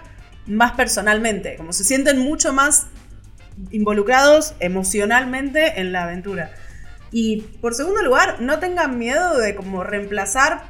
más 0.47 0.73
personalmente, 0.73 1.57
como 1.57 1.73
se 1.73 1.85
sienten 1.85 2.19
mucho 2.19 2.53
más 2.53 2.87
involucrados 3.71 4.55
emocionalmente 4.61 5.81
en 5.81 5.93
la 5.93 6.05
aventura. 6.05 6.51
Y 7.11 7.43
por 7.61 7.75
segundo 7.75 8.03
lugar, 8.03 8.41
no 8.41 8.59
tengan 8.59 8.99
miedo 8.99 9.39
de 9.39 9.55
como 9.55 9.85
reemplazar 9.85 10.63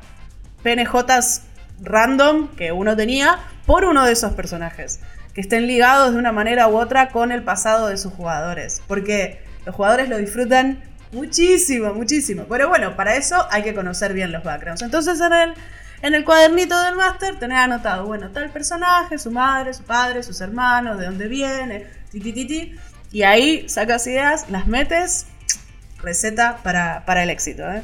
PNJs 0.62 1.42
random 1.83 2.49
que 2.57 2.72
uno 2.72 2.96
tenía 2.96 3.38
por 3.66 3.85
uno 3.85 4.05
de 4.05 4.12
esos 4.12 4.33
personajes. 4.33 5.01
Que 5.35 5.40
estén 5.40 5.66
ligados 5.66 6.12
de 6.12 6.18
una 6.18 6.33
manera 6.33 6.68
u 6.68 6.77
otra 6.77 7.11
con 7.11 7.33
el 7.33 7.42
pasado 7.42 7.88
de 7.88 7.96
sus 7.96 8.12
jugadores. 8.12 8.83
Porque 8.87 9.42
los 9.64 9.75
jugadores 9.75 10.09
lo 10.09 10.18
disfrutan 10.18 10.83
muchísimo, 11.12 11.92
muchísimo. 11.94 12.44
Pero 12.49 12.68
bueno, 12.68 12.96
para 12.96 13.16
eso 13.16 13.46
hay 13.51 13.62
que 13.62 13.75
conocer 13.75 14.12
bien 14.12 14.33
los 14.33 14.42
backgrounds. 14.44 14.83
Entonces 14.83 15.20
en 15.20 15.33
el, 15.33 15.55
en 16.03 16.14
el 16.14 16.25
cuadernito 16.25 16.81
del 16.83 16.96
máster 16.96 17.38
tenés 17.38 17.59
anotado, 17.59 18.07
bueno, 18.07 18.31
tal 18.31 18.51
personaje, 18.51 19.18
su 19.18 19.31
madre, 19.31 19.75
su 19.75 19.83
padre, 19.83 20.22
sus 20.22 20.40
hermanos, 20.40 20.99
de 20.99 21.07
dónde 21.07 21.29
viene, 21.29 21.87
ti, 22.11 22.20
ti, 22.20 22.33
ti, 22.33 22.46
ti. 22.46 22.75
Y 23.12 23.22
ahí 23.22 23.68
sacas 23.68 24.07
ideas, 24.07 24.51
las 24.51 24.66
metes, 24.66 25.27
receta 26.02 26.61
para, 26.62 27.04
para 27.04 27.22
el 27.22 27.30
éxito. 27.30 27.62
¿eh? 27.62 27.82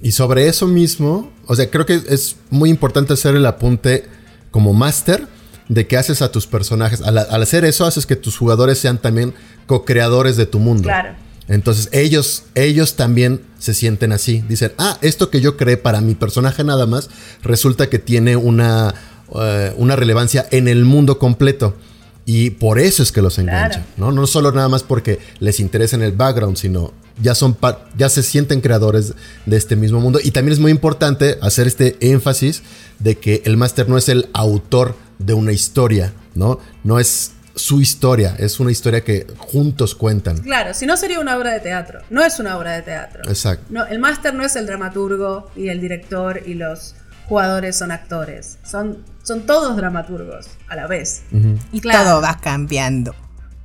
Y 0.00 0.12
sobre 0.12 0.48
eso 0.48 0.66
mismo, 0.66 1.30
o 1.46 1.54
sea, 1.54 1.70
creo 1.70 1.86
que 1.86 2.00
es 2.08 2.36
muy 2.50 2.70
importante 2.70 3.12
hacer 3.12 3.36
el 3.36 3.46
apunte 3.46 4.06
como 4.50 4.72
máster 4.72 5.26
de 5.68 5.86
que 5.86 5.96
haces 5.96 6.22
a 6.22 6.30
tus 6.30 6.46
personajes. 6.46 7.00
Al, 7.02 7.18
al, 7.18 7.42
hacer 7.42 7.64
eso, 7.64 7.86
haces 7.86 8.06
que 8.06 8.16
tus 8.16 8.36
jugadores 8.36 8.78
sean 8.78 8.98
también 8.98 9.34
co-creadores 9.66 10.36
de 10.36 10.46
tu 10.46 10.58
mundo. 10.58 10.84
Claro. 10.84 11.14
Entonces 11.48 11.88
ellos, 11.92 12.44
ellos 12.54 12.96
también 12.96 13.42
se 13.58 13.74
sienten 13.74 14.12
así. 14.12 14.44
Dicen, 14.48 14.72
ah, 14.78 14.98
esto 15.02 15.30
que 15.30 15.40
yo 15.40 15.56
creé 15.56 15.76
para 15.76 16.00
mi 16.00 16.14
personaje 16.14 16.64
nada 16.64 16.86
más, 16.86 17.10
resulta 17.42 17.88
que 17.88 17.98
tiene 17.98 18.36
una, 18.36 18.94
uh, 19.28 19.72
una 19.76 19.96
relevancia 19.96 20.46
en 20.50 20.68
el 20.68 20.84
mundo 20.84 21.18
completo. 21.18 21.76
Y 22.24 22.50
por 22.50 22.78
eso 22.78 23.02
es 23.02 23.10
que 23.10 23.20
los 23.20 23.38
engancha, 23.38 23.84
claro. 23.96 24.12
¿no? 24.12 24.12
No 24.12 24.26
solo 24.26 24.52
nada 24.52 24.68
más 24.68 24.84
porque 24.84 25.18
les 25.40 25.58
interesa 25.58 25.96
en 25.96 26.02
el 26.02 26.12
background, 26.12 26.56
sino 26.56 26.92
ya 27.20 27.34
son 27.34 27.56
ya 27.96 28.08
se 28.08 28.22
sienten 28.22 28.60
creadores 28.60 29.14
de 29.46 29.56
este 29.56 29.76
mismo 29.76 30.00
mundo. 30.00 30.18
Y 30.22 30.30
también 30.30 30.52
es 30.52 30.58
muy 30.58 30.70
importante 30.70 31.38
hacer 31.42 31.66
este 31.66 31.96
énfasis 32.00 32.62
de 32.98 33.18
que 33.18 33.42
el 33.44 33.56
máster 33.56 33.88
no 33.88 33.98
es 33.98 34.08
el 34.08 34.28
autor 34.32 34.96
de 35.18 35.34
una 35.34 35.52
historia, 35.52 36.12
¿no? 36.34 36.58
No 36.84 36.98
es 36.98 37.32
su 37.54 37.80
historia, 37.80 38.34
es 38.38 38.60
una 38.60 38.70
historia 38.70 39.02
que 39.02 39.26
juntos 39.36 39.94
cuentan. 39.94 40.38
Claro, 40.38 40.72
si 40.74 40.86
no 40.86 40.96
sería 40.96 41.20
una 41.20 41.36
obra 41.36 41.52
de 41.52 41.60
teatro, 41.60 42.00
no 42.10 42.24
es 42.24 42.38
una 42.38 42.56
obra 42.56 42.72
de 42.72 42.82
teatro. 42.82 43.22
Exacto. 43.28 43.66
No, 43.70 43.84
el 43.86 43.98
máster 43.98 44.34
no 44.34 44.44
es 44.44 44.56
el 44.56 44.66
dramaturgo 44.66 45.50
y 45.54 45.68
el 45.68 45.80
director 45.80 46.42
y 46.46 46.54
los 46.54 46.94
jugadores 47.28 47.76
son 47.76 47.92
actores, 47.92 48.58
son, 48.64 48.98
son 49.22 49.42
todos 49.42 49.76
dramaturgos 49.76 50.46
a 50.68 50.76
la 50.76 50.86
vez. 50.86 51.22
Uh 51.32 51.36
-huh. 51.36 51.58
Y 51.72 51.80
claro. 51.80 52.04
todo 52.04 52.22
va 52.22 52.38
cambiando. 52.40 53.14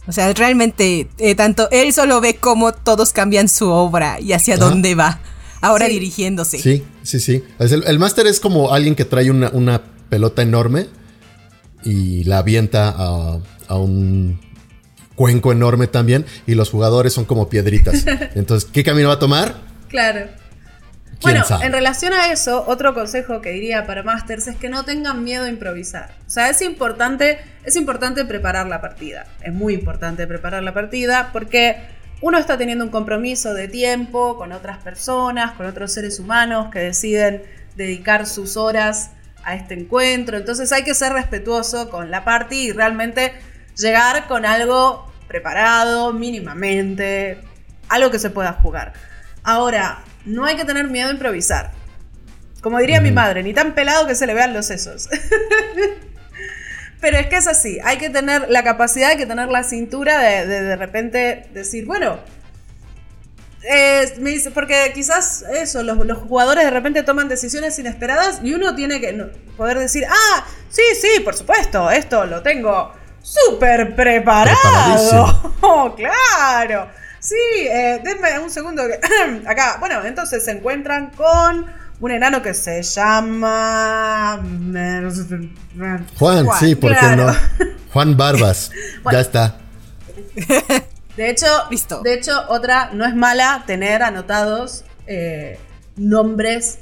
O 0.08 0.12
sea, 0.12 0.32
realmente, 0.34 1.10
eh, 1.18 1.36
tanto 1.36 1.68
él 1.72 1.94
solo 1.94 2.22
ve 2.22 2.36
cómo 2.36 2.72
todos 2.72 3.12
cambian 3.12 3.50
su 3.50 3.70
obra 3.70 4.20
y 4.20 4.32
hacia 4.34 4.58
dónde 4.58 4.96
va. 4.96 5.20
Ahora 5.60 5.88
sí. 5.88 5.94
dirigiéndose. 5.94 6.60
Sí, 6.60 6.84
sí, 7.04 7.20
sí. 7.20 7.44
El, 7.60 7.84
el 7.84 8.00
máster 8.00 8.28
es 8.28 8.40
como 8.40 8.72
alguien 8.72 8.96
que 8.96 9.06
trae 9.06 9.32
una, 9.32 9.50
una, 9.50 9.82
pelota 10.10 10.42
enorme 10.42 10.88
y 11.84 12.24
la 12.24 12.38
avienta 12.38 12.90
a, 12.90 13.40
a, 13.68 13.78
un 13.78 14.40
cuenco 15.16 15.52
enorme 15.52 15.88
también. 15.88 16.26
Y 16.46 16.56
los 16.56 16.70
jugadores 16.70 17.14
son 17.14 17.26
como 17.26 17.50
piedritas. 17.50 18.06
Entonces, 18.36 18.70
¿qué 18.72 18.84
camino 18.84 19.10
va 19.10 19.16
a 19.16 19.20
tomar? 19.20 19.56
Claro. 19.90 20.28
Bueno, 21.22 21.44
sabe? 21.44 21.66
en 21.66 21.72
relación 21.72 22.14
a 22.14 22.32
eso, 22.32 22.64
otro 22.68 22.94
consejo 22.94 23.42
que 23.42 23.52
diría 23.52 23.86
para 23.86 24.04
Masters 24.04 24.48
es 24.48 24.58
que 24.58 24.70
no 24.70 24.86
tengan 24.86 25.24
miedo 25.24 25.46
a 25.46 25.50
improvisar. 25.50 26.12
O 26.26 26.30
sea, 26.30 26.50
es 26.50 26.62
importante, 26.62 27.40
es 27.64 27.76
importante 27.76 28.24
preparar 28.26 28.68
la 28.68 28.82
partida. 28.82 29.26
Es 29.42 29.54
muy 29.54 29.74
importante 29.74 30.28
preparar 30.28 30.64
la 30.64 30.74
partida 30.74 31.32
porque 31.34 31.78
uno 32.22 32.38
está 32.38 32.58
teniendo 32.58 32.84
un 32.84 32.92
compromiso 32.92 33.54
de 33.54 33.68
tiempo 33.68 34.38
con 34.38 34.52
otras 34.52 34.78
personas, 34.80 35.54
con 35.54 35.66
otros 35.66 35.94
seres 35.94 36.20
humanos 36.20 36.70
que 36.72 36.80
deciden 36.80 37.44
dedicar 37.76 38.26
sus 38.26 38.58
horas 38.58 39.12
a 39.44 39.56
este 39.56 39.76
encuentro. 39.76 40.38
Entonces 40.38 40.72
hay 40.72 40.84
que 40.84 40.94
ser 40.94 41.14
respetuoso 41.14 41.90
con 41.90 42.12
la 42.12 42.24
party 42.24 42.68
y 42.68 42.72
realmente 42.72 43.34
llegar 43.76 44.28
con 44.28 44.46
algo 44.46 45.12
preparado 45.28 46.12
mínimamente, 46.14 47.40
algo 47.90 48.10
que 48.10 48.20
se 48.20 48.30
pueda 48.30 48.54
jugar. 48.54 48.94
Ahora, 49.44 50.00
no 50.28 50.46
hay 50.46 50.56
que 50.56 50.66
tener 50.66 50.88
miedo 50.88 51.10
a 51.10 51.12
improvisar. 51.12 51.72
Como 52.62 52.80
diría 52.80 53.02
mm. 53.02 53.04
mi 53.04 53.12
madre, 53.12 53.44
ni 53.44 53.54
tan 53.54 53.74
pelado 53.74 54.08
que 54.08 54.16
se 54.16 54.28
le 54.28 54.34
vean 54.34 54.54
los 54.54 54.66
sesos. 54.66 55.10
Pero 57.00 57.18
es 57.18 57.28
que 57.28 57.38
es 57.38 57.48
así, 57.48 57.80
hay 57.84 57.98
que 57.98 58.10
tener 58.10 58.50
la 58.50 58.64
capacidad, 58.64 59.12
hay 59.12 59.18
que 59.18 59.28
tener 59.28 59.50
la 59.50 59.64
cintura 59.64 60.20
de 60.20 60.48
de, 60.48 60.62
de 60.64 60.76
repente 60.76 61.48
decir, 61.54 61.86
bueno, 61.86 62.20
eh, 63.64 64.14
me 64.20 64.32
dice, 64.32 64.50
porque 64.52 64.92
quizás 64.94 65.44
eso, 65.52 65.84
los, 65.84 65.98
los, 66.06 66.18
jugadores 66.20 66.64
de 66.64 66.72
repente 66.72 67.04
toman 67.04 67.28
decisiones 67.28 67.78
inesperadas 67.78 68.40
y 68.44 68.54
uno 68.54 68.76
tiene 68.76 69.02
que 69.02 69.14
poder 69.58 69.78
decir, 69.78 70.06
ah, 70.10 70.46
sí, 70.70 70.84
sí, 71.00 71.20
por 71.20 71.36
supuesto, 71.36 71.92
esto 71.92 72.26
lo 72.26 72.42
tengo 72.42 72.94
súper 73.22 73.96
preparado. 73.96 75.54
Oh, 75.62 75.96
claro. 75.98 76.90
Sí, 77.28 77.68
eh, 77.68 78.00
denme 78.06 78.40
un 78.40 78.50
segundo. 78.50 78.84
Que 78.88 79.00
acá, 79.48 79.78
bueno, 79.82 80.06
entonces 80.06 80.46
se 80.46 80.52
encuentran 80.52 81.10
con 81.12 81.66
un 82.00 82.12
enano 82.12 82.42
que 82.42 82.54
se 82.54 82.82
llama. 82.82 84.40
Juan, 86.18 86.46
Juan 86.46 86.60
sí, 86.60 86.76
¿por 86.76 86.92
claro. 86.92 87.34
qué 87.58 87.66
no? 87.66 87.72
Juan 87.92 88.16
Barbas. 88.16 88.72
bueno. 89.04 89.18
Ya 89.18 89.22
está. 89.22 89.58
De 91.18 91.30
hecho, 91.30 91.48
Listo. 91.70 92.02
de 92.02 92.14
hecho, 92.14 92.32
otra, 92.48 92.92
no 92.94 93.04
es 93.06 93.16
mala 93.16 93.64
tener 93.66 94.04
anotados 94.04 94.86
eh, 95.08 95.60
nombres 95.98 96.80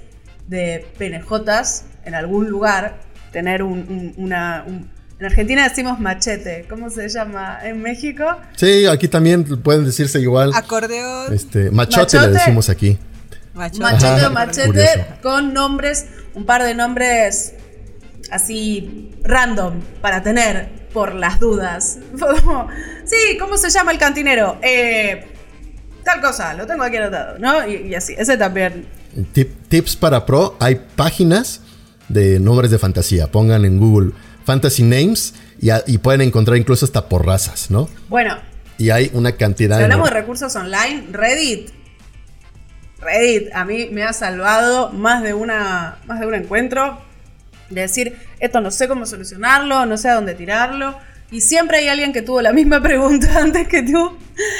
de 0.47 0.85
PNJs 0.99 1.85
en 2.03 2.13
algún 2.13 2.49
lugar. 2.49 2.99
Tener 3.31 3.63
un, 3.63 3.79
un, 3.79 4.13
una, 4.17 4.63
un, 4.67 4.91
en 5.19 5.25
Argentina 5.25 5.67
decimos 5.67 5.99
machete. 5.99 6.65
¿Cómo 6.69 6.89
se 6.89 7.07
llama? 7.07 7.59
¿En 7.63 7.81
México? 7.81 8.25
Sí, 8.55 8.85
aquí 8.85 9.07
también 9.07 9.43
pueden 9.61 9.85
decirse 9.85 10.19
igual. 10.19 10.51
Acordeón. 10.53 11.33
Este, 11.33 11.71
machote, 11.71 12.17
machote. 12.17 12.27
le 12.27 12.33
decimos 12.33 12.69
aquí. 12.69 12.97
Machote, 13.53 13.79
machete 13.79 14.25
o 14.25 14.31
machete 14.31 14.67
curioso. 14.67 14.99
con 15.21 15.53
nombres, 15.53 16.05
un 16.33 16.45
par 16.45 16.63
de 16.63 16.75
nombres 16.75 17.53
así 18.29 19.11
random 19.23 19.79
para 20.01 20.21
tener 20.21 20.87
por 20.91 21.15
las 21.15 21.39
dudas. 21.39 21.99
sí, 23.05 23.37
¿cómo 23.39 23.57
se 23.57 23.69
llama 23.69 23.93
el 23.93 23.97
cantinero? 23.97 24.57
Eh, 24.61 25.27
tal 26.03 26.19
cosa, 26.19 26.53
lo 26.53 26.67
tengo 26.67 26.83
aquí 26.83 26.97
anotado, 26.97 27.39
¿no? 27.39 27.65
Y, 27.65 27.87
y 27.87 27.95
así, 27.95 28.15
ese 28.17 28.37
también. 28.37 28.85
Tip, 29.31 29.69
tips 29.69 29.95
para 29.95 30.25
pro, 30.25 30.57
hay 30.59 30.81
páginas 30.97 31.61
de 32.09 32.39
nombres 32.41 32.69
de 32.69 32.79
fantasía. 32.79 33.31
Pongan 33.31 33.63
en 33.63 33.79
Google 33.79 34.11
Fantasy 34.45 34.83
Names 34.83 35.33
y, 35.59 35.69
a, 35.69 35.83
y, 35.85 35.97
pueden 35.97 36.21
encontrar 36.21 36.57
incluso 36.57 36.85
hasta 36.85 37.09
por 37.09 37.25
razas, 37.25 37.71
¿no? 37.71 37.89
Bueno. 38.09 38.37
Y 38.77 38.89
hay 38.89 39.09
una 39.13 39.33
cantidad. 39.33 39.77
Si 39.77 39.83
hablamos 39.83 40.09
de 40.09 40.15
recursos 40.15 40.55
online, 40.55 41.07
Reddit. 41.11 41.71
Reddit 42.99 43.53
a 43.53 43.65
mí 43.65 43.89
me 43.91 44.03
ha 44.03 44.13
salvado 44.13 44.91
más 44.91 45.23
de 45.23 45.33
una 45.33 45.97
más 46.05 46.19
de 46.19 46.27
un 46.27 46.33
encuentro 46.33 46.99
de 47.69 47.81
decir, 47.81 48.17
esto 48.39 48.61
no 48.61 48.71
sé 48.71 48.87
cómo 48.87 49.05
solucionarlo, 49.05 49.85
no 49.85 49.97
sé 49.97 50.09
a 50.09 50.15
dónde 50.15 50.35
tirarlo. 50.35 50.97
Y 51.31 51.41
siempre 51.41 51.77
hay 51.77 51.87
alguien 51.87 52.13
que 52.13 52.21
tuvo 52.21 52.41
la 52.41 52.53
misma 52.53 52.81
pregunta 52.83 53.39
antes 53.39 53.67
que 53.67 53.83
tú. 53.83 54.17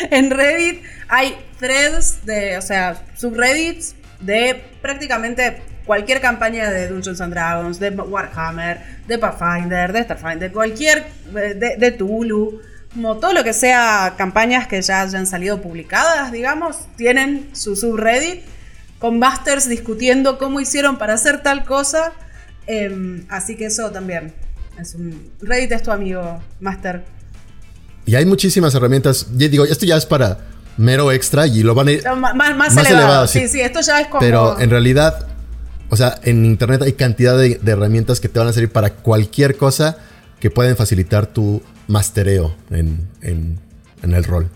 En 0.10 0.32
Reddit 0.32 0.82
hay 1.08 1.36
threads 1.60 2.26
de, 2.26 2.58
o 2.58 2.62
sea, 2.62 3.04
subreddits 3.16 3.96
de 4.20 4.64
prácticamente 4.82 5.62
cualquier 5.86 6.22
campaña 6.22 6.70
de 6.72 6.88
Dungeons 6.88 7.22
and 7.22 7.34
Dragons, 7.34 7.80
de 7.80 7.90
Warhammer, 7.92 8.82
de 9.08 9.18
Pathfinder, 9.18 9.94
de 9.94 10.04
Starfinder, 10.04 10.52
cualquier 10.52 11.06
de, 11.34 11.76
de 11.78 11.92
Tulu, 11.92 12.62
como 12.94 13.18
todo 13.18 13.34
lo 13.34 13.44
que 13.44 13.54
sea 13.54 14.14
campañas 14.18 14.68
que 14.68 14.82
ya 14.82 15.02
hayan 15.02 15.28
salido 15.28 15.62
publicadas, 15.62 16.32
digamos, 16.32 16.78
tienen 16.96 17.50
su 17.54 17.76
subreddit 17.76 18.42
con 19.00 19.20
masters 19.20 19.68
discutiendo 19.68 20.38
cómo 20.38 20.60
hicieron 20.62 20.98
para 20.98 21.14
hacer 21.14 21.44
tal 21.44 21.66
cosa. 21.66 22.14
Eh, 22.68 23.24
así 23.30 23.56
que 23.56 23.66
eso 23.66 23.92
también 23.92 24.34
es 24.80 24.96
un 24.96 25.32
Reddit 25.42 25.72
es 25.74 25.84
tu 25.84 25.92
amigo, 25.92 26.42
master. 26.60 27.04
y 28.06 28.16
hay 28.16 28.26
muchísimas 28.26 28.74
herramientas. 28.74 29.28
Ya 29.36 29.48
digo, 29.50 29.66
esto 29.66 29.86
ya 29.86 29.98
es 29.98 30.06
para 30.06 30.40
mero 30.78 31.12
extra 31.12 31.46
y 31.48 31.62
lo 31.64 31.76
van 31.76 31.88
a 31.90 31.92
ir 31.92 32.04
No, 32.04 32.16
más, 32.16 32.36
más, 32.36 32.56
Más 32.58 32.72
elevado. 32.78 32.98
elevado, 32.98 33.28
sí. 33.28 33.40
sí. 33.42 33.48
sí, 33.50 33.62
esto 33.62 33.82
ya 33.82 34.00
es 34.02 34.08
como. 34.08 34.20
Pero 34.20 34.60
en 34.60 34.70
realidad, 34.70 35.28
o 35.90 35.96
sea, 35.96 36.20
en 36.24 36.46
internet 36.46 36.82
hay 36.82 36.94
cantidad 36.94 37.38
de, 37.38 37.60
herramientas 37.66 38.20
que 38.20 38.30
te 38.30 38.40
van 38.40 38.48
a 38.48 38.54
servir 38.54 38.72
para 38.72 38.92
cualquier 38.92 39.58
cosa 39.58 39.98
que 40.40 40.50
pueden 40.52 40.76
facilitar 40.76 41.28
tu 41.28 41.62
mastereo 41.88 42.56
en, 42.72 43.08
en- 43.22 43.60
en 44.04 44.14
el 44.14 44.24
rol. 44.24 44.50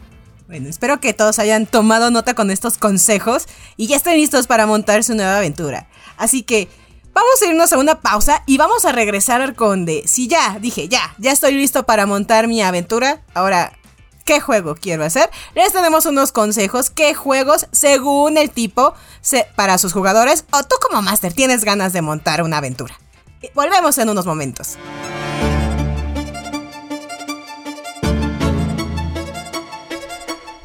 Bueno, 0.48 0.68
espero 0.68 1.00
que 1.00 1.14
todos 1.14 1.38
hayan 1.40 1.66
tomado 1.68 2.10
nota 2.12 2.34
con 2.34 2.50
estos 2.52 2.78
consejos 2.78 3.46
y 3.78 3.88
ya 3.88 3.96
estén 3.98 4.16
listos 4.16 4.48
para 4.48 4.66
montar 4.66 5.04
su 5.04 5.14
nueva 5.16 5.38
aventura. 5.38 5.88
Así 6.18 6.42
que 6.42 6.68
vamos 7.14 7.42
a 7.42 7.46
irnos 7.50 7.72
a 7.72 7.78
una 7.78 8.02
pausa 8.02 8.42
y 8.48 8.58
vamos 8.58 8.84
a 8.86 8.92
regresar 8.92 9.42
al 9.42 9.56
conde. 9.56 10.04
Si 10.08 10.28
ya, 10.28 10.58
dije, 10.60 10.88
ya, 10.90 11.14
ya 11.20 11.32
estoy 11.32 11.54
listo 11.54 11.84
para 11.84 12.06
montar 12.08 12.48
mi 12.48 12.62
aventura. 12.64 13.22
Ahora, 13.36 13.74
¿qué 14.30 14.40
juego 14.40 14.76
quiero 14.76 15.04
hacer? 15.04 15.28
Les 15.56 15.74
tenemos 15.74 16.06
unos 16.06 16.32
consejos, 16.32 16.92
qué 16.92 17.16
juegos 17.16 17.66
según 17.72 18.38
el 18.38 18.52
tipo 18.52 18.94
para 19.56 19.80
sus 19.80 19.92
jugadores 19.92 20.46
o 20.52 20.62
tú 20.62 20.76
como 20.88 21.02
máster 21.02 21.34
tienes 21.34 21.64
ganas 21.64 21.94
de 21.94 22.04
montar 22.04 22.44
una 22.44 22.60
aventura. 22.60 22.94
Volvemos 23.56 23.98
en 23.98 24.08
unos 24.08 24.28
momentos. 24.28 24.78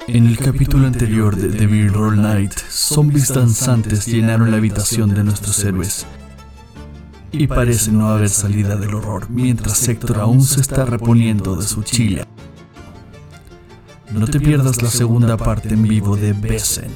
En 0.08 0.26
el 0.26 0.36
capítulo 0.36 0.86
anterior 0.86 1.34
de 1.34 1.48
The 1.48 1.66
Beer 1.66 1.90
Roll 1.90 2.20
Night, 2.20 2.52
zombies 2.68 3.32
danzantes 3.32 4.04
llenaron 4.04 4.50
la 4.50 4.58
habitación 4.58 5.14
de 5.14 5.24
nuestros 5.24 5.64
héroes. 5.64 6.04
Y 7.32 7.46
parece 7.46 7.92
no 7.92 8.10
haber 8.10 8.28
salida 8.28 8.76
del 8.76 8.94
horror, 8.94 9.30
mientras 9.30 9.88
Héctor 9.88 10.18
aún 10.18 10.42
se 10.42 10.60
está 10.60 10.84
reponiendo 10.84 11.56
de 11.56 11.66
su 11.66 11.82
chile. 11.82 12.26
No 14.12 14.26
te 14.26 14.40
pierdas 14.40 14.82
la 14.82 14.90
segunda 14.90 15.36
parte 15.36 15.70
en 15.70 15.82
vivo 15.82 16.16
de 16.16 16.32
Besen, 16.32 16.90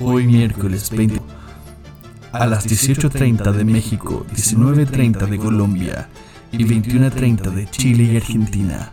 hoy 0.00 0.26
miércoles 0.26 0.90
20 0.90 1.20
a 2.32 2.46
las 2.46 2.66
18.30 2.66 3.52
de 3.52 3.64
México, 3.64 4.26
19.30 4.34 5.26
de 5.26 5.38
Colombia 5.38 6.08
y 6.52 6.64
21.30 6.64 7.50
de 7.50 7.68
Chile 7.70 8.04
y 8.04 8.16
Argentina, 8.16 8.92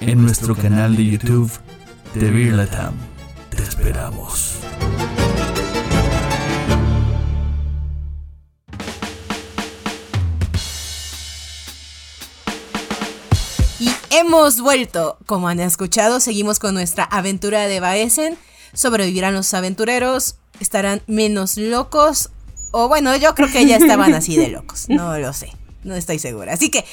en 0.00 0.22
nuestro 0.22 0.54
canal 0.54 0.96
de 0.96 1.06
YouTube 1.06 1.50
de 2.14 2.30
Beer 2.30 2.54
Latam. 2.54 2.94
Te 3.50 3.62
esperamos. 3.62 4.58
Hemos 14.18 14.60
vuelto. 14.60 15.18
Como 15.26 15.48
han 15.48 15.60
escuchado, 15.60 16.20
seguimos 16.20 16.58
con 16.58 16.74
nuestra 16.74 17.04
aventura 17.04 17.66
de 17.66 17.80
Baesen. 17.80 18.38
Sobrevivirán 18.72 19.34
los 19.34 19.52
aventureros, 19.54 20.36
estarán 20.60 21.02
menos 21.06 21.56
locos. 21.56 22.30
O 22.72 22.88
bueno, 22.88 23.14
yo 23.16 23.34
creo 23.34 23.50
que 23.50 23.66
ya 23.66 23.76
estaban 23.76 24.14
así 24.14 24.36
de 24.36 24.48
locos. 24.48 24.86
No 24.88 25.18
lo 25.18 25.32
sé. 25.32 25.52
No 25.84 25.94
estoy 25.94 26.18
segura. 26.18 26.54
Así 26.54 26.70
que 26.70 26.84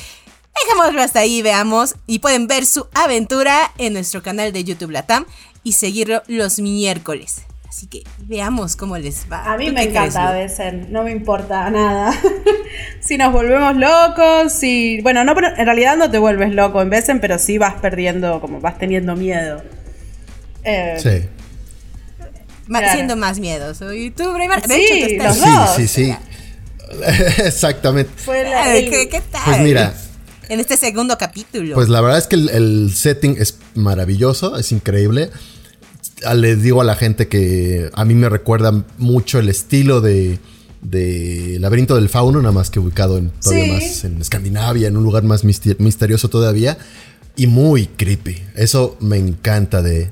dejémoslo 0.63 1.01
hasta 1.01 1.19
ahí, 1.19 1.41
veamos. 1.41 1.95
Y 2.07 2.19
pueden 2.19 2.47
ver 2.47 2.65
su 2.65 2.87
aventura 2.93 3.71
en 3.77 3.93
nuestro 3.93 4.21
canal 4.21 4.51
de 4.51 4.63
YouTube 4.63 4.91
Latam 4.91 5.25
y 5.63 5.73
seguirlo 5.73 6.23
los 6.27 6.59
miércoles. 6.59 7.43
Así 7.71 7.87
que 7.87 8.03
veamos 8.25 8.75
cómo 8.75 8.97
les 8.97 9.27
va. 9.31 9.53
A 9.53 9.57
mí 9.57 9.67
¿Tú 9.67 9.73
me 9.73 9.83
encanta 9.83 10.33
Lu? 10.33 10.39
Besen, 10.39 10.91
no 10.91 11.03
me 11.03 11.11
importa 11.11 11.69
nada. 11.69 12.13
si 12.99 13.15
nos 13.17 13.31
volvemos 13.31 13.77
locos, 13.77 14.51
si. 14.51 14.99
Bueno, 14.99 15.23
no, 15.23 15.33
pero 15.35 15.47
en 15.55 15.65
realidad 15.65 15.95
no 15.95 16.11
te 16.11 16.17
vuelves 16.17 16.51
loco 16.53 16.81
en 16.81 16.89
Besen, 16.89 17.21
pero 17.21 17.39
sí 17.39 17.57
vas 17.57 17.75
perdiendo, 17.75 18.41
como 18.41 18.59
vas 18.59 18.77
teniendo 18.77 19.15
miedo. 19.15 19.63
Eh, 20.65 20.97
Sí. 21.01 21.29
Claro. 22.67 22.91
Siendo 22.93 23.15
más 23.15 23.39
miedoso. 23.39 23.93
Y 23.93 24.11
tú, 24.11 24.31
Braimar, 24.33 24.61
de 24.67 24.75
Sí, 24.75 24.81
hecho, 24.91 25.07
tú 25.07 25.11
estás- 25.13 25.37
los 25.37 25.45
Sí, 25.45 25.55
dos. 25.55 25.75
sí, 25.75 25.87
sí. 25.87 26.15
Exactamente. 27.45 28.11
Fue 28.17 28.43
la- 28.43 28.63
Ay, 28.63 28.83
el- 28.85 28.89
¿Qué, 28.89 29.07
qué 29.09 29.21
tal? 29.21 29.41
Pues 29.45 29.59
mira. 29.59 29.93
En 30.49 30.59
este 30.59 30.75
segundo 30.75 31.17
capítulo. 31.17 31.75
Pues 31.75 31.87
la 31.87 32.01
verdad 32.01 32.17
es 32.17 32.27
que 32.27 32.35
el, 32.35 32.49
el 32.49 32.93
setting 32.93 33.37
es 33.39 33.57
maravilloso, 33.75 34.57
es 34.57 34.71
increíble. 34.73 35.29
Ah, 36.25 36.33
Le 36.33 36.55
digo 36.55 36.81
a 36.81 36.83
la 36.83 36.95
gente 36.95 37.27
que 37.27 37.89
a 37.93 38.05
mí 38.05 38.13
me 38.13 38.29
recuerda 38.29 38.71
mucho 38.97 39.39
el 39.39 39.49
estilo 39.49 40.01
de, 40.01 40.39
de 40.81 41.57
Laberinto 41.59 41.95
del 41.95 42.09
Fauno, 42.09 42.41
nada 42.41 42.51
más 42.53 42.69
que 42.69 42.79
ubicado 42.79 43.17
en, 43.17 43.29
todavía 43.31 43.65
Sí. 43.65 43.71
más 43.85 44.03
en 44.05 44.21
Escandinavia, 44.21 44.87
en 44.87 44.97
un 44.97 45.03
lugar 45.03 45.23
más 45.23 45.43
mister- 45.43 45.79
misterioso 45.79 46.29
todavía. 46.29 46.77
Y 47.35 47.47
muy 47.47 47.87
creepy. 47.87 48.43
Eso 48.55 48.97
me 48.99 49.17
encanta 49.17 49.81
de, 49.81 50.11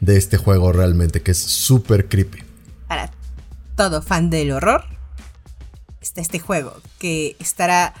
de 0.00 0.16
este 0.16 0.36
juego 0.36 0.72
realmente, 0.72 1.22
que 1.22 1.30
es 1.30 1.38
súper 1.38 2.08
creepy. 2.08 2.38
Para 2.88 3.10
todo 3.76 4.02
fan 4.02 4.30
del 4.30 4.50
horror, 4.52 4.82
está 6.00 6.20
este 6.20 6.38
juego 6.38 6.74
que 6.98 7.36
estará. 7.38 7.94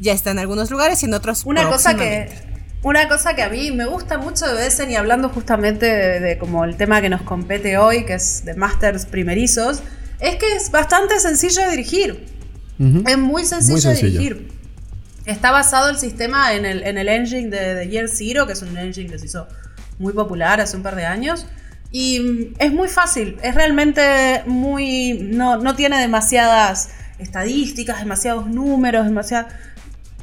Ya 0.00 0.12
está 0.14 0.30
en 0.30 0.38
algunos 0.38 0.70
lugares 0.70 1.02
y 1.02 1.06
en 1.06 1.14
otros. 1.14 1.42
Una 1.44 1.68
cosa 1.68 1.94
que. 1.96 2.51
Una 2.82 3.08
cosa 3.08 3.34
que 3.34 3.42
a 3.42 3.48
mí 3.48 3.70
me 3.70 3.84
gusta 3.86 4.18
mucho 4.18 4.46
de 4.46 4.54
Besen 4.54 4.90
y 4.90 4.96
hablando 4.96 5.28
justamente 5.28 5.86
de, 5.86 6.20
de 6.20 6.38
como 6.38 6.64
el 6.64 6.76
tema 6.76 7.00
que 7.00 7.08
nos 7.08 7.22
compete 7.22 7.78
hoy, 7.78 8.04
que 8.04 8.14
es 8.14 8.44
de 8.44 8.54
Masters 8.54 9.06
primerizos, 9.06 9.82
es 10.18 10.36
que 10.36 10.56
es 10.56 10.70
bastante 10.70 11.18
sencillo 11.20 11.62
de 11.62 11.70
dirigir. 11.70 12.26
Es 13.06 13.16
muy 13.18 13.44
sencillo, 13.44 13.74
Muy 13.74 13.80
sencillo. 13.80 14.12
de 14.12 14.18
dirigir. 14.18 14.52
Está 15.24 15.52
basado 15.52 15.88
el 15.90 15.98
sistema 15.98 16.52
en 16.54 16.64
el, 16.64 16.82
en 16.82 16.98
el 16.98 17.08
engine 17.08 17.48
de, 17.48 17.74
de 17.74 17.88
Year 17.88 18.08
Zero, 18.08 18.46
que 18.48 18.54
es 18.54 18.62
un 18.62 18.76
engine 18.76 19.08
que 19.08 19.20
se 19.20 19.26
hizo 19.26 19.46
muy 20.00 20.12
popular 20.12 20.60
hace 20.60 20.76
un 20.76 20.82
par 20.82 20.96
de 20.96 21.06
años. 21.06 21.46
Y 21.92 22.18
mm, 22.18 22.54
es 22.58 22.72
muy 22.72 22.88
fácil, 22.88 23.36
es 23.42 23.54
realmente 23.54 24.42
muy... 24.46 25.12
No, 25.30 25.58
no 25.58 25.76
tiene 25.76 26.00
demasiadas 26.00 26.88
estadísticas, 27.20 28.00
demasiados 28.00 28.48
números, 28.48 29.04
demasiadas... 29.04 29.54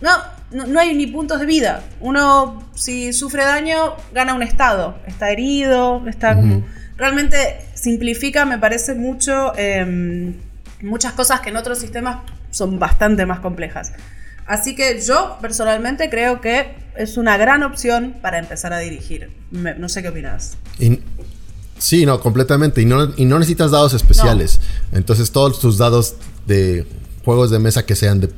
No, 0.02 0.12
no, 0.52 0.66
no 0.68 0.80
hay 0.80 0.96
ni 0.96 1.08
puntos 1.08 1.40
de 1.40 1.46
vida. 1.46 1.84
Uno, 2.02 2.64
si 2.76 3.14
sufre 3.14 3.44
daño, 3.44 3.96
gana 4.14 4.34
un 4.34 4.44
estado. 4.44 4.98
Está 5.08 5.32
herido, 5.32 6.04
está 6.08 6.36
como... 6.36 6.58
Ujú. 6.58 6.66
Realmente 6.98 7.38
simplifica, 7.76 8.44
me 8.46 8.58
parece 8.58 8.94
mucho, 8.94 9.58
em, 9.58 10.34
muchas 10.82 11.14
cosas 11.14 11.40
que 11.40 11.48
en 11.50 11.56
otros 11.56 11.80
sistemas 11.80 12.18
son 12.52 12.78
bastante 12.78 13.26
más 13.26 13.40
complejas. 13.40 13.94
Así 14.46 14.76
que 14.76 15.00
yo 15.00 15.38
personalmente 15.40 16.10
creo 16.10 16.42
que 16.42 16.76
es 16.98 17.16
una 17.16 17.38
gran 17.38 17.64
opción 17.64 18.16
para 18.22 18.38
empezar 18.40 18.74
a 18.74 18.80
dirigir. 18.80 19.30
Me- 19.52 19.76
no 19.76 19.88
sé 19.88 20.02
qué 20.02 20.10
opinas. 20.10 20.58
Y- 20.78 21.00
sí, 21.78 22.06
no, 22.06 22.20
completamente. 22.20 22.82
Y 22.82 22.86
no, 22.86 23.14
y 23.16 23.24
no 23.24 23.40
necesitas 23.40 23.72
dados 23.72 23.94
especiales. 23.94 24.60
Entonces, 24.92 25.32
todos 25.32 25.60
tus 25.62 25.78
dados 25.78 26.16
de 26.48 26.86
juegos 27.24 27.50
de 27.52 27.60
mesa 27.60 27.86
que 27.86 27.96
sean 27.96 28.20
de 28.20 28.30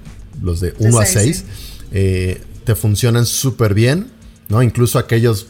los 0.42 0.60
de 0.60 0.76
1 0.78 1.00
a 1.00 1.06
seis, 1.06 1.46
6 1.48 1.71
te 1.92 2.76
funcionan 2.76 3.26
súper 3.26 3.74
bien. 3.74 4.08
¿no? 4.50 4.62
Incluso 4.62 5.00
aquellos 5.00 5.48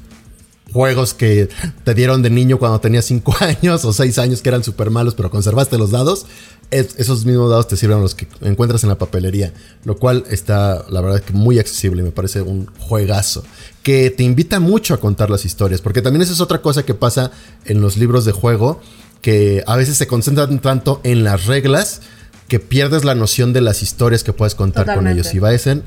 juegos 0.71 1.13
que 1.13 1.49
te 1.83 1.93
dieron 1.93 2.21
de 2.21 2.29
niño 2.29 2.57
cuando 2.59 2.79
tenías 2.79 3.03
5 3.05 3.35
años 3.41 3.83
o 3.83 3.91
6 3.93 4.17
años 4.19 4.41
que 4.41 4.49
eran 4.49 4.63
súper 4.63 4.89
malos, 4.89 5.15
pero 5.15 5.29
conservaste 5.29 5.77
los 5.77 5.91
dados. 5.91 6.25
es- 6.71 6.95
esos 6.97 7.25
mismos 7.25 7.49
dados 7.49 7.67
te 7.67 7.75
sirven 7.75 7.97
a 7.97 8.01
los 8.01 8.15
que 8.15 8.27
encuentras 8.41 8.83
en 8.83 8.89
la 8.89 8.97
papelería. 8.97 9.53
Lo 9.83 9.97
cual 9.97 10.23
está, 10.29 10.85
la 10.89 11.01
verdad, 11.01 11.21
que 11.21 11.33
muy 11.33 11.59
accesible. 11.59 12.01
Me 12.03 12.11
parece 12.11 12.41
un 12.41 12.67
juegazo. 12.79 13.43
Que 13.83 14.09
te 14.11 14.23
invita 14.23 14.59
mucho 14.61 14.93
a 14.93 14.99
contar 14.99 15.29
las 15.29 15.43
historias. 15.45 15.81
Porque 15.81 16.01
también 16.01 16.21
esa 16.21 16.31
es 16.33 16.39
otra 16.39 16.61
cosa 16.61 16.83
que 16.83 16.93
pasa 16.93 17.31
en 17.65 17.81
los 17.81 17.97
libros 17.97 18.23
de 18.23 18.31
juego. 18.31 18.79
Que 19.21 19.63
a 19.67 19.75
veces 19.75 19.97
se 19.97 20.07
concentran 20.07 20.61
tanto 20.61 21.01
en 21.03 21.23
las 21.25 21.45
reglas 21.47 22.01
que 22.47 22.59
pierdes 22.59 23.03
la 23.03 23.15
noción 23.15 23.51
de 23.51 23.61
las 23.61 23.81
historias 23.81 24.23
que 24.23 24.31
puedes 24.31 24.55
contar 24.55 24.85
con 24.95 25.07
ellos. 25.07 25.33
Y 25.33 25.39
Baesen 25.39 25.83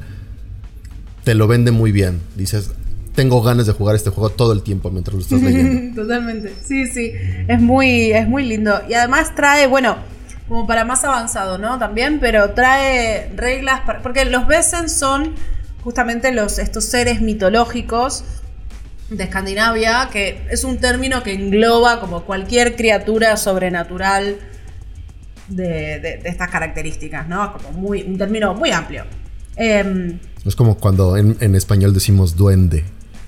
te 1.25 1.35
lo 1.35 1.47
vende 1.49 1.71
muy 1.71 1.91
bien. 1.93 2.21
Dices, 2.37 2.71
tengo 3.15 3.43
ganas 3.43 3.67
de 3.67 3.73
jugar 3.73 3.97
este 3.97 4.11
juego 4.11 4.31
todo 4.31 4.53
el 4.53 4.63
tiempo 4.63 4.91
mientras 4.91 5.15
lo 5.15 5.21
estás 5.23 5.41
leyendo. 5.43 6.03
Totalmente. 6.03 6.53
Sí, 6.67 6.87
sí. 6.87 7.13
Es 7.49 7.61
muy, 7.61 8.13
es 8.13 8.29
muy 8.29 8.45
lindo. 8.45 8.81
Y 8.89 8.95
además 8.95 9.35
trae, 9.35 9.67
bueno, 9.67 9.97
como 10.49 10.67
para 10.67 10.85
más 10.85 11.05
avanzado, 11.05 11.59
¿no? 11.59 11.79
También, 11.79 12.21
pero 12.21 12.51
trae 12.51 13.31
reglas. 13.35 13.81
para- 13.87 14.03
porque 14.03 14.25
los 14.27 14.47
Besen 14.47 14.89
son 14.91 15.33
justamente 15.83 16.33
los, 16.33 16.59
estos 16.59 16.85
seres 16.85 17.21
mitológicos 17.21 18.25
de 19.11 19.25
Escandinavia, 19.25 20.09
que 20.11 20.41
es 20.51 20.65
un 20.65 20.79
término 20.79 21.23
que 21.23 21.35
engloba 21.35 22.01
como 22.01 22.25
cualquier 22.25 22.75
criatura 22.75 23.37
sobrenatural 23.37 24.37
de, 25.49 25.65
de- 26.01 26.19
de 26.23 26.29
estas 26.29 26.51
características, 26.51 27.29
¿no? 27.29 27.53
Como 27.53 27.73
muy, 27.73 28.03
un 28.03 28.17
término 28.19 28.55
muy 28.55 28.71
amplio. 28.71 29.05
Em, 29.57 30.19
Es 30.45 30.57
como 30.57 30.77
cuando 30.77 31.17
en, 31.17 31.37
en 31.41 31.55
español 31.55 31.95
decimos 31.95 32.37
duende. 32.37 32.85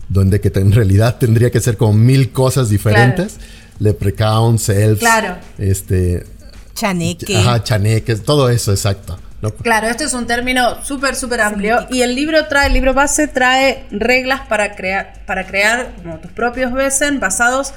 Duende 0.09 0.41
que 0.41 0.53
en 0.59 0.73
realidad 0.73 1.17
tendría 1.19 1.51
que 1.51 1.61
ser 1.61 1.77
como 1.77 1.93
mil 1.95 2.31
cosas 2.31 2.69
diferentes. 2.69 3.39
Leprechauns, 3.79 4.69
elves. 4.69 5.01
Claro. 5.01 5.37
Este. 5.59 6.27
Chaneque. 6.75 7.37
Ajá, 7.37 7.63
chaneques, 7.63 8.23
todo 8.23 8.49
eso, 8.51 8.71
exacto. 8.71 9.19
Claro, 9.63 9.89
este 9.89 10.05
es 10.05 10.15
un 10.15 10.27
término 10.27 10.85
súper, 10.85 11.15
súper 11.15 11.41
amplio. 11.41 11.87
Y 11.91 12.03
el 12.03 12.15
libro 12.15 12.47
trae, 12.47 12.67
el 12.69 12.73
libro 12.73 12.95
base 12.95 13.29
trae 13.29 13.87
reglas 13.91 14.43
para 14.49 14.75
crear, 14.75 15.23
para 15.27 15.47
crear 15.47 15.95
como 16.03 16.19
tus 16.19 16.31
propios 16.33 16.73
Besen 16.73 17.21
basados 17.21 17.73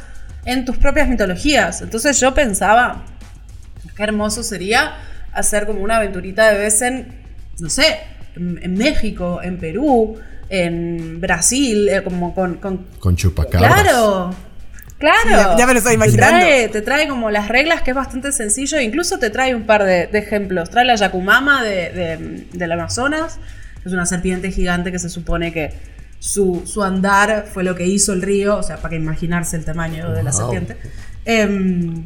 en 0.45 0.65
tus 0.65 0.77
propias 0.77 1.07
mitologías. 1.07 1.81
Entonces 1.81 2.19
yo 2.19 2.33
pensaba, 2.33 3.03
qué 3.95 4.03
hermoso 4.03 4.41
sería 4.41 4.95
hacer 5.33 5.65
como 5.65 5.81
una 5.81 5.97
aventurita 5.97 6.49
de 6.49 6.57
Besen, 6.57 7.21
no 7.59 7.69
sé, 7.69 7.99
en, 8.35 8.73
México, 8.73 9.39
en 9.41 9.57
Perú, 9.57 10.17
en 10.49 11.19
Brasil, 11.19 11.89
eh, 11.89 12.03
como 12.03 12.33
con... 12.33 12.55
Con, 12.55 12.85
con 12.99 13.15
chupacabras. 13.15 13.83
Claro, 13.83 14.35
Claro. 14.99 15.57
ya, 15.57 15.65
me 15.65 15.73
lo 15.73 15.79
estoy 15.79 15.95
imaginando. 15.95 16.45
Te 16.71 16.81
trae, 16.81 17.07
como 17.07 17.31
las 17.31 17.47
reglas, 17.47 17.81
que 17.81 17.91
es 17.91 17.95
bastante 17.95 18.33
sencillo. 18.33 18.79
Incluso 18.81 19.17
te 19.17 19.29
trae 19.29 19.55
un 19.55 19.63
par 19.63 19.85
de, 19.85 20.09
ejemplos. 20.11 20.69
Trae 20.69 20.83
la 20.85 20.95
Yakumama 20.95 21.63
de, 21.63 22.45
del 22.51 22.71
Amazonas. 22.71 23.39
Es 23.85 23.93
una 23.93 24.05
serpiente 24.05 24.51
gigante 24.51 24.91
que 24.91 24.99
se 24.99 25.09
supone 25.09 25.53
que 25.53 25.73
su, 26.19 26.61
andar 26.83 27.45
fue 27.51 27.63
lo 27.63 27.75
que 27.75 27.85
hizo 27.87 28.11
el 28.11 28.21
río. 28.21 28.57
O 28.57 28.63
sea, 28.63 28.75
para 28.75 28.89
que 28.89 28.95
imaginarse 28.97 29.55
el 29.55 29.63
tamaño 29.63 30.11
de 30.11 30.21
la 30.21 30.33
serpiente. 30.33 30.75
Em, 31.23 32.05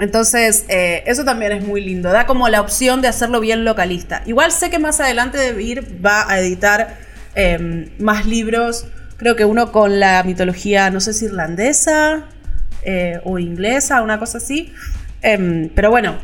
entonces, 0.00 0.64
eh, 0.68 1.02
eso 1.06 1.24
también 1.24 1.52
es 1.52 1.64
muy 1.64 1.80
lindo. 1.80 2.10
Da 2.10 2.26
como 2.26 2.48
la 2.48 2.60
opción 2.60 3.02
de 3.02 3.08
hacerlo 3.08 3.40
bien 3.40 3.64
localista. 3.64 4.22
Igual 4.26 4.52
sé 4.52 4.70
que 4.70 4.78
más 4.78 5.00
adelante 5.00 5.38
de 5.38 5.62
ir 5.62 6.04
va 6.04 6.30
a 6.30 6.38
editar 6.40 6.98
em, 7.34 7.90
más 7.98 8.26
libros 8.26 8.86
creo 9.18 9.36
que 9.36 9.44
uno 9.44 9.70
con 9.70 10.00
la 10.00 10.22
mitología, 10.22 10.90
no 10.90 11.00
sé 11.00 11.12
si 11.12 11.26
irlandesa 11.26 12.24
eh, 12.82 13.20
o 13.24 13.38
inglesa, 13.38 14.00
una 14.00 14.18
cosa 14.18 14.38
así. 14.38 14.72
Em, 15.20 15.68
pero 15.74 15.90
bueno, 15.90 16.16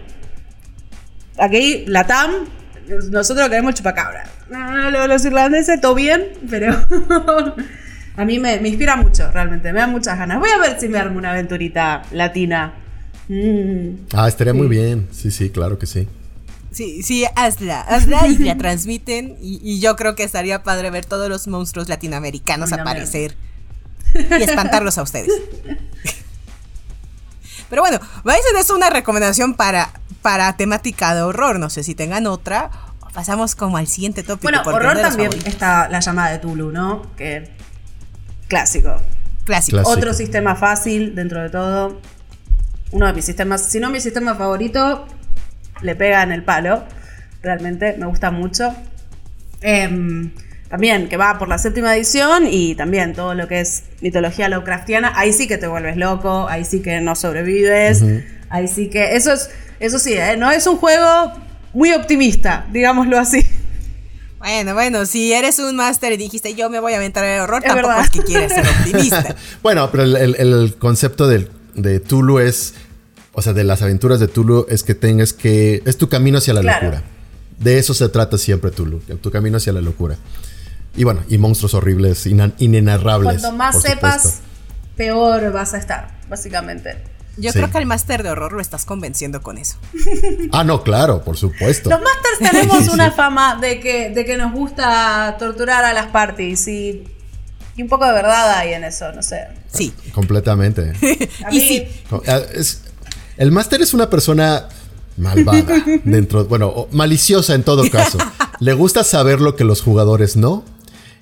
aquí 1.38 1.84
la 1.86 2.06
TAM, 2.06 2.30
nosotros 3.10 3.48
queremos 3.50 3.74
chupacabra. 3.74 4.24
Los 5.08 5.24
irlandeses, 5.24 5.80
todo 5.80 5.94
bien, 5.94 6.28
pero 6.48 6.72
a 8.16 8.24
mí 8.24 8.38
me, 8.38 8.56
inspira 8.56 8.96
mucho, 8.96 9.30
realmente, 9.32 9.72
me 9.72 9.80
dan 9.80 9.90
muchas 9.90 10.16
ganas. 10.16 10.38
Voy 10.38 10.50
a 10.50 10.58
ver 10.58 10.80
si 10.80 10.88
me 10.88 10.98
armo 10.98 11.18
una 11.18 11.32
aventurita 11.32 12.02
latina. 12.12 12.72
Mm. 13.28 14.06
Ah, 14.12 14.28
estaría 14.28 14.54
muy 14.54 14.68
bien, 14.68 15.08
sí, 15.12 15.30
sí, 15.30 15.50
claro 15.50 15.78
que 15.78 15.86
sí. 15.86 16.06
Sí, 16.74 17.02
sí, 17.04 17.24
hazla, 17.36 17.80
hazla 17.82 18.26
y 18.26 18.36
la 18.38 18.58
transmiten. 18.58 19.36
Y, 19.40 19.78
yo 19.78 19.94
creo 19.94 20.16
que 20.16 20.24
estaría 20.24 20.64
padre 20.64 20.90
ver 20.90 21.04
todos 21.04 21.28
los 21.28 21.46
monstruos 21.46 21.88
latinoamericanos 21.88 22.72
aparecer 22.72 23.36
y 24.14 24.42
espantarlos 24.42 24.98
a 24.98 25.02
ustedes. 25.02 25.30
Pero 27.70 27.80
bueno, 27.80 28.00
vais 28.24 28.40
a 28.54 28.60
hacer 28.60 28.74
una 28.74 28.90
recomendación 28.90 29.54
para, 29.54 29.92
para 30.20 30.56
temática 30.56 31.14
de 31.14 31.22
horror. 31.22 31.60
No 31.60 31.70
sé 31.70 31.84
si 31.84 31.94
tengan 31.94 32.26
otra. 32.26 32.70
pasamos 33.14 33.54
como 33.54 33.76
al 33.76 33.86
siguiente 33.86 34.24
tópico. 34.24 34.50
Bueno, 34.52 34.62
horror 34.64 35.00
también 35.00 35.30
está 35.44 35.88
la 35.88 36.00
llamada 36.00 36.32
de 36.32 36.40
Tulu, 36.40 36.72
¿no? 36.72 37.02
Que 37.16 37.52
clásico. 38.48 38.96
Clásico. 39.44 39.80
Otro 39.84 40.12
sistema 40.12 40.56
fácil 40.56 41.14
dentro 41.14 41.40
de 41.40 41.50
todo. 41.50 42.00
Uno 42.94 43.08
de 43.08 43.12
mis 43.12 43.24
sistemas, 43.24 43.66
si 43.68 43.80
no 43.80 43.90
mi 43.90 44.00
sistema 44.00 44.36
favorito, 44.36 45.04
le 45.82 45.96
pega 45.96 46.22
en 46.22 46.30
el 46.30 46.44
palo. 46.44 46.84
Realmente 47.42 47.96
me 47.98 48.06
gusta 48.06 48.30
mucho. 48.30 48.72
Em, 49.60 50.30
también 50.68 51.08
que 51.08 51.16
va 51.16 51.36
por 51.36 51.48
la 51.48 51.58
séptima 51.58 51.94
edición 51.96 52.46
y 52.48 52.76
también 52.76 53.12
todo 53.12 53.34
lo 53.34 53.48
que 53.48 53.60
es 53.60 53.82
mitología 54.00 54.48
Lovecraftiana, 54.48 55.12
ahí 55.16 55.32
sí 55.32 55.48
que 55.48 55.58
te 55.58 55.66
vuelves 55.66 55.96
loco, 55.96 56.48
ahí 56.48 56.64
sí 56.64 56.82
que 56.82 57.00
no 57.00 57.16
sobrevives, 57.16 58.04
ahí 58.48 58.68
sí 58.68 58.88
que 58.90 59.16
eso 59.16 59.32
es 59.32 59.50
eso 59.80 59.98
sí, 59.98 60.14
¿eh? 60.14 60.36
no 60.36 60.50
es 60.52 60.66
un 60.66 60.76
juego 60.76 61.32
muy 61.72 61.92
optimista, 61.92 62.66
digámoslo 62.72 63.18
así. 63.18 63.44
Bueno, 64.38 64.74
bueno, 64.74 65.06
si 65.06 65.32
eres 65.32 65.58
un 65.58 65.74
máster 65.74 66.12
y 66.12 66.16
dijiste 66.16 66.54
yo 66.54 66.70
me 66.70 66.78
voy 66.78 66.92
a 66.92 66.96
aventar 66.96 67.24
el 67.24 67.40
horror, 67.40 67.62
tampoco 67.62 68.00
es 68.00 68.10
que 68.10 68.20
quieres 68.20 68.52
ser 68.52 68.66
optimista. 68.66 69.34
bueno, 69.62 69.90
pero 69.90 70.04
el, 70.04 70.76
concepto 70.78 71.26
de 71.26 72.00
Tulu 72.00 72.38
es 72.38 72.74
o 73.34 73.42
sea, 73.42 73.52
de 73.52 73.64
las 73.64 73.82
aventuras 73.82 74.20
de 74.20 74.28
Tulu 74.28 74.66
es 74.68 74.82
que 74.82 74.94
tengas 74.94 75.32
que... 75.32 75.82
Es 75.84 75.98
tu 75.98 76.08
camino 76.08 76.38
hacia 76.38 76.54
la 76.54 76.62
locura. 76.62 77.02
De 77.58 77.78
eso 77.78 77.94
se 77.94 78.08
trata 78.08 78.38
siempre 78.38 78.70
Tulu, 78.70 79.00
tu 79.20 79.30
camino 79.30 79.56
hacia 79.56 79.72
la 79.72 79.80
locura. 79.80 80.16
Y 80.96 81.04
bueno, 81.04 81.22
y 81.28 81.38
monstruos 81.38 81.74
horribles, 81.74 82.26
inenarrables. 82.26 83.40
Cuanto 83.40 83.56
más 83.56 83.82
sepas, 83.82 84.40
peor 84.96 85.52
vas 85.52 85.74
a 85.74 85.78
estar, 85.78 86.18
básicamente. 86.28 87.02
Yo 87.36 87.52
creo 87.52 87.70
que 87.70 87.78
al 87.78 87.86
máster 87.86 88.22
de 88.22 88.30
horror 88.30 88.52
lo 88.52 88.60
estás 88.60 88.84
convenciendo 88.84 89.42
con 89.42 89.58
eso. 89.58 89.76
ah, 90.52 90.62
no, 90.62 90.82
claro, 90.82 91.22
por 91.22 91.36
supuesto. 91.36 91.90
Los 91.90 92.00
másters 92.00 92.50
tenemos 92.50 92.88
una 92.88 93.10
fama 93.10 93.56
de 93.56 93.80
que, 93.80 94.10
de 94.10 94.24
que 94.24 94.36
nos 94.36 94.52
gusta 94.52 95.36
torturar 95.38 95.84
a 95.84 95.92
las 95.92 96.06
parties 96.06 96.68
y, 96.68 97.04
y 97.76 97.82
un 97.82 97.88
poco 97.88 98.06
de 98.06 98.12
verdad 98.12 98.52
hay 98.52 98.74
en 98.74 98.84
eso, 98.84 99.10
no 99.12 99.22
sé. 99.22 99.48
Sí. 99.72 99.92
Completamente. 100.12 100.92
y 101.50 101.60
sí. 101.60 101.88
Es, 102.54 102.82
el 103.36 103.52
máster 103.52 103.82
es 103.82 103.94
una 103.94 104.10
persona 104.10 104.68
malvada, 105.16 105.84
dentro, 106.04 106.44
bueno, 106.46 106.88
maliciosa 106.92 107.54
en 107.54 107.62
todo 107.62 107.88
caso. 107.90 108.18
Le 108.60 108.72
gusta 108.74 109.04
saber 109.04 109.40
lo 109.40 109.56
que 109.56 109.64
los 109.64 109.82
jugadores 109.82 110.36
no 110.36 110.64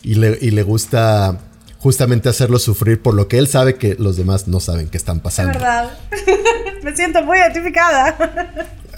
y 0.02 0.14
le, 0.14 0.36
le 0.38 0.62
gusta 0.62 1.40
justamente 1.78 2.28
hacerlo 2.28 2.58
sufrir 2.58 3.02
por 3.02 3.14
lo 3.14 3.28
que 3.28 3.38
él 3.38 3.48
sabe 3.48 3.74
que 3.74 3.96
los 3.98 4.16
demás 4.16 4.46
no 4.48 4.60
saben 4.60 4.88
que 4.88 4.96
están 4.96 5.20
pasando. 5.20 5.52
Es 5.52 5.58
verdad. 5.58 5.90
Me 6.82 6.94
siento 6.94 7.22
muy 7.22 7.38
identificada. 7.38 8.16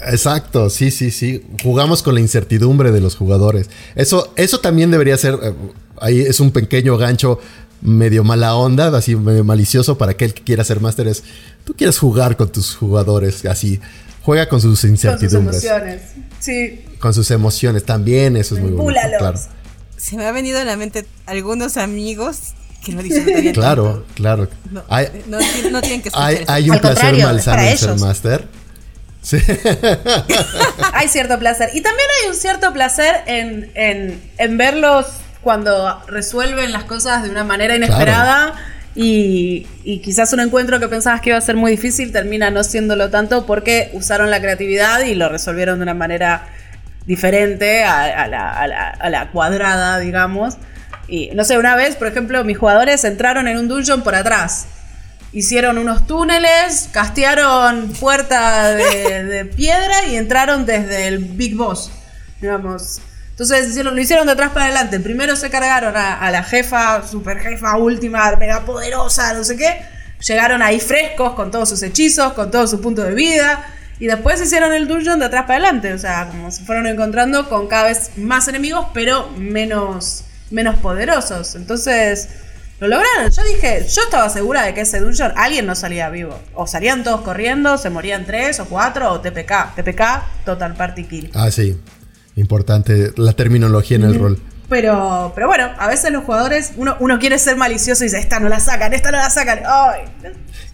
Exacto, 0.07 0.69
sí, 0.69 0.91
sí, 0.91 1.11
sí. 1.11 1.43
Jugamos 1.63 2.03
con 2.03 2.15
la 2.15 2.19
incertidumbre 2.19 2.91
de 2.91 3.01
los 3.01 3.15
jugadores. 3.15 3.69
Eso, 3.95 4.33
eso 4.35 4.59
también 4.59 4.91
debería 4.91 5.17
ser. 5.17 5.35
Eh, 5.41 5.53
ahí 5.99 6.21
es 6.21 6.39
un 6.39 6.51
pequeño 6.51 6.97
gancho 6.97 7.39
medio 7.81 8.23
mala 8.23 8.55
onda, 8.55 8.95
así 8.95 9.15
medio 9.15 9.43
malicioso 9.43 9.97
para 9.97 10.13
aquel 10.13 10.33
que 10.33 10.43
quiera 10.43 10.63
ser 10.63 10.79
máster 10.79 11.07
es, 11.07 11.23
tú 11.63 11.73
quieres 11.73 11.97
jugar 11.97 12.37
con 12.37 12.51
tus 12.51 12.75
jugadores, 12.75 13.45
así, 13.45 13.79
juega 14.21 14.49
con 14.49 14.61
sus 14.61 14.83
incertidumbres. 14.83 15.61
Con 15.61 15.61
sus 15.61 15.71
emociones, 15.71 16.01
sí. 16.39 16.85
Con 16.99 17.13
sus 17.13 17.31
emociones, 17.31 17.83
también 17.83 18.37
eso 18.37 18.55
es 18.55 18.61
muy 18.61 18.71
bonito, 18.71 19.01
claro. 19.17 19.39
Se 19.97 20.17
me 20.17 20.25
ha 20.25 20.31
venido 20.31 20.59
a 20.59 20.65
la 20.65 20.75
mente 20.75 21.05
algunos 21.25 21.77
amigos 21.77 22.53
que 22.83 22.93
no 22.93 23.01
dicen 23.01 23.53
Claro, 23.53 24.05
claro. 24.13 24.47
No, 24.71 24.83
hay, 24.89 25.07
no, 25.27 25.81
tienen 25.81 26.01
que 26.01 26.11
Hay, 26.13 26.43
hay 26.47 26.69
un 26.69 26.79
placer 26.79 27.17
malsano 27.17 27.61
en 27.61 27.77
ser 27.77 27.97
máster. 27.97 28.47
Sí. 29.21 29.37
hay 30.93 31.07
cierto 31.07 31.39
placer. 31.39 31.71
Y 31.73 31.81
también 31.81 32.07
hay 32.21 32.29
un 32.29 32.35
cierto 32.35 32.71
placer 32.73 33.23
en, 33.25 33.71
en, 33.73 34.21
en 34.37 34.57
verlos 34.57 35.07
cuando 35.45 36.01
resuelven 36.07 36.71
las 36.71 36.85
cosas 36.85 37.21
de 37.21 37.29
una 37.29 37.43
manera 37.43 37.75
inesperada. 37.75 38.55
Y, 38.95 39.67
quizás 40.03 40.33
un 40.33 40.39
encuentro 40.39 40.79
que 40.79 40.87
pensabas 40.87 41.21
que 41.21 41.29
iba 41.29 41.37
a 41.37 41.41
ser 41.41 41.55
muy 41.55 41.69
difícil 41.69 42.11
termina 42.11 42.49
no 42.49 42.63
siéndolo 42.63 43.11
tanto 43.11 43.45
porque 43.45 43.91
usaron 43.93 44.31
la 44.31 44.41
creatividad 44.41 45.01
y 45.01 45.13
lo 45.13 45.29
resolvieron 45.29 45.77
de 45.77 45.83
una 45.83 45.93
manera 45.93 46.47
diferente 47.05 47.83
a, 47.83 48.27
la, 48.27 49.29
cuadrada, 49.31 49.99
digamos. 49.99 50.57
Y 51.07 51.29
no 51.35 51.43
sé, 51.43 51.59
una 51.59 51.75
vez, 51.75 51.95
por 51.95 52.07
ejemplo, 52.07 52.43
mis 52.43 52.57
jugadores 52.57 53.03
entraron 53.03 53.47
en 53.47 53.59
un 53.59 53.67
dungeon 53.67 54.01
por 54.01 54.15
atrás. 54.15 54.65
Hicieron 55.31 55.77
unos 55.77 56.07
túneles, 56.07 56.89
castearon 56.91 57.93
puerta 57.99 58.71
de, 58.71 59.23
de 59.25 59.45
piedra 59.45 60.07
y 60.09 60.15
entraron 60.15 60.65
desde 60.65 61.07
el 61.07 61.19
Big 61.19 61.55
Boss. 61.55 61.91
Digamos, 62.41 62.99
entonces 63.37 63.75
lo 63.83 63.99
hicieron 63.99 64.27
de 64.27 64.31
atrás 64.31 64.51
para 64.51 64.67
adelante. 64.67 64.97
Primero 65.01 65.35
se 65.35 65.49
cargaron 65.49 65.93
a, 65.97 66.31
la 66.31 66.41
jefa, 66.41 67.05
super 67.05 67.37
jefa 67.39 67.75
última, 67.75 68.33
mega 68.37 68.63
poderosa, 68.63 69.33
no 69.33 69.43
sé 69.43 69.57
qué. 69.57 69.81
Llegaron 70.25 70.61
ahí 70.61 70.79
frescos 70.79 71.33
con 71.33 71.51
todos 71.51 71.67
sus 71.67 71.83
hechizos, 71.83 72.31
con 72.31 72.49
todo 72.49 72.65
su 72.65 72.79
punto 72.79 73.03
de 73.03 73.13
vida. 73.13 73.73
Y 73.99 74.05
después 74.05 74.41
hicieron 74.41 74.71
el 74.71 74.87
dungeon 74.87 75.19
de 75.19 75.25
atrás 75.25 75.41
para 75.41 75.55
adelante. 75.55 75.91
O 75.91 75.97
sea, 75.97 76.29
como 76.29 76.49
se 76.49 76.63
fueron 76.63 76.87
encontrando 76.87 77.49
con 77.49 77.67
cada 77.67 77.87
vez 77.89 78.11
más 78.15 78.47
enemigos, 78.47 78.87
pero 78.93 79.29
menos, 79.31 80.23
menos 80.49 80.77
poderosos. 80.77 81.55
Entonces, 81.55 82.29
lo 82.79 82.87
lograron. 82.87 83.29
Yo 83.29 83.43
dije, 83.43 83.85
yo 83.85 84.01
estaba 84.03 84.29
segura 84.29 84.63
de 84.63 84.73
que 84.73 84.81
ese 84.81 85.01
dungeon 85.01 85.33
alguien 85.35 85.65
no 85.65 85.75
salía 85.75 86.09
vivo. 86.09 86.39
O 86.53 86.67
salían 86.67 87.03
todos 87.03 87.19
corriendo, 87.19 87.77
se 87.77 87.89
morían 87.89 88.25
tres 88.25 88.61
o 88.61 88.65
cuatro, 88.65 89.11
o 89.11 89.19
TPK. 89.19 89.75
TPK, 89.75 90.45
Total 90.45 90.73
Party 90.73 91.03
Kill. 91.03 91.31
Ah, 91.33 91.51
sí 91.51 91.77
importante 92.35 93.11
la 93.17 93.33
terminología 93.33 93.97
en 93.97 94.03
el 94.03 94.19
rol. 94.19 94.39
Pero, 94.69 95.31
pero 95.35 95.47
bueno, 95.47 95.69
a 95.77 95.87
veces 95.87 96.11
los 96.11 96.23
jugadores, 96.23 96.73
uno, 96.75 96.97
uno 96.99 97.19
quiere 97.19 97.37
ser 97.37 97.55
malicioso 97.55 98.03
y 98.03 98.07
dice, 98.07 98.19
esta 98.19 98.39
no 98.39 98.49
la 98.49 98.59
sacan, 98.59 98.93
esta 98.93 99.11
no 99.11 99.17
la 99.17 99.29
sacan. 99.29 99.59
¡Ay! 99.65 100.01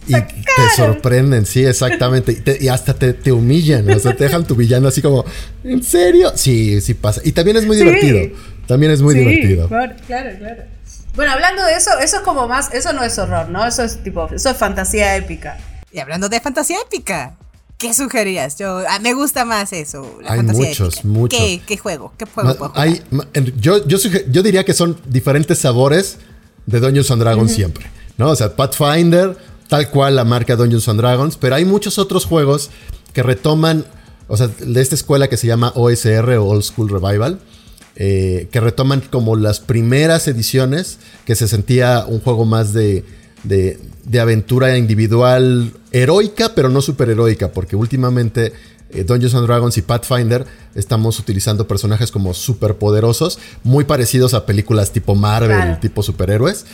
Y 0.07 0.13
te 0.13 0.75
sorprenden, 0.75 1.45
sí, 1.45 1.65
exactamente. 1.65 2.41
Y, 2.59 2.67
hasta 2.69 2.93
te, 2.93 3.31
humillan, 3.31 3.89
o 3.89 3.99
sea, 3.99 4.15
te 4.15 4.23
dejan 4.23 4.45
tu 4.45 4.55
villano 4.55 4.87
así 4.87 5.01
como, 5.01 5.25
¿en 5.63 5.83
serio? 5.83 6.31
Sí, 6.35 6.81
sí 6.81 6.93
pasa. 6.93 7.21
Y 7.23 7.33
también 7.33 7.57
es 7.57 7.65
muy 7.65 7.77
divertido. 7.77 8.37
También 8.65 8.91
es 8.91 9.01
muy 9.01 9.13
divertido. 9.13 9.67
Claro, 9.67 9.93
claro, 10.07 10.29
claro. 10.37 10.63
Bueno, 11.15 11.33
hablando 11.33 11.65
de 11.65 11.75
eso, 11.75 11.91
eso 12.01 12.17
es 12.17 12.21
como 12.23 12.47
más, 12.47 12.73
eso 12.73 12.93
no 12.93 13.03
es 13.03 13.17
horror, 13.19 13.49
¿no? 13.49 13.67
Eso 13.67 13.83
es 13.83 14.01
tipo, 14.01 14.29
eso 14.33 14.49
es 14.49 14.57
fantasía 14.57 15.17
épica. 15.17 15.57
Y 15.91 15.99
hablando 15.99 16.29
de 16.29 16.39
fantasía 16.39 16.77
épica, 16.85 17.35
¿Qué 17.81 17.93
sugerías? 17.93 18.57
Yo, 18.57 18.83
ah, 18.87 18.99
me 18.99 19.13
gusta 19.13 19.43
más 19.43 19.73
eso. 19.73 20.19
La 20.23 20.33
Hay 20.33 20.43
muchos, 20.43 21.03
muchos. 21.03 21.39
¿Qué, 21.39 21.61
qué 21.65 21.77
juego? 21.77 22.13
¿Qué 22.17 22.25
juego 22.25 22.49
Ma- 22.49 22.55
puedo 22.55 22.71
jugar? 22.71 22.87
hay- 22.87 23.01
ma- 23.09 23.27
yo, 23.59 23.85
yo 23.87 24.43
diría 24.43 24.63
que 24.63 24.73
son 24.73 24.97
diferentes 25.07 25.57
sabores 25.57 26.17
de 26.65 26.79
Dungeons 26.79 27.09
and 27.11 27.21
Dragons 27.21 27.51
siempre. 27.51 27.85
¿no? 28.17 28.29
O 28.29 28.35
sea, 28.35 28.55
Pathfinder, 28.55 29.35
tal 29.67 29.89
cual 29.89 30.15
la 30.15 30.23
marca 30.23 30.55
Dungeons 30.55 30.87
and 30.89 30.99
Dragons, 30.99 31.37
pero 31.37 31.55
hay 31.55 31.65
muchos 31.65 31.97
otros 31.97 32.25
juegos 32.25 32.69
que 33.13 33.23
retoman, 33.23 33.85
o 34.27 34.37
sea, 34.37 34.47
de 34.47 34.79
esta 34.81 34.93
escuela 34.95 35.27
que 35.27 35.37
se 35.37 35.47
llama 35.47 35.71
OSR 35.75 36.37
o 36.37 36.45
Old 36.45 36.61
School 36.63 36.89
Revival, 36.89 37.39
eh, 37.95 38.47
que 38.51 38.59
retoman 38.59 39.01
como 39.01 39.35
las 39.35 39.59
primeras 39.59 40.27
ediciones, 40.27 40.99
que 41.25 41.35
se 41.35 41.47
sentía 41.47 42.05
un 42.07 42.19
juego 42.19 42.45
más 42.45 42.73
de, 42.73 43.03
de, 43.43 43.79
de 44.05 44.19
aventura 44.19 44.77
individual 44.77 45.71
heroica, 45.91 46.53
pero 46.55 46.69
no 46.69 46.81
super 46.81 47.09
heroica, 47.09 47.51
porque 47.51 47.75
últimamente 47.75 48.53
eh, 48.91 49.03
Dungeons 49.03 49.33
and 49.35 49.47
Dragons 49.47 49.77
y 49.77 49.81
Pathfinder 49.81 50.45
estamos 50.75 51.19
utilizando 51.19 51.67
personajes 51.67 52.11
como 52.11 52.33
super 52.33 52.75
poderosos, 52.75 53.39
muy 53.63 53.83
parecidos 53.85 54.33
a 54.33 54.45
películas 54.45 54.91
tipo 54.91 55.15
Marvel, 55.15 55.49
Claro. 55.57 55.77
tipo 55.81 56.03
superhéroes, 56.03 56.65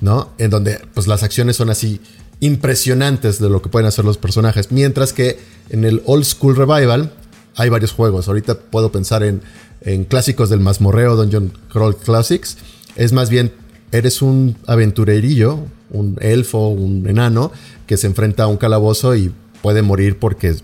¿no? 0.00 0.30
En 0.38 0.50
donde 0.50 0.80
pues 0.94 1.06
las 1.06 1.22
acciones 1.22 1.56
son 1.56 1.70
así 1.70 2.00
impresionantes 2.40 3.38
de 3.38 3.48
lo 3.48 3.62
que 3.62 3.68
pueden 3.68 3.86
hacer 3.86 4.04
los 4.04 4.18
personajes, 4.18 4.70
mientras 4.72 5.12
que 5.12 5.38
en 5.70 5.84
el 5.84 6.02
Old 6.06 6.24
School 6.24 6.56
Revival 6.56 7.12
hay 7.54 7.68
varios 7.70 7.92
juegos. 7.92 8.28
Ahorita 8.28 8.58
puedo 8.58 8.90
pensar 8.92 9.22
en, 9.22 9.40
en 9.82 10.04
clásicos 10.04 10.50
del 10.50 10.60
mazmorreo, 10.60 11.16
Dungeon 11.16 11.52
Crawl 11.72 11.96
Classics. 11.96 12.56
Es 12.96 13.12
más 13.12 13.30
bien, 13.30 13.52
eres 13.92 14.20
un 14.22 14.56
aventurerillo, 14.66 15.60
un 15.90 16.16
elfo, 16.20 16.68
un 16.68 17.08
enano, 17.08 17.52
que 17.86 17.96
se 17.96 18.06
enfrenta 18.06 18.44
a 18.44 18.46
un 18.46 18.56
calabozo 18.56 19.14
y 19.16 19.32
puede 19.62 19.82
morir 19.82 20.18
porque 20.18 20.56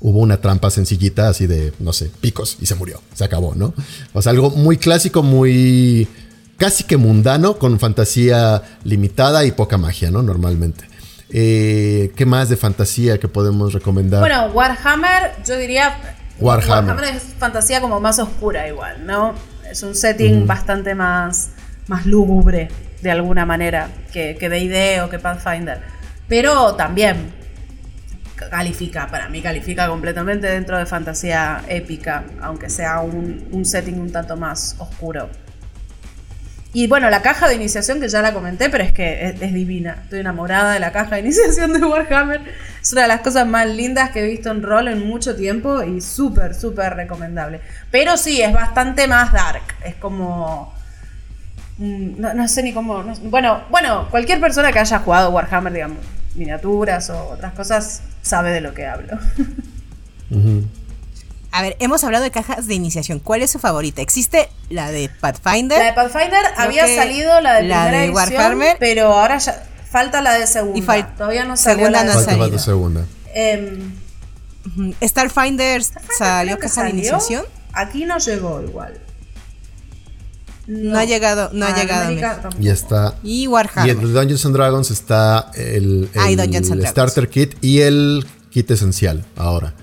hubo 0.00 0.20
una 0.20 0.40
trampa 0.40 0.70
sencillita, 0.70 1.28
así 1.28 1.46
de, 1.46 1.72
no 1.78 1.92
sé, 1.92 2.10
picos, 2.20 2.58
y 2.60 2.66
se 2.66 2.74
murió. 2.74 3.00
Se 3.14 3.24
acabó, 3.24 3.54
¿no? 3.54 3.74
O 4.12 4.22
sea, 4.22 4.30
algo 4.30 4.50
muy 4.50 4.76
clásico, 4.76 5.22
muy 5.22 6.08
casi 6.56 6.84
que 6.84 6.96
mundano, 6.96 7.58
con 7.58 7.78
fantasía 7.78 8.62
limitada 8.84 9.44
y 9.44 9.52
poca 9.52 9.78
magia, 9.78 10.10
¿no? 10.10 10.22
Normalmente. 10.22 10.84
Eh, 11.30 12.12
¿Qué 12.14 12.24
más 12.24 12.48
de 12.48 12.56
fantasía 12.56 13.18
que 13.18 13.28
podemos 13.28 13.72
recomendar? 13.72 14.20
Bueno, 14.20 14.46
Warhammer, 14.54 15.32
yo 15.46 15.56
diría. 15.56 16.16
Warhammer. 16.38 17.02
es 17.04 17.22
fantasía 17.38 17.80
como 17.80 18.00
más 18.00 18.18
oscura, 18.18 18.68
igual, 18.68 19.06
¿no? 19.06 19.34
Es 19.70 19.82
un 19.82 19.94
setting 19.94 20.46
bastante 20.46 20.94
más, 20.94 21.50
más 21.88 22.06
lúgubre, 22.06 22.68
de 23.06 23.12
alguna 23.12 23.46
manera, 23.46 23.88
que, 24.12 24.36
que 24.36 25.00
o 25.02 25.08
que 25.08 25.18
Pathfinder. 25.18 25.80
Pero 26.28 26.74
también 26.74 27.32
califica, 28.50 29.06
para 29.06 29.28
mí 29.28 29.40
califica 29.40 29.88
completamente 29.88 30.46
dentro 30.48 30.76
de 30.76 30.86
fantasía 30.86 31.62
épica, 31.68 32.24
aunque 32.42 32.68
sea 32.68 33.00
un, 33.00 33.48
un 33.52 33.64
setting 33.64 33.98
un 33.98 34.12
tanto 34.12 34.36
más 34.36 34.76
oscuro. 34.78 35.30
Y 36.72 36.88
bueno, 36.88 37.08
la 37.08 37.22
caja 37.22 37.48
de 37.48 37.54
iniciación 37.54 38.00
que 38.00 38.08
ya 38.08 38.20
la 38.20 38.34
comenté, 38.34 38.68
pero 38.68 38.84
es 38.84 38.92
que 38.92 39.28
es, 39.28 39.40
es 39.40 39.54
divina. 39.54 40.00
Estoy 40.02 40.20
enamorada 40.20 40.74
de 40.74 40.80
la 40.80 40.92
caja 40.92 41.14
de 41.14 41.22
iniciación 41.22 41.72
de 41.72 41.78
Warhammer. 41.78 42.42
Es 42.82 42.92
una 42.92 43.02
de 43.02 43.08
las 43.08 43.22
cosas 43.22 43.46
más 43.46 43.66
lindas 43.66 44.10
que 44.10 44.20
he 44.20 44.26
visto 44.26 44.50
en 44.50 44.62
rol 44.62 44.88
en 44.88 45.06
mucho 45.06 45.34
tiempo 45.36 45.82
y 45.82 46.02
súper, 46.02 46.54
súper 46.54 46.94
recomendable. 46.94 47.62
Pero 47.90 48.18
sí, 48.18 48.42
es 48.42 48.52
bastante 48.52 49.06
más 49.06 49.32
dark. 49.32 49.62
Es 49.84 49.94
como... 49.94 50.75
mm, 51.78 52.20
No, 52.20 52.34
no 52.34 52.48
sé 52.48 52.62
ni 52.62 52.72
cómo... 52.72 53.02
no- 53.02 53.14
bueno, 53.24 53.62
bueno, 53.70 54.08
cualquier 54.10 54.40
persona 54.40 54.72
que 54.72 54.78
haya 54.78 54.98
jugado 55.00 55.30
Warhammer, 55.30 55.72
digamos, 55.72 55.98
miniaturas 56.34 57.08
o 57.10 57.30
otras 57.30 57.52
cosas, 57.54 58.02
sabe 58.22 58.50
de 58.52 58.60
lo 58.60 58.74
que 58.74 58.86
hablo. 58.86 59.18
A 61.52 61.62
ver, 61.62 61.76
hemos 61.78 62.04
hablado 62.04 62.24
de 62.24 62.30
cajas 62.30 62.66
de 62.66 62.74
iniciación. 62.74 63.18
¿Cuál 63.18 63.40
es 63.42 63.50
su 63.50 63.58
favorita? 63.58 64.02
¿Existe 64.02 64.50
la 64.68 64.90
de 64.90 65.08
Pathfinder? 65.08 65.78
La 65.78 65.84
de 65.86 65.92
Pathfinder 65.94 66.44
había 66.58 66.86
salido 66.86 67.40
la 67.40 67.54
de 67.54 67.62
la 67.62 67.84
primera 67.84 67.98
de 67.98 68.04
edición, 68.06 68.34
Warhammer. 68.34 68.76
pero 68.78 69.12
ahora 69.14 69.38
ya 69.38 69.64
falta 69.90 70.20
la 70.20 70.34
de 70.34 70.46
segunda. 70.46 70.78
Y 70.78 70.82
fal- 70.82 71.14
Todavía 71.16 71.44
no 71.44 71.56
salió 71.56 71.86
segunda 71.86 72.04
la 72.04 72.10
de 72.10 72.14
no 72.18 72.24
Falta, 72.26 72.38
falta 72.42 72.58
segunda. 72.58 73.04
Em. 73.34 73.92
Starfinder 75.02 75.82
salió 76.18 76.58
caja 76.58 76.84
de 76.84 76.90
iniciación. 76.90 77.44
Aquí 77.72 78.04
no 78.04 78.18
llegó 78.18 78.60
igual. 78.62 78.98
No, 80.66 80.98
ha 80.98 81.04
llegado, 81.04 81.50
no 81.52 81.64
ha 81.64 81.74
Ah, 81.74 81.80
llegado. 81.82 82.04
América. 82.06 82.50
Y 82.60 82.68
está. 82.68 83.14
Y 83.22 83.42
Y 83.44 83.46
Warhammer. 83.46 83.90
en 83.96 84.12
Dungeons 84.12 84.46
and 84.46 84.56
Dragons 84.56 84.90
está 84.90 85.50
el, 85.54 86.08
el 86.14 86.36
Dungeons 86.36 86.70
and 86.70 86.80
Dragons. 86.80 86.90
Starter 86.90 87.28
Kit 87.28 87.54
y 87.62 87.80
el 87.80 88.26
kit 88.50 88.70
esencial 88.70 89.24
ahora. 89.36 89.74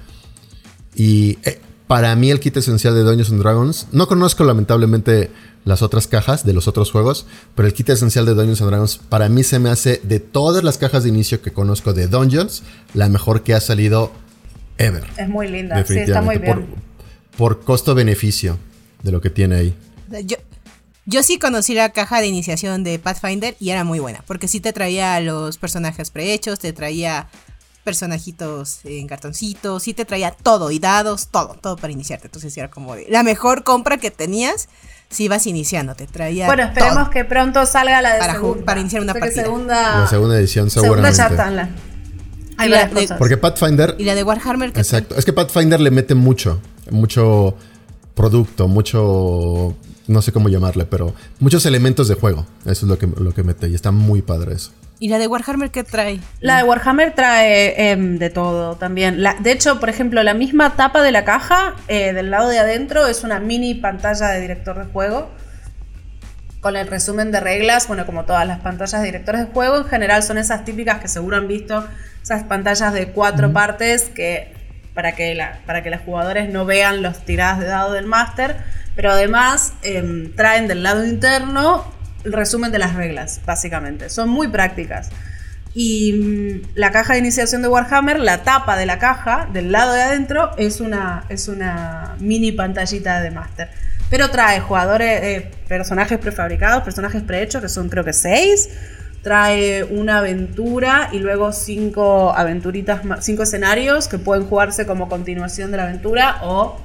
Y 0.95 1.37
eh, 1.43 1.59
para 1.87 2.15
mí 2.15 2.31
el 2.31 2.39
kit 2.39 2.57
esencial 2.57 2.93
de 2.95 3.01
Dungeons 3.03 3.29
and 3.31 3.39
Dragons, 3.41 3.87
no 3.91 4.07
conozco 4.07 4.43
lamentablemente 4.43 5.31
las 5.65 5.81
otras 5.81 6.07
cajas 6.07 6.45
de 6.45 6.51
los 6.53 6.67
otros 6.67 6.91
juegos, 6.91 7.25
pero 7.55 7.67
el 7.67 7.73
kit 7.73 7.89
esencial 7.89 8.25
de 8.25 8.33
Dungeons 8.33 8.61
and 8.61 8.69
Dragons 8.69 8.97
para 8.97 9.29
mí 9.29 9.43
se 9.43 9.59
me 9.59 9.69
hace 9.69 10.01
de 10.03 10.19
todas 10.19 10.63
las 10.63 10.77
cajas 10.77 11.03
de 11.03 11.09
inicio 11.09 11.41
que 11.41 11.53
conozco 11.53 11.93
de 11.93 12.07
Dungeons, 12.07 12.63
la 12.93 13.07
mejor 13.09 13.43
que 13.43 13.53
ha 13.53 13.61
salido 13.61 14.11
ever. 14.77 15.05
Es 15.17 15.29
muy 15.29 15.47
linda, 15.47 15.75
sí, 15.85 15.97
está 15.99 16.21
muy 16.21 16.35
Definitivamente. 16.35 16.45
bien. 16.67 16.81
por, 17.37 17.57
por 17.57 17.63
costo-beneficio 17.63 18.57
de 19.03 19.11
lo 19.11 19.21
que 19.21 19.29
tiene 19.29 19.55
ahí. 19.55 19.75
Yo, 20.25 20.37
yo 21.05 21.23
sí 21.23 21.37
conocí 21.39 21.73
la 21.73 21.89
caja 21.89 22.21
de 22.21 22.27
iniciación 22.27 22.83
de 22.83 22.97
Pathfinder 22.99 23.55
y 23.59 23.69
era 23.71 23.83
muy 23.83 23.99
buena, 23.99 24.23
porque 24.27 24.47
sí 24.47 24.59
te 24.59 24.71
traía 24.73 25.19
los 25.19 25.57
personajes 25.57 26.09
prehechos, 26.11 26.59
te 26.59 26.71
traía 26.73 27.27
personajitos 27.83 28.79
en 28.85 29.07
cartoncitos, 29.07 29.83
sí 29.83 29.93
te 29.93 30.05
traía 30.05 30.31
todo 30.31 30.71
y 30.71 30.79
dados, 30.79 31.27
todo, 31.27 31.57
todo 31.61 31.75
para 31.75 31.91
iniciarte. 31.91 32.27
Entonces 32.27 32.55
era 32.57 32.69
como 32.71 32.95
de 32.95 33.05
la 33.09 33.23
mejor 33.23 33.63
compra 33.63 33.97
que 33.97 34.09
tenías 34.11 34.69
si 35.09 35.25
ibas 35.25 35.45
iniciando, 35.45 35.93
te 35.93 36.07
traía 36.07 36.47
Bueno, 36.47 36.63
esperemos 36.63 36.95
todo. 37.03 37.09
que 37.11 37.25
pronto 37.25 37.65
salga 37.65 38.01
la 38.01 38.13
de 38.13 38.19
Para 38.19 38.33
segunda. 38.33 38.65
para 38.65 38.79
iniciar 38.81 39.01
una 39.01 39.13
partida. 39.13 39.43
Segunda, 39.43 39.99
La 39.99 40.07
segunda 40.07 40.37
edición 40.39 40.69
segunda 40.71 41.11
seguramente. 41.11 41.37
ya 41.37 41.49
la- 41.51 41.69
Hay 42.57 42.69
varias 42.71 42.93
de- 42.93 43.01
cosas. 43.01 43.17
Porque 43.17 43.37
Pathfinder 43.37 43.95
Y 43.99 44.05
la 44.05 44.15
de 44.15 44.23
Warhammer 44.23 44.71
que 44.73 44.79
Exacto. 44.79 45.15
Es 45.15 45.25
que 45.25 45.33
Pathfinder 45.33 45.79
le 45.81 45.91
mete 45.91 46.15
mucho, 46.15 46.61
mucho 46.89 47.55
producto, 48.15 48.67
mucho, 48.67 49.75
no 50.07 50.21
sé 50.21 50.31
cómo 50.31 50.49
llamarle, 50.49 50.85
pero 50.85 51.13
muchos 51.39 51.65
elementos 51.65 52.07
de 52.07 52.15
juego. 52.15 52.45
Eso 52.65 52.85
es 52.85 52.89
lo 52.89 52.97
que, 52.97 53.07
lo 53.07 53.33
que 53.33 53.43
mete 53.43 53.67
y 53.69 53.75
está 53.75 53.91
muy 53.91 54.21
padre 54.21 54.53
eso. 54.55 54.71
¿Y 54.99 55.09
la 55.09 55.17
de 55.17 55.27
Warhammer 55.27 55.69
qué 55.71 55.83
trae? 55.83 56.19
La 56.39 56.57
de 56.57 56.63
Warhammer 56.63 57.13
trae 57.13 57.91
em, 57.91 58.19
de 58.19 58.29
todo 58.29 58.75
también. 58.75 59.21
La- 59.21 59.35
de 59.39 59.51
hecho, 59.51 59.79
por 59.79 59.89
ejemplo, 59.89 60.23
la 60.23 60.33
misma 60.33 60.75
tapa 60.77 61.01
de 61.01 61.11
la 61.11 61.25
caja, 61.25 61.75
eh, 61.89 62.13
del 62.13 62.31
lado 62.31 62.47
de 62.47 62.59
adentro, 62.59 63.07
es 63.07 63.23
una 63.23 63.39
mini 63.39 63.73
pantalla 63.73 64.27
de 64.29 64.39
director 64.39 64.77
de 64.77 64.85
juego. 64.93 65.29
Con 66.61 66.77
el 66.77 66.87
resumen 66.87 67.31
de 67.31 67.41
reglas, 67.41 67.87
bueno, 67.89 68.05
como 68.05 68.23
todas 68.23 68.47
las 68.47 68.59
pantallas 68.61 69.01
de 69.01 69.05
directores 69.07 69.45
de 69.45 69.51
juego, 69.51 69.77
en 69.79 69.85
general 69.85 70.23
son 70.23 70.37
esas 70.37 70.63
típicas 70.63 70.99
que 71.01 71.09
seguro 71.09 71.35
han 71.35 71.49
visto, 71.49 71.85
esas 72.21 72.43
pantallas 72.43 72.93
de 72.93 73.07
cuatro 73.09 73.51
partes 73.51 74.03
que 74.03 74.53
para 74.93 75.13
que, 75.13 75.39
para 75.65 75.83
que 75.83 75.89
los 75.89 76.01
jugadores 76.01 76.49
no 76.49 76.65
vean 76.65 77.01
los 77.01 77.25
tiradas 77.25 77.59
de 77.59 77.65
dado 77.65 77.93
del 77.93 78.05
máster, 78.05 78.57
pero 78.95 79.11
además 79.11 79.73
em, 79.81 80.33
traen 80.35 80.67
del 80.67 80.83
lado 80.83 81.05
interno 81.05 81.91
el 82.23 82.33
resumen 82.33 82.71
de 82.71 82.79
las 82.79 82.95
reglas, 82.95 83.41
básicamente. 83.45 84.09
Son 84.09 84.29
muy 84.29 84.47
prácticas. 84.47 85.09
Y 85.73 86.13
mm, 86.13 86.61
la 86.75 86.91
caja 86.91 87.13
de 87.13 87.19
iniciación 87.19 87.61
de 87.61 87.67
Warhammer, 87.67 88.19
la 88.19 88.43
tapa 88.43 88.77
de 88.77 88.85
la 88.85 88.99
caja, 88.99 89.49
del 89.51 89.71
lado 89.71 89.93
de 89.93 90.03
adentro, 90.03 90.51
es 90.57 90.79
una, 90.79 91.25
es 91.29 91.47
una 91.47 92.15
mini 92.19 92.51
pantallita 92.51 93.21
de 93.21 93.31
máster. 93.31 93.69
Pero 94.09 94.29
trae 94.29 94.59
jugadores, 94.59 95.23
eh, 95.23 95.51
personajes 95.67 96.19
prefabricados, 96.19 96.83
personajes 96.83 97.23
prehechos, 97.23 97.61
que 97.61 97.69
son 97.69 97.89
creo 97.89 98.03
que 98.03 98.13
seis. 98.13 98.69
Trae 99.23 99.85
una 99.85 100.17
aventura 100.17 101.07
y 101.13 101.19
luego 101.19 101.53
cinco 101.53 102.33
aventuritas, 102.35 103.01
cinco 103.21 103.43
escenarios 103.43 104.09
que 104.09 104.17
pueden 104.19 104.45
jugarse 104.45 104.85
como 104.85 105.07
continuación 105.07 105.71
de 105.71 105.77
la 105.77 105.83
aventura 105.83 106.39
o 106.43 106.77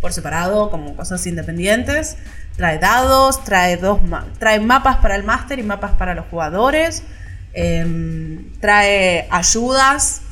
por 0.00 0.12
separado, 0.12 0.70
como 0.70 0.96
cosas 0.96 1.24
independientes. 1.26 2.16
Trae 2.56 2.78
dados, 2.78 3.42
trae 3.44 3.76
dos 3.76 4.02
ma- 4.02 4.26
trae 4.40 4.58
mapas 4.60 4.96
para 4.96 5.14
el 5.14 5.22
máster 5.22 5.58
y 5.60 5.62
mapas 5.62 5.92
para 5.92 6.14
los 6.16 6.26
jugadores. 6.26 7.04
Em, 7.52 8.50
trae 8.60 9.28
ayudas 9.30 10.22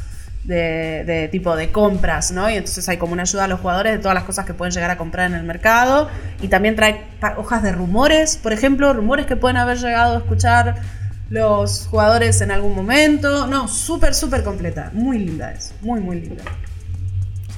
de, 0.42 1.04
de 1.06 1.28
tipo 1.28 1.54
de 1.54 1.70
compras, 1.70 2.32
¿no? 2.32 2.50
Y 2.50 2.54
entonces 2.56 2.88
hay 2.88 2.96
como 2.96 3.12
una 3.12 3.22
ayuda 3.22 3.44
a 3.44 3.48
los 3.48 3.60
jugadores 3.60 3.92
de 3.92 3.98
todas 4.00 4.14
las 4.16 4.24
cosas 4.24 4.44
que 4.44 4.54
pueden 4.54 4.74
llegar 4.74 4.90
a 4.90 4.96
comprar 4.98 5.26
en 5.30 5.34
el 5.36 5.44
mercado. 5.44 6.08
Y 6.40 6.48
también 6.48 6.74
trae 6.74 7.04
hojas 7.36 7.62
de 7.62 7.70
rumores, 7.70 8.36
por 8.36 8.52
ejemplo, 8.52 8.92
rumores 8.92 9.26
que 9.26 9.36
pueden 9.36 9.56
haber 9.56 9.78
llegado 9.78 10.16
a 10.16 10.18
escuchar 10.18 10.74
los 11.33 11.87
jugadores 11.91 12.43
en 12.43 12.51
algún 12.51 12.74
momento. 12.74 13.47
No, 13.47 13.66
súper, 13.66 14.14
súper 14.14 14.45
completa. 14.45 14.91
Muy 14.93 15.18
linda 15.18 15.51
es. 15.53 15.72
Muy, 15.80 15.99
muy 16.01 16.20
linda. 16.20 16.45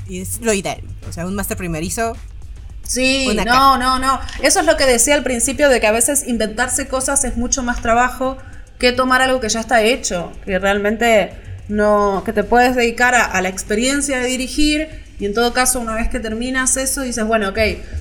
Y 0.06 0.20
es 0.20 0.40
lo 0.40 0.52
ideal. 0.52 0.80
O 1.08 1.12
sea, 1.12 1.26
un 1.26 1.34
máster 1.34 1.56
primerizo. 1.56 2.16
Sí, 2.84 3.36
no, 3.44 3.76
no, 3.76 3.98
no. 3.98 4.20
Eso 4.42 4.60
es 4.60 4.66
lo 4.66 4.76
que 4.76 4.86
decía 4.86 5.16
al 5.16 5.24
principio 5.24 5.68
de 5.68 5.80
que 5.80 5.88
a 5.88 5.92
veces 5.92 6.28
inventarse 6.28 6.86
cosas 6.86 7.24
es 7.24 7.36
mucho 7.36 7.64
más 7.64 7.82
trabajo 7.82 8.36
que 8.78 8.92
tomar 8.92 9.22
algo 9.22 9.40
que 9.40 9.48
ya 9.48 9.58
está 9.58 9.82
hecho. 9.82 10.30
Que 10.44 10.60
realmente 10.60 11.32
no, 11.68 12.22
que 12.24 12.32
te 12.32 12.44
puedes 12.44 12.76
dedicar 12.76 13.16
a, 13.16 13.24
a 13.24 13.42
la 13.42 13.48
experiencia 13.48 14.20
de 14.20 14.26
dirigir 14.28 15.04
y 15.18 15.26
en 15.26 15.34
todo 15.34 15.52
caso, 15.52 15.80
una 15.80 15.94
vez 15.94 16.08
que 16.08 16.20
terminas 16.20 16.76
eso, 16.76 17.02
dices, 17.02 17.24
bueno, 17.24 17.48
ok, 17.48 17.58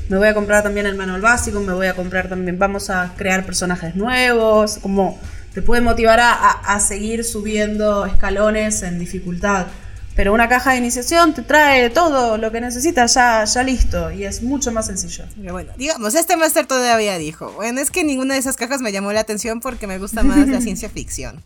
me 0.10 0.18
voy 0.18 0.28
a 0.28 0.34
comprar 0.34 0.64
también 0.64 0.88
el 0.88 0.96
manual 0.96 1.22
básico, 1.22 1.60
me 1.60 1.74
voy 1.74 1.88
a 1.88 1.94
comprar 1.94 2.28
también, 2.28 2.58
vamos 2.58 2.90
a 2.90 3.14
crear 3.16 3.46
personajes 3.46 3.96
nuevos, 3.96 4.80
como 4.80 5.20
te 5.54 5.62
puede 5.62 5.82
motivar 5.82 6.20
a, 6.20 6.34
a- 6.34 6.52
a 6.76 6.80
seguir 6.80 7.24
subiendo 7.24 8.06
escalones 8.06 8.82
en 8.84 9.00
dificultad. 9.00 9.68
Pero 10.16 10.32
una 10.32 10.48
caja 10.48 10.72
de 10.74 10.78
iniciación 10.78 11.34
te 11.34 11.42
trae 11.42 11.90
todo 11.90 12.38
lo 12.38 12.52
que 12.52 12.62
necesitas 12.62 13.16
ya, 13.16 13.44
ya 13.46 13.64
listo 13.64 14.12
y 14.12 14.26
es 14.26 14.44
mucho 14.44 14.72
más 14.72 14.86
sencillo. 14.86 15.24
Pero 15.36 15.54
bueno, 15.54 15.72
digamos, 15.76 16.14
este 16.14 16.38
máster 16.38 16.68
todavía 16.68 17.18
dijo, 17.18 17.52
bueno, 17.54 17.82
es 17.82 17.90
que 17.90 18.04
ninguna 18.04 18.36
de 18.36 18.40
esas 18.40 18.56
cajas 18.56 18.80
me 18.82 18.92
llamó 18.92 19.12
la 19.12 19.22
atención 19.22 19.60
porque 19.60 19.88
me 19.88 19.98
gusta 19.98 20.22
más 20.22 20.48
la 20.48 20.62
ciencia 20.62 20.88
ficción, 20.90 21.44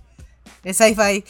el 0.65 0.75
sci-fi. 0.75 1.23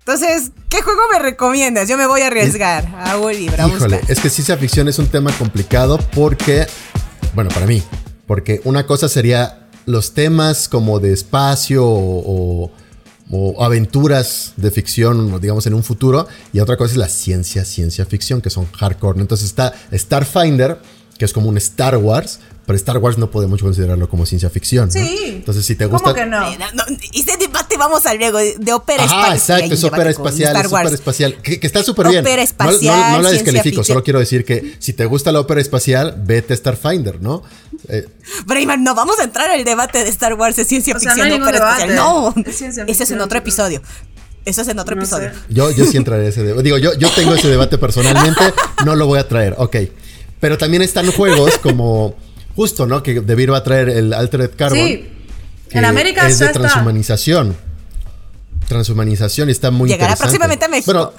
Entonces, 0.00 0.50
¿qué 0.68 0.82
juego 0.82 1.00
me 1.12 1.20
recomiendas? 1.20 1.88
Yo 1.88 1.96
me 1.96 2.06
voy 2.08 2.22
a 2.22 2.26
arriesgar 2.26 2.84
a 2.98 3.16
un 3.16 3.32
libro, 3.32 3.68
Híjole, 3.68 3.98
buscar. 3.98 4.10
es 4.10 4.18
que 4.20 4.28
ciencia 4.28 4.56
ficción 4.56 4.88
es 4.88 4.98
un 4.98 5.06
tema 5.06 5.30
complicado 5.38 5.98
porque, 6.12 6.66
bueno, 7.36 7.50
para 7.50 7.66
mí, 7.66 7.80
porque 8.26 8.60
una 8.64 8.84
cosa 8.88 9.08
sería 9.08 9.61
los 9.86 10.12
temas 10.14 10.68
como 10.68 11.00
de 11.00 11.12
espacio 11.12 11.84
o, 11.84 12.70
o- 13.30 13.64
aventuras 13.64 14.52
de 14.56 14.70
ficción, 14.70 15.40
digamos, 15.40 15.66
en 15.66 15.74
un 15.74 15.82
futuro, 15.82 16.26
y 16.52 16.60
otra 16.60 16.76
cosa 16.76 16.92
es 16.92 16.98
la 16.98 17.08
ciencia, 17.08 17.64
ciencia 17.64 18.04
ficción, 18.06 18.40
que 18.40 18.50
son 18.50 18.66
hardcore. 18.72 19.20
Entonces 19.20 19.46
está 19.46 19.72
Starfinder, 19.92 20.78
que 21.18 21.24
es 21.24 21.32
como 21.32 21.48
un 21.48 21.56
Star 21.56 21.96
Wars, 21.96 22.40
pero 22.64 22.76
Star 22.76 22.98
Wars 22.98 23.18
no 23.18 23.30
podemos 23.30 23.60
considerarlo 23.60 24.08
como 24.08 24.24
ciencia 24.24 24.48
ficción. 24.50 24.86
¿no? 24.86 24.92
Sí. 24.92 25.18
Entonces, 25.26 25.64
si 25.66 25.74
te 25.74 25.86
¿Cómo 25.86 25.98
gusta. 25.98 26.14
que 26.14 26.26
no? 26.26 26.48
Eh, 26.48 26.56
no, 26.74 26.84
ese 27.12 27.36
debate 27.36 27.76
vamos 27.76 28.06
al 28.06 28.18
luego 28.18 28.38
de, 28.38 28.72
ópera 28.72 29.02
espacial. 29.04 29.24
Ajá, 29.24 29.34
exacto, 29.34 29.74
es 29.74 29.84
ópera 29.84 30.10
espacial, 30.10 30.48
Star 30.52 30.66
es 30.66 30.72
Wars. 30.72 30.82
ópera 30.86 30.94
espacial, 30.94 31.42
que, 31.42 31.58
que 31.60 31.66
está 31.66 31.82
súper 31.82 32.08
bien. 32.08 32.20
Ópera 32.20 32.36
No- 32.36 32.42
espacial, 32.42 33.10
no, 33.12 33.16
no 33.16 33.22
la 33.22 33.30
descalifico, 33.30 33.82
solo 33.84 34.04
quiero 34.04 34.18
decir 34.20 34.44
que 34.44 34.76
si 34.78 34.92
te 34.92 35.04
gusta 35.06 35.32
la 35.32 35.40
ópera 35.40 35.60
espacial, 35.60 36.14
vete 36.24 36.54
a 36.54 36.56
Starfinder, 36.56 37.20
¿no? 37.20 37.42
Eh, 37.88 38.06
Pero 38.46 38.60
Iman, 38.60 38.84
no 38.84 38.94
vamos 38.94 39.18
a 39.18 39.24
entrar 39.24 39.50
al 39.50 39.64
debate 39.64 40.04
de 40.04 40.08
Star 40.10 40.34
Wars 40.34 40.54
de 40.56 40.64
ciencia 40.64 40.94
O 40.96 41.00
sea, 41.00 41.14
ficción 41.14 41.28
no 41.40 41.44
ópera 41.44 41.58
espacial. 41.58 41.96
No, 41.96 42.34
Es 42.46 42.62
eso 42.62 43.02
es 43.02 43.10
en 43.10 43.20
otro 43.20 43.38
episodio. 43.38 43.82
Eso 44.44 44.62
es 44.62 44.68
en 44.68 44.78
otro 44.78 44.94
No 44.96 45.02
episodio. 45.02 45.30
sé. 45.30 45.36
yo, 45.50 45.70
yo 45.72 45.84
sí 45.84 45.96
entraré 45.96 46.26
a 46.26 46.28
ese 46.28 46.42
debate. 46.42 46.62
Digo, 46.64 46.78
yo, 46.78 46.94
yo 46.94 47.08
tengo 47.10 47.34
ese 47.34 47.48
debate 47.48 47.78
personalmente, 47.78 48.42
no 48.84 48.94
lo 48.96 49.06
voy 49.06 49.18
a 49.18 49.26
traer, 49.28 49.54
ok. 49.58 49.76
Pero 50.40 50.58
también 50.58 50.82
están 50.82 51.10
juegos 51.12 51.58
como, 51.58 52.16
justo, 52.54 52.86
¿no? 52.86 53.02
Que 53.02 53.20
Debir 53.20 53.52
va 53.52 53.58
a 53.58 53.64
traer 53.64 53.88
el 53.88 54.12
Altered 54.12 54.50
Carbon. 54.56 54.78
Sí. 54.78 55.08
que 55.68 55.78
En 55.78 55.84
América 55.84 56.26
es 56.28 56.38
ya 56.38 56.46
de 56.46 56.52
está. 56.52 56.60
transhumanización. 56.60 57.56
Transhumanización 58.68 59.48
está 59.50 59.70
muy 59.70 59.88
Llegará 59.88 60.12
interesante. 60.12 60.38
próximamente 60.38 60.64
a 60.64 60.68
México. 60.68 60.92
Bueno, 60.92 61.12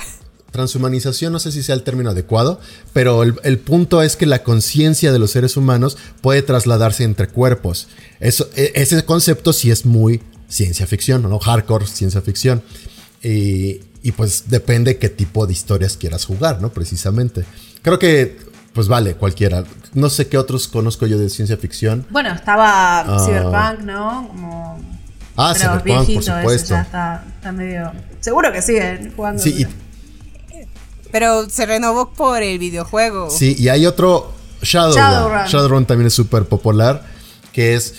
transhumanización 0.51 1.33
no 1.33 1.39
sé 1.39 1.51
si 1.51 1.63
sea 1.63 1.75
el 1.75 1.83
término 1.83 2.11
adecuado, 2.11 2.59
pero 2.93 3.23
el, 3.23 3.35
el 3.43 3.59
punto 3.59 4.01
es 4.01 4.15
que 4.15 4.25
la 4.25 4.43
conciencia 4.43 5.11
de 5.11 5.19
los 5.19 5.31
seres 5.31 5.57
humanos 5.57 5.97
puede 6.21 6.41
trasladarse 6.41 7.03
entre 7.03 7.27
cuerpos. 7.27 7.87
Eso, 8.19 8.49
e- 8.55 8.71
ese 8.75 9.03
concepto 9.05 9.51
sí 9.53 9.71
es 9.71 9.85
muy 9.85 10.21
ciencia 10.47 10.87
ficción, 10.87 11.23
¿no? 11.23 11.39
Hardcore 11.39 11.87
ciencia 11.87 12.21
ficción. 12.21 12.61
Y, 13.23 13.81
y 14.03 14.11
pues 14.15 14.45
depende 14.47 14.97
qué 14.97 15.09
tipo 15.09 15.45
de 15.47 15.53
historias 15.53 15.97
quieras 15.97 16.25
jugar, 16.25 16.61
¿no? 16.61 16.71
Precisamente. 16.71 17.45
Creo 17.81 17.97
que, 17.99 18.37
pues 18.73 18.87
vale, 18.87 19.15
cualquiera. 19.15 19.63
No 19.93 20.09
sé 20.09 20.27
qué 20.27 20.37
otros 20.37 20.67
conozco 20.67 21.05
yo 21.07 21.17
de 21.17 21.29
ciencia 21.29 21.57
ficción. 21.57 22.05
Bueno, 22.09 22.31
estaba 22.33 22.99
Ah. 23.01 23.19
Cyberpunk, 23.25 23.85
¿no? 23.85 24.27
Como, 24.27 24.79
Ah, 25.35 25.53
pero 25.57 25.79
Cyberpunk, 25.79 26.07
viejito, 26.07 26.31
por 26.31 26.39
supuesto. 26.41 26.73
ya 26.75 26.81
está, 26.81 27.23
está 27.35 27.51
medio... 27.51 27.91
Seguro 28.19 28.51
que 28.51 28.61
siguen 28.61 29.13
jugando. 29.15 29.41
Sí, 29.41 29.55
y, 29.63 29.67
Pero 31.11 31.47
se 31.49 31.65
renovó 31.65 32.11
por 32.13 32.41
el 32.41 32.57
videojuego. 32.59 33.29
Sí, 33.29 33.55
y 33.57 33.69
hay 33.69 33.85
otro 33.85 34.31
Shadowrun. 34.61 34.95
Shadowrun. 34.97 35.45
Shadowrun 35.47 35.85
también 35.85 36.07
es 36.07 36.13
súper 36.13 36.45
popular, 36.45 37.03
que 37.51 37.75
es 37.75 37.95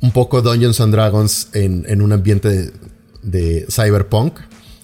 un 0.00 0.10
poco 0.12 0.42
Dungeons 0.42 0.80
and 0.80 0.92
Dragons 0.92 1.48
en, 1.52 1.84
en 1.88 2.02
un 2.02 2.12
ambiente 2.12 2.48
de, 2.48 2.72
de 3.22 3.66
cyberpunk, 3.70 4.38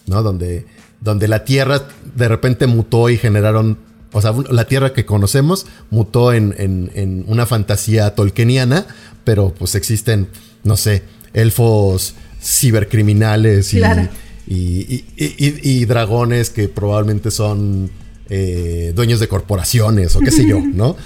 ¿no? 0.07 0.23
Donde, 0.23 0.67
donde 1.01 1.27
la 1.29 1.45
Tierra 1.45 1.83
de 2.15 2.29
repente 2.29 2.67
mutó 2.67 3.09
y 3.09 3.17
generaron, 3.19 3.79
o 4.13 4.21
sea, 4.23 4.33
la 4.51 4.65
Tierra 4.67 4.93
que 4.93 5.05
conocemos 5.07 5.67
mutó 5.91 6.33
en, 6.33 6.55
en- 6.59 6.91
en 6.95 7.25
una 7.27 7.47
fantasía 7.47 8.15
tolkieniana, 8.15 8.87
pero 9.25 9.55
pues 9.55 9.75
existen, 9.75 10.29
no 10.65 10.77
sé, 10.77 11.03
elfos 11.33 12.15
cibercriminales 12.43 13.73
y, 13.75 13.79
Claro. 13.79 14.09
y, 14.47 14.55
y- 14.57 15.05
y- 15.17 15.35
y- 15.47 15.61
y 15.81 15.85
dragones 15.85 16.51
que 16.51 16.69
probablemente 16.69 17.31
son 17.31 17.91
eh, 18.35 18.93
dueños 18.95 19.21
de 19.21 19.29
corporaciones 19.29 20.17
o 20.17 20.21
qué 20.21 20.31
sé 20.31 20.47
yo, 20.47 20.59
¿no? 20.75 20.97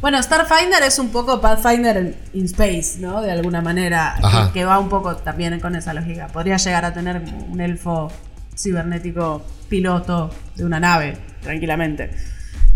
Bueno, 0.00 0.20
Starfinder 0.20 0.82
es 0.82 0.98
un 0.98 1.10
poco 1.10 1.40
Pathfinder 1.40 2.16
in- 2.32 2.44
Space, 2.46 2.98
¿no? 2.98 3.20
De 3.22 3.30
alguna 3.30 3.60
manera, 3.62 4.16
Ajá. 4.20 4.52
que, 4.52 4.64
va 4.64 4.78
un 4.80 4.88
poco 4.88 5.14
también 5.16 5.60
con 5.60 5.76
esa 5.76 5.94
lógica. 5.94 6.26
Podría 6.28 6.56
llegar 6.56 6.84
a 6.84 6.92
tener 6.92 7.22
un 7.48 7.60
elfo 7.60 8.10
cibernético 8.58 9.44
piloto 9.68 10.30
de 10.56 10.64
una 10.64 10.80
nave, 10.80 11.16
tranquilamente. 11.42 12.10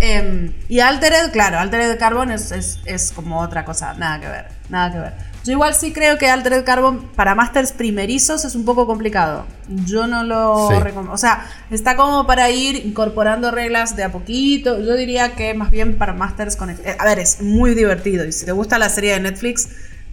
Em, 0.01 0.53
y 0.69 0.79
Altered, 0.81 1.33
claro, 1.33 1.59
Altered 1.59 1.99
Carbon 1.99 2.31
es, 2.31 2.53
es, 2.53 2.79
es 2.85 3.11
como 3.13 3.41
otra 3.41 3.65
cosa, 3.65 3.95
nada 3.95 4.21
que 4.21 4.29
ver, 4.29 4.45
nada 4.69 4.93
que 4.93 4.99
ver. 5.01 5.13
Yo 5.45 5.53
igual 5.53 5.75
sí 5.75 5.93
creo 5.93 6.19
que 6.19 6.29
Altered 6.29 6.63
Carbon 6.65 7.09
para 7.17 7.35
masters 7.35 7.73
primerizos 7.73 8.45
es 8.45 8.55
un 8.55 8.65
poco 8.65 8.87
complicado. 8.87 9.47
Yo 9.87 10.07
no 10.07 10.23
lo 10.23 10.69
Sí. 10.71 10.79
recomiendo. 10.81 11.13
O 11.15 11.19
sea, 11.19 11.47
está 11.71 11.97
como 11.97 12.27
para 12.27 12.51
ir 12.51 12.77
incorporando 12.87 13.51
reglas 13.51 13.97
de 13.97 14.05
a 14.05 14.13
poquito. 14.13 14.79
Yo 14.81 14.95
diría 14.95 15.35
que 15.35 15.55
más 15.55 15.71
bien 15.71 15.97
para 15.97 16.13
masters 16.13 16.55
con... 16.57 16.71
eh, 16.71 16.77
A 16.99 17.05
ver, 17.05 17.19
es 17.19 17.41
muy 17.41 17.75
divertido. 17.75 18.25
Y 18.27 18.33
si 18.33 18.45
te 18.45 18.53
gusta 18.53 18.79
la 18.79 18.91
serie 18.91 19.15
de 19.15 19.21
Netflix, 19.21 19.69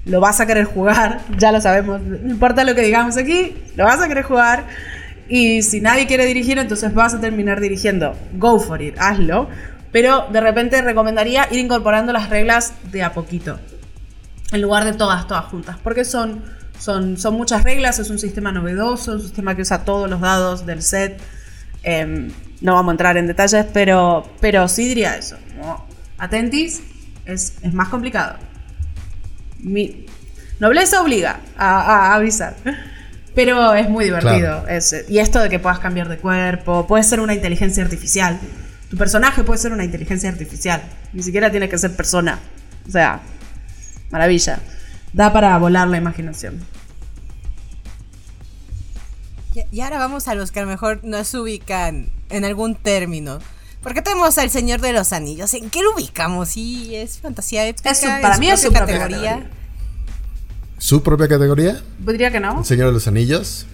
lo 0.05 0.19
vas 0.21 0.39
a 0.39 0.45
querer 0.47 0.65
jugar. 0.65 1.19
Ya 1.37 1.51
lo 1.51 1.59
sabemos. 1.59 2.01
No 2.01 2.31
importa 2.31 2.63
lo 2.63 2.73
que 2.73 2.81
digamos 2.81 3.17
aquí, 3.17 3.55
lo 3.75 3.83
vas 3.83 3.99
a 4.01 4.07
querer 4.07 4.23
jugar. 4.23 4.65
Y 5.27 5.63
si 5.63 5.81
nadie 5.81 6.05
quiere 6.07 6.25
dirigir, 6.25 6.59
entonces 6.59 6.93
vas 6.93 7.13
a 7.13 7.19
terminar 7.19 7.59
dirigiendo. 7.59 8.15
Go 8.33 8.59
for 8.59 8.81
it, 8.81 8.95
hazlo. 8.99 9.49
Pero 9.95 10.27
de 10.29 10.41
repente 10.41 10.81
recomendaría 10.81 11.47
ir 11.51 11.59
incorporando 11.59 12.11
las 12.11 12.29
reglas 12.29 12.73
de 12.91 13.01
a 13.01 13.13
poquito 13.13 13.57
en 14.51 14.61
lugar 14.61 14.83
de 14.83 14.91
todas, 14.91 15.25
todas 15.25 15.45
juntas. 15.45 15.77
Porque 15.81 16.03
son, 16.03 16.43
son, 16.77 17.17
son 17.17 17.35
muchas 17.35 17.63
reglas, 17.63 17.97
es 17.99 18.09
un 18.09 18.19
sistema 18.19 18.51
novedoso, 18.51 19.13
un 19.13 19.21
sistema 19.21 19.55
que 19.55 19.61
usa 19.61 19.85
todos 19.85 20.09
los 20.09 20.19
dados 20.19 20.65
del 20.65 20.81
set. 20.81 21.17
Em, 21.81 22.29
no 22.59 22.73
vamos 22.73 22.89
a 22.89 22.91
entrar 22.91 23.15
en 23.15 23.25
detalles, 23.27 23.65
pero, 23.71 24.29
pero 24.41 24.67
sí 24.67 24.85
diría 24.85 25.15
eso. 25.15 25.37
como, 25.57 25.87
Atentis 26.17 26.81
es, 27.25 27.53
es 27.61 27.73
más 27.73 27.87
complicado. 27.87 28.35
Mi, 29.59 30.05
nobleza 30.59 31.01
obliga 31.01 31.39
a, 31.57 31.79
a 32.09 32.15
avisar. 32.15 32.53
Pero 33.33 33.73
es 33.73 33.89
muy 33.89 34.03
divertido. 34.03 34.63
Claro. 34.63 34.67
es- 34.67 35.05
y 35.07 35.19
esto 35.19 35.39
de 35.39 35.47
que 35.49 35.59
puedas 35.59 35.79
cambiar 35.79 36.09
de 36.09 36.17
cuerpo, 36.17 36.85
puede 36.85 37.03
ser 37.03 37.21
una 37.21 37.33
inteligencia 37.33 37.81
artificial. 37.81 38.37
Tu 38.89 38.97
personaje 38.97 39.43
puede 39.43 39.59
ser 39.59 39.71
una 39.71 39.83
inteligencia 39.83 40.29
artificial. 40.29 40.83
Ni 41.13 41.23
siquiera 41.23 41.51
tiene 41.51 41.67
que 41.69 41.77
ser 41.77 41.95
persona. 41.95 42.39
O 42.87 42.91
sea, 42.91 43.21
maravilla. 44.11 44.59
Da 45.13 45.31
para 45.33 45.57
volar 45.57 45.87
la 45.87 45.97
imaginación. 45.97 46.59
Y, 49.71 49.79
ahora 49.81 49.97
vamos 49.99 50.27
a 50.27 50.35
los 50.35 50.51
que 50.51 50.59
a 50.59 50.63
lo 50.63 50.67
mejor 50.69 50.99
nos 51.03 51.33
ubican 51.33 52.09
en 52.29 52.43
algún 52.45 52.75
término. 52.75 53.39
Porque 53.81 54.01
tenemos 54.01 54.37
al 54.37 54.49
Señor 54.49 54.81
de 54.81 54.91
los 54.91 55.13
Anillos. 55.13 55.53
¿En 55.53 55.69
qué 55.69 55.81
lo 55.81 55.93
ubicamos? 55.93 56.49
Sí, 56.49 56.95
es 56.95 57.19
fantasía 57.19 57.65
épica. 57.67 57.91
Es 57.91 57.99
su- 58.01 58.07
para 58.07 58.37
mí 58.37 58.49
es 58.49 58.61
su 58.61 58.73
propia 58.73 58.99
categoría. 58.99 59.49
¿Su 60.77 61.01
propia 61.03 61.27
categoría? 61.27 61.81
Diría 61.99 62.31
que 62.31 62.39
no. 62.39 62.59
¿El 62.59 62.65
Señor 62.65 62.87
de 62.87 62.93
los 62.93 63.07
Anillos? 63.07 63.65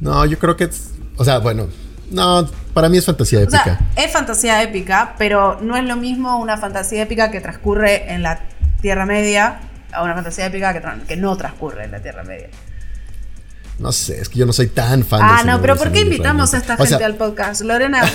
No, 0.00 0.24
yo 0.26 0.38
creo 0.38 0.56
que... 0.56 0.64
es- 0.64 0.90
O 1.16 1.24
sea, 1.24 1.38
bueno, 1.38 1.68
no, 2.14 2.48
para 2.72 2.88
mí 2.88 2.98
es 2.98 3.04
fantasía 3.06 3.40
O 3.40 3.42
épica. 3.42 3.62
sea, 3.64 3.80
es 3.96 4.12
fantasía 4.12 4.62
épica, 4.62 5.14
pero 5.18 5.58
no 5.60 5.76
es 5.76 5.84
lo 5.84 5.96
mismo 5.96 6.38
una 6.38 6.56
fantasía 6.56 7.02
épica 7.02 7.30
que 7.30 7.40
transcurre 7.40 8.12
en 8.12 8.22
la 8.22 8.40
Tierra 8.80 9.04
Media 9.06 9.60
a 9.92 10.02
una 10.02 10.14
fantasía 10.14 10.46
épica 10.46 10.72
que, 11.06 11.16
no 11.16 11.36
transcurre 11.36 11.84
en 11.84 11.92
la 11.92 12.00
Tierra 12.00 12.22
Media. 12.24 12.48
no 13.78 13.92
sé, 13.92 14.20
es 14.20 14.28
que 14.28 14.38
yo 14.38 14.46
no 14.46 14.52
soy 14.52 14.68
tan 14.68 15.04
fan 15.04 15.20
Ah, 15.22 15.42
no, 15.44 15.60
pero 15.60 15.76
¿por 15.76 15.90
qué 15.92 16.00
invitamos 16.00 16.54
a 16.54 16.58
esta. 16.58 16.74
O 16.74 16.76
gente 16.78 16.96
sea, 16.98 17.06
al 17.06 17.14
podcast? 17.16 17.60
Lorena, 17.62 18.02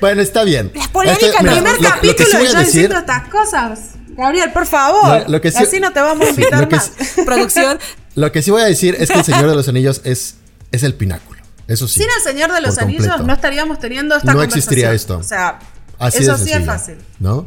Bueno, 0.00 0.22
está 0.22 0.44
bien. 0.44 0.70
La 0.74 0.88
polémica, 0.88 1.26
Este, 1.26 1.38
primer 1.42 1.62
lo- 1.62 1.70
lo 1.72 1.78
que 1.78 1.84
capítulo 1.84 2.28
sí 2.30 2.36
y 2.36 2.44
yo 2.46 2.52
decir- 2.52 2.64
diciendo 2.66 2.98
estas 2.98 3.28
cosas. 3.28 3.80
Gabriel, 4.10 4.50
por 4.52 4.66
favor. 4.66 5.22
Lo- 5.22 5.28
lo 5.28 5.40
que 5.40 5.50
sí- 5.50 5.62
Así 5.62 5.80
no 5.80 5.92
te 5.92 6.00
vamos 6.00 6.26
a 6.26 6.30
invitar 6.30 6.70
más. 6.70 6.90
sí- 6.98 7.22
Producción. 7.24 7.78
Lo 8.14 8.32
que 8.32 8.42
sí 8.42 8.50
voy 8.50 8.62
a 8.62 8.64
decir 8.64 8.96
es 8.98 9.10
que 9.12 9.18
el 9.18 9.24
Señor 9.24 9.48
de 9.48 9.54
los 9.54 9.68
Anillos 9.68 10.00
es, 10.02 10.38
es 10.72 10.82
el 10.82 10.92
pináculo. 10.94 11.37
Eso 11.68 11.86
sí. 11.86 12.00
Sin 12.00 12.08
el 12.16 12.22
Señor 12.24 12.52
de 12.52 12.60
los 12.60 12.76
Anillos 12.78 13.02
completo. 13.06 13.26
no 13.26 13.32
estaríamos 13.34 13.78
teniendo 13.78 14.16
esta 14.16 14.32
No 14.32 14.38
conversación. 14.38 14.58
existiría 14.58 14.92
esto. 14.92 15.18
O 15.18 15.22
sea, 15.22 15.60
Así 15.98 16.22
eso 16.24 16.36
sí 16.38 16.50
es 16.52 16.64
fácil. 16.66 16.96
¿No? 17.20 17.46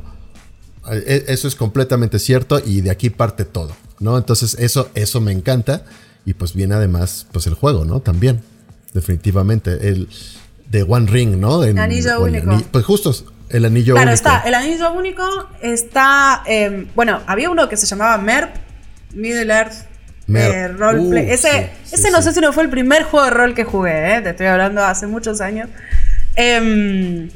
E- 0.90 1.26
Eso 1.28 1.48
es 1.48 1.56
completamente 1.56 2.18
cierto 2.20 2.62
y 2.66 2.82
de 2.82 2.90
aquí 2.92 3.10
parte 3.10 3.44
todo, 3.46 3.76
¿no? 4.00 4.18
Entonces 4.18 4.56
eso, 4.60 4.90
eso 4.96 5.20
me 5.22 5.32
encanta 5.32 5.84
y 6.26 6.34
pues 6.34 6.54
viene 6.54 6.76
además 6.76 7.28
pues 7.32 7.46
el 7.48 7.54
juego, 7.56 7.84
¿no? 7.86 8.00
También. 8.00 8.42
definitivamente. 8.94 9.88
El 9.90 10.10
de 10.70 10.84
One 10.84 11.10
Ring, 11.10 11.38
¿no? 11.38 11.64
En- 11.64 11.80
Anillo 11.80 12.22
único. 12.22 12.62
pues 12.72 12.86
justo, 12.86 13.14
el 13.50 13.66
anillo 13.66 13.94
Claro, 13.94 14.10
único. 14.12 14.16
está. 14.16 14.40
El 14.42 14.54
anillo 14.54 14.92
único 14.92 15.24
está. 15.62 16.44
eh, 16.46 16.88
bueno, 16.96 17.22
había 17.26 17.50
uno 17.50 17.68
que 17.70 17.78
se 17.78 17.86
llamaba 17.88 18.18
MERP, 18.18 18.54
Middle 19.14 19.54
Earth. 19.54 19.74
Eh, 20.40 20.68
Roleplay. 20.70 21.26
Uh, 21.30 21.32
ese 21.34 21.50
sí, 21.52 21.58
sí, 21.86 21.96
ese 21.96 22.12
no 22.12 22.18
sí. 22.18 22.24
sé 22.24 22.34
si 22.34 22.40
no 22.42 22.54
fue 22.54 22.64
el 22.64 22.70
primer 22.70 23.04
juego 23.04 23.26
de 23.26 23.32
rol 23.32 23.54
que 23.54 23.64
jugué, 23.64 24.16
¿eh? 24.18 24.22
te 24.22 24.30
estoy 24.32 24.48
hablando 24.48 24.84
hace 24.84 25.08
muchos 25.08 25.42
años. 25.42 25.70
Em, 26.36 27.30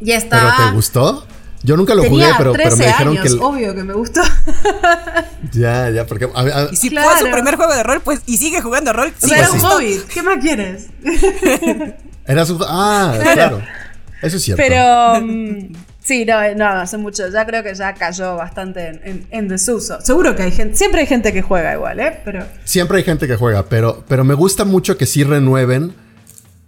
y 0.00 0.12
está. 0.12 0.38
¿Pero 0.56 0.68
te 0.70 0.74
gustó? 0.74 1.26
Yo 1.62 1.76
nunca 1.76 1.94
lo 1.94 2.02
Tenía 2.02 2.26
jugué, 2.26 2.34
pero, 2.38 2.52
pero 2.52 2.64
13 2.68 2.76
me 2.82 2.86
dijeron 2.86 3.12
años, 3.14 3.22
que... 3.22 3.28
el- 3.32 3.40
obvio 3.42 3.74
que 3.74 3.82
me 3.84 3.94
gustó. 3.94 4.20
Ya, 5.52 5.90
ya, 5.90 6.06
porque... 6.06 6.28
a- 6.34 6.40
a- 6.40 6.68
Y 6.72 6.76
si 6.76 6.90
Claro. 6.90 7.10
fue 7.10 7.20
su 7.20 7.30
primer 7.30 7.56
juego 7.56 7.72
de 7.74 7.82
rol, 7.82 8.00
pues, 8.02 8.20
y 8.26 8.36
sigue 8.36 8.60
jugando 8.60 8.92
rol, 8.92 9.12
O 9.22 9.26
sí, 9.26 9.32
era 9.34 9.50
un 9.50 9.60
hobbit. 9.64 10.04
¿Qué 10.06 10.22
más 10.22 10.38
quieres? 10.38 10.86
era 12.26 12.44
su... 12.44 12.58
Ah, 12.68 13.16
claro. 13.32 13.62
Eso 14.22 14.36
es 14.38 14.42
cierto. 14.42 14.62
Pero 14.66 15.20
mm, 15.22 15.72
sí, 16.06 16.24
no, 16.24 16.40
eh, 16.42 16.54
no, 16.54 16.66
hace 16.68 16.96
mucho. 16.98 17.28
Ya 17.28 17.44
creo 17.44 17.62
que 17.62 17.74
ya 17.74 17.94
cayó 17.94 18.36
bastante 18.36 18.86
en, 18.88 19.00
en- 19.04 19.26
en 19.30 19.48
desuso. 19.48 20.00
Seguro 20.00 20.36
que 20.36 20.44
hay 20.44 20.52
gente, 20.52 20.76
siempre 20.76 21.00
hay 21.00 21.06
gente 21.06 21.32
que 21.32 21.42
juega 21.42 21.74
igual, 21.74 21.98
¿eh? 22.00 22.20
Pero 22.24 22.46
Siempre 22.64 22.98
hay 22.98 23.04
gente 23.04 23.26
que 23.26 23.36
juega, 23.36 23.64
pero, 23.68 24.04
pero 24.08 24.24
me 24.24 24.34
gusta 24.34 24.64
mucho 24.64 24.96
que 24.96 25.06
sí 25.06 25.24
renueven 25.24 25.92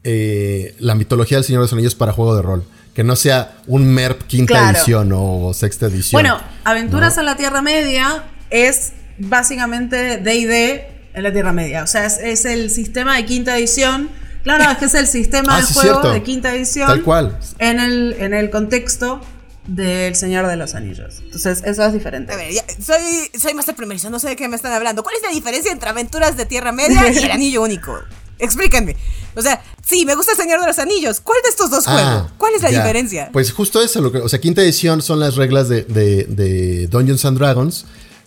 eh, 0.04 0.74
la 0.78 0.94
mitología 0.94 1.36
del 1.38 1.44
Señor 1.44 1.60
de 1.60 1.64
los 1.64 1.72
Anillos 1.72 1.94
para 1.94 2.12
juego 2.12 2.34
de 2.36 2.42
rol. 2.42 2.64
Que 2.94 3.04
no 3.04 3.14
sea 3.14 3.56
un 3.68 3.86
MERP 3.86 4.22
quinta 4.26 4.54
Claro. 4.54 4.76
edición 4.76 5.10
o 5.14 5.52
sexta 5.54 5.86
edición. 5.86 6.20
bueno, 6.20 6.40
Aventuras 6.64 7.16
en 7.18 7.26
la 7.26 7.36
Tierra 7.36 7.62
Media 7.62 8.24
es 8.50 8.92
básicamente 9.18 10.16
D&D 10.18 10.86
en 11.14 11.22
la 11.22 11.32
Tierra 11.32 11.52
Media. 11.52 11.84
O 11.84 11.86
sea, 11.86 12.06
es, 12.06 12.18
es 12.18 12.44
el 12.44 12.70
sistema 12.70 13.16
de 13.16 13.24
quinta 13.24 13.56
edición. 13.56 14.08
Claro, 14.56 14.72
es 14.72 14.78
que 14.78 14.84
es 14.86 14.94
el 14.94 15.06
sistema 15.06 15.56
Ah, 15.56 15.60
de 15.60 15.66
sí, 15.66 15.74
juego 15.74 15.90
cierto. 16.00 16.10
de 16.12 16.22
quinta 16.22 16.54
edición. 16.54 16.86
Tal 16.88 17.02
cual. 17.02 17.38
En 17.58 17.80
el, 17.80 18.16
en 18.18 18.34
el 18.34 18.50
contexto 18.50 19.20
del 19.66 20.14
Señor 20.16 20.46
de 20.46 20.56
los 20.56 20.74
Anillos. 20.74 21.16
Entonces, 21.22 21.62
eso 21.64 21.84
es 21.84 21.92
diferente. 21.92 22.32
A 22.32 22.36
ver, 22.36 22.52
ya, 22.52 22.64
soy, 22.84 23.30
soy 23.38 23.52
Master 23.54 23.74
Primerizo, 23.74 24.08
no 24.10 24.18
sé 24.18 24.28
de 24.28 24.36
qué 24.36 24.48
me 24.48 24.56
están 24.56 24.72
hablando. 24.72 25.02
¿Cuál 25.02 25.16
es 25.16 25.22
la 25.22 25.30
diferencia 25.30 25.70
entre 25.72 25.90
Aventuras 25.90 26.36
de 26.36 26.46
Tierra 26.46 26.72
Media 26.72 27.10
y 27.12 27.18
El 27.18 27.30
Anillo 27.30 27.62
Único? 27.62 27.98
Explíquenme. 28.38 28.96
O 29.34 29.42
sea, 29.42 29.60
sí, 29.84 30.06
me 30.06 30.14
gusta 30.14 30.32
El 30.32 30.38
Señor 30.38 30.60
de 30.60 30.66
los 30.68 30.78
Anillos. 30.78 31.20
¿Cuál 31.20 31.38
de 31.42 31.50
estos 31.50 31.70
dos 31.70 31.84
Ah, 31.86 31.92
juegos? 31.92 32.32
¿Cuál 32.38 32.54
es 32.54 32.62
la 32.62 32.70
ya. 32.70 32.78
diferencia? 32.80 33.28
Pues 33.32 33.52
justo 33.52 33.82
eso, 33.82 34.00
lo 34.00 34.10
que, 34.12 34.18
o 34.18 34.28
sea, 34.28 34.40
quinta 34.40 34.62
edición 34.62 35.02
son 35.02 35.20
las 35.20 35.34
reglas 35.36 35.68
de, 35.68 35.82
de- 35.82 36.24
de 36.24 36.86
Dungeons 36.86 37.24
and 37.24 37.36
Dragons 37.38 37.84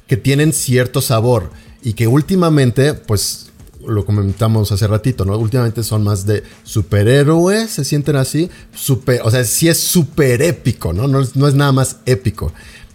que 0.07 0.17
tienen 0.17 0.51
cierto 0.53 1.01
sabor 1.01 1.51
y 1.82 1.93
que 1.93 2.05
últimamente, 2.07 2.93
pues 2.93 3.51
lo 3.88 4.05
comentamos 4.05 4.71
hace 4.71 4.88
ratito, 4.88 5.25
¿no? 5.25 5.38
Últimamente 5.38 5.84
son 5.84 6.03
más 6.03 6.25
de 6.25 6.43
superhéroes, 6.63 7.69
se 7.69 7.86
sienten 7.86 8.15
así, 8.15 8.49
super, 8.73 9.21
o 9.23 9.32
sea, 9.32 9.43
sí 9.43 9.67
es 9.67 9.79
súper 9.79 10.41
épico, 10.41 10.93
¿no? 10.93 11.07
No 11.07 11.21
es, 11.21 11.36
no 11.36 11.47
es 11.47 11.55
nada 11.55 11.71
más 11.71 11.97
épico. 12.05 12.53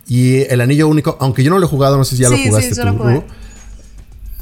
Y 0.08 0.42
el 0.52 0.60
anillo 0.60 0.88
único, 0.88 1.16
aunque 1.20 1.42
yo 1.42 1.50
no 1.50 1.58
lo 1.58 1.66
he 1.66 1.68
jugado, 1.68 1.96
no 1.96 2.04
sé 2.04 2.16
si 2.16 2.22
ya 2.22 2.28
Sí, 2.28 2.34
lo 2.34 2.42
sí, 2.42 2.48
jugaste 2.48 2.74
yo 2.74 2.82
tú, 2.82 3.04
lo 3.04 3.24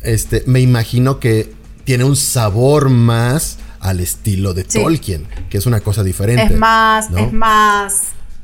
este, 0.03 0.43
me 0.47 0.61
imagino 0.61 1.19
que 1.19 1.53
tiene 1.85 2.05
un 2.05 2.17
sabor 2.17 2.91
más 2.91 3.59
al 3.81 4.01
estilo 4.01 4.55
de 4.55 4.65
Sí. 4.67 4.83
Tolkien, 4.83 5.27
que 5.49 5.59
es 5.59 5.67
una 5.67 5.81
cosa 5.81 6.03
diferente. 6.03 6.55
Es 6.55 6.59
más, 6.59 7.11
¿no? 7.11 7.19
es 7.19 7.33
más 7.33 8.01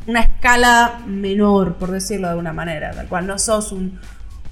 una 0.07 0.21
escala 0.21 1.03
menor, 1.07 1.75
por 1.77 1.91
decirlo 1.91 2.27
de 2.27 2.33
alguna 2.33 2.53
manera, 2.53 2.93
tal 2.93 3.09
cual 3.09 3.27
no 3.27 3.39
sos 3.39 3.73
un, 3.73 3.99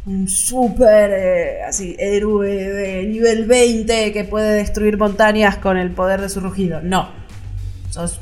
un 0.08 0.26
súper 0.26 1.10
eh, 1.12 1.62
así 1.68 1.94
héroe 1.98 2.48
de 2.48 3.04
nivel 3.04 3.44
20 3.44 4.10
que 4.12 4.24
puede 4.24 4.54
destruir 4.54 4.96
montañas 4.96 5.58
con 5.58 5.76
el 5.76 5.90
poder 5.90 6.20
de 6.22 6.30
su 6.30 6.40
rugido. 6.40 6.80
No. 6.82 7.10
Sos 7.90 8.18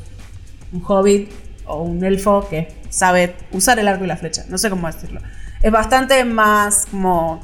un 0.73 0.83
hobbit 0.85 1.31
o 1.65 1.83
un 1.83 2.03
elfo 2.03 2.45
que 2.49 2.67
sabe 2.89 3.35
usar 3.51 3.79
el 3.79 3.87
arco 3.87 4.03
y 4.03 4.07
la 4.07 4.17
flecha. 4.17 4.43
No 4.49 4.57
sé 4.57 4.69
cómo 4.69 4.87
decirlo. 4.87 5.21
Es 5.61 5.71
bastante 5.71 6.25
más 6.25 6.87
como 6.91 7.41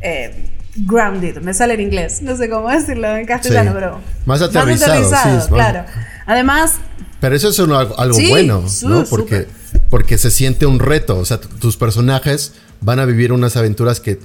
eh, 0.00 0.50
grounded. 0.74 1.38
Me 1.38 1.54
sale 1.54 1.74
en 1.74 1.80
inglés. 1.82 2.20
No 2.20 2.36
sé 2.36 2.50
cómo 2.50 2.68
decirlo 2.70 3.14
en 3.16 3.26
castellano, 3.26 3.70
Sí. 3.70 3.76
pero. 3.78 4.00
Más 4.26 4.42
aterrizado, 4.42 4.96
sí, 5.04 5.04
es 5.14 5.14
más- 5.14 5.46
claro. 5.46 5.84
Además, 6.26 6.74
Pero 7.20 7.36
eso 7.36 7.48
es 7.50 7.58
algo, 7.60 8.12
Sí, 8.12 8.28
bueno, 8.28 8.68
sí, 8.68 8.86
¿no? 8.86 9.04
Porque, 9.04 9.46
porque 9.88 10.18
se 10.18 10.30
siente 10.32 10.66
un 10.66 10.80
reto. 10.80 11.16
O 11.18 11.24
sea, 11.24 11.38
tus 11.40 11.76
personajes 11.76 12.54
van 12.84 13.00
a 13.00 13.04
vivir 13.06 13.32
unas 13.32 13.56
aventuras 13.56 13.98
que, 14.00 14.20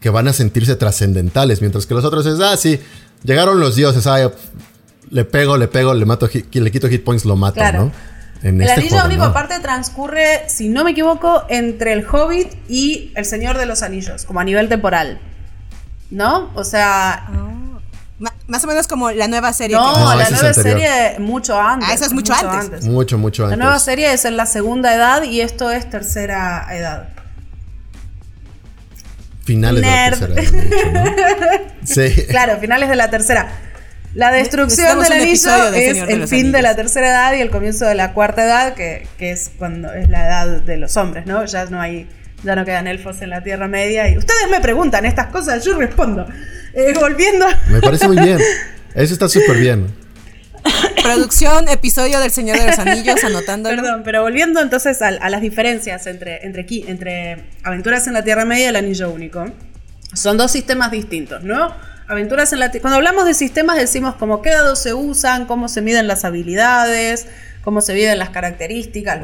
que 0.00 0.10
van 0.10 0.28
a 0.28 0.32
sentirse 0.32 0.76
trascendentales. 0.76 1.60
Mientras 1.60 1.86
que 1.86 1.94
los 1.94 2.04
otros 2.04 2.26
es, 2.26 2.38
ah, 2.40 2.56
sí, 2.56 2.78
llegaron 3.24 3.60
los 3.60 3.76
dioses, 3.76 4.06
ah, 4.06 4.30
le 5.10 5.24
pego, 5.24 5.56
le 5.56 5.66
pego, 5.68 5.94
le 5.94 6.04
mato, 6.04 6.28
hit- 6.28 6.52
le 6.52 6.70
quito 6.70 6.88
hit 6.88 7.02
points, 7.02 7.24
lo 7.24 7.36
mato, 7.36 7.54
Claro. 7.54 7.84
¿no? 7.86 7.92
En 8.42 8.56
el 8.60 8.62
este 8.68 8.72
anillo 8.80 8.90
juego, 8.92 9.06
único 9.06 9.24
¿no? 9.24 9.30
aparte 9.30 9.58
transcurre, 9.60 10.48
si 10.48 10.68
no 10.70 10.82
me 10.84 10.92
equivoco, 10.92 11.44
entre 11.50 11.92
el 11.92 12.06
Hobbit 12.06 12.48
y 12.70 13.12
el 13.14 13.24
Señor 13.26 13.58
de 13.58 13.66
los 13.66 13.82
Anillos, 13.82 14.24
como 14.24 14.40
a 14.40 14.44
nivel 14.44 14.68
temporal. 14.68 15.20
¿No? 16.10 16.50
O 16.54 16.64
sea, 16.64 17.28
Ma- 18.18 18.32
más 18.48 18.64
o 18.64 18.66
menos 18.66 18.86
como 18.86 19.10
la 19.12 19.28
nueva 19.28 19.52
serie. 19.52 19.76
no, 19.76 19.94
que- 19.94 20.00
No, 20.00 20.14
la 20.14 20.22
ese 20.24 20.34
es 20.34 20.40
nueva 20.40 20.54
serie 20.54 21.18
mucho 21.18 21.58
antes. 21.60 21.88
Ah, 21.90 21.94
esa 21.94 22.06
es 22.06 22.12
mucho 22.12 22.32
antes. 22.34 22.84
Mucho, 22.86 23.16
mucho 23.18 23.42
La 23.42 23.48
antes. 23.48 23.58
nueva 23.58 23.78
serie 23.78 24.12
es 24.12 24.24
en 24.24 24.36
la 24.36 24.46
segunda 24.46 24.94
edad 24.94 25.22
y 25.22 25.40
esto 25.42 25.70
es 25.70 25.88
tercera 25.90 26.66
edad. 26.76 27.08
Finales 29.50 29.82
Nerd. 29.82 30.18
de 30.20 30.28
la 30.28 30.34
tercera. 30.34 30.70
hecho, 30.70 30.92
¿no? 30.92 31.04
Sí. 31.84 32.24
Claro, 32.28 32.58
finales 32.60 32.88
de 32.88 32.94
la 32.94 33.10
tercera. 33.10 33.48
La 34.14 34.30
destrucción 34.30 35.00
del 35.00 35.12
anillo 35.12 35.70
de 35.72 35.90
es 35.90 35.96
el 36.08 36.28
fin 36.28 36.52
de 36.52 36.62
la 36.62 36.76
tercera 36.76 37.08
edad 37.08 37.34
y 37.34 37.40
el 37.40 37.50
comienzo 37.50 37.84
de 37.84 37.96
la 37.96 38.12
cuarta 38.12 38.44
edad, 38.44 38.74
que, 38.74 39.08
que 39.18 39.32
es 39.32 39.50
cuando 39.58 39.92
es 39.92 40.08
la 40.08 40.24
edad 40.24 40.60
de 40.60 40.76
los 40.76 40.96
hombres, 40.96 41.26
¿no? 41.26 41.44
Ya 41.46 41.64
no 41.64 41.80
hay, 41.80 42.06
ya 42.44 42.54
no 42.54 42.64
quedan 42.64 42.86
elfos 42.86 43.22
en 43.22 43.30
la 43.30 43.42
Tierra 43.42 43.66
Media. 43.66 44.08
Y 44.08 44.18
ustedes 44.18 44.48
me 44.50 44.60
preguntan 44.60 45.04
estas 45.04 45.26
cosas, 45.28 45.64
yo 45.64 45.76
respondo. 45.76 46.28
Eh, 46.74 46.92
volviendo. 47.00 47.44
Me 47.68 47.80
parece 47.80 48.06
muy 48.06 48.18
bien. 48.20 48.38
Eso 48.94 49.12
está 49.14 49.28
súper 49.28 49.56
bien. 49.56 49.86
Producción, 51.02 51.68
episodio 51.68 52.20
del 52.20 52.30
Señor 52.30 52.58
de 52.58 52.66
los 52.66 52.78
Anillos, 52.78 53.22
anotándolo. 53.24 53.82
Perdón, 53.82 54.02
pero 54.04 54.22
volviendo 54.22 54.60
entonces 54.60 55.00
a, 55.02 55.10
las 55.10 55.40
diferencias 55.40 56.06
entre, 56.06 56.44
entre, 56.46 56.66
entre 56.86 57.44
Aventuras 57.62 58.06
en 58.06 58.14
la 58.14 58.24
Tierra 58.24 58.44
Media 58.44 58.66
y 58.66 58.68
el 58.68 58.76
Anillo 58.76 59.10
Único. 59.10 59.46
Son 60.14 60.36
dos 60.36 60.50
sistemas 60.50 60.90
distintos, 60.90 61.42
¿no? 61.42 61.72
Aventuras 62.08 62.52
en 62.52 62.58
la 62.58 62.72
Cuando 62.72 62.96
hablamos 62.96 63.24
de 63.24 63.34
sistemas 63.34 63.76
decimos 63.76 64.16
como 64.16 64.42
qué 64.42 64.50
dados 64.50 64.80
se 64.80 64.94
usan, 64.94 65.46
cómo 65.46 65.68
se 65.68 65.80
miden 65.80 66.08
las 66.08 66.24
habilidades, 66.24 67.26
cómo 67.62 67.80
se 67.80 67.94
miden 67.94 68.18
las 68.18 68.30
características, 68.30 69.20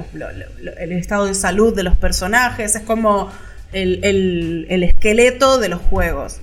el 0.79 0.93
estado 0.93 1.27
de 1.27 1.35
salud 1.35 1.75
de 1.75 1.83
los 1.83 1.97
personajes, 1.97 2.77
es 2.77 2.83
como 2.83 3.33
el 3.73 4.83
esqueleto 4.85 5.59
de 5.59 5.69
los 5.69 5.81
juegos. 5.81 6.41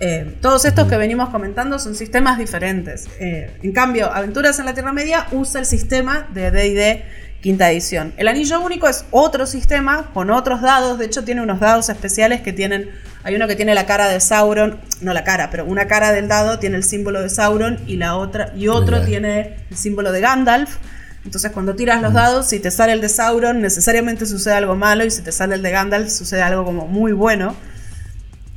Eh, 0.00 0.36
todos 0.40 0.64
estos 0.64 0.88
que 0.88 0.96
venimos 0.96 1.28
comentando 1.30 1.78
son 1.78 1.94
sistemas 1.94 2.38
diferentes. 2.38 3.08
Eh, 3.20 3.58
en 3.62 3.72
cambio, 3.72 4.12
Aventuras 4.12 4.58
en 4.58 4.66
la 4.66 4.74
Tierra 4.74 4.92
Media 4.92 5.26
usa 5.32 5.60
el 5.60 5.66
sistema 5.66 6.26
de 6.34 6.50
DD 6.50 7.04
quinta 7.40 7.70
edición. 7.70 8.14
El 8.16 8.28
Anillo 8.28 8.58
Único 8.62 8.88
es 8.88 9.04
otro 9.10 9.46
sistema 9.46 10.10
con 10.14 10.30
otros 10.30 10.62
dados. 10.62 10.98
De 10.98 11.04
hecho, 11.04 11.24
tiene 11.24 11.42
unos 11.42 11.60
dados 11.60 11.90
especiales 11.90 12.40
que 12.40 12.54
tienen. 12.54 12.90
Hay 13.22 13.34
uno 13.34 13.46
que 13.46 13.54
tiene 13.54 13.74
la 13.74 13.84
cara 13.84 14.08
de 14.08 14.18
Sauron, 14.18 14.80
no 15.02 15.12
la 15.12 15.24
cara, 15.24 15.50
pero 15.50 15.66
una 15.66 15.86
cara 15.86 16.12
del 16.12 16.26
dado 16.26 16.58
tiene 16.58 16.76
el 16.76 16.84
símbolo 16.84 17.20
de 17.20 17.28
Sauron 17.28 17.80
y 17.86 17.96
la 17.98 18.16
otra 18.16 18.52
y 18.56 18.68
otro 18.68 19.02
tiene 19.02 19.56
el 19.70 19.76
símbolo 19.76 20.10
de 20.10 20.22
Gandalf. 20.22 20.76
Entonces, 21.24 21.52
cuando 21.52 21.74
tiras 21.74 22.02
los 22.02 22.14
dados, 22.14 22.46
si 22.48 22.60
te 22.60 22.70
sale 22.70 22.92
el 22.92 23.00
de 23.00 23.08
Sauron, 23.08 23.60
necesariamente 23.60 24.26
sucede 24.26 24.54
algo 24.54 24.74
malo, 24.74 25.04
y 25.04 25.10
si 25.10 25.22
te 25.22 25.32
sale 25.32 25.54
el 25.54 25.62
de 25.62 25.70
Gandalf, 25.70 26.10
sucede 26.10 26.42
algo 26.42 26.64
como 26.64 26.86
muy 26.86 27.12
bueno. 27.12 27.54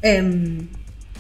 Em, 0.02 0.68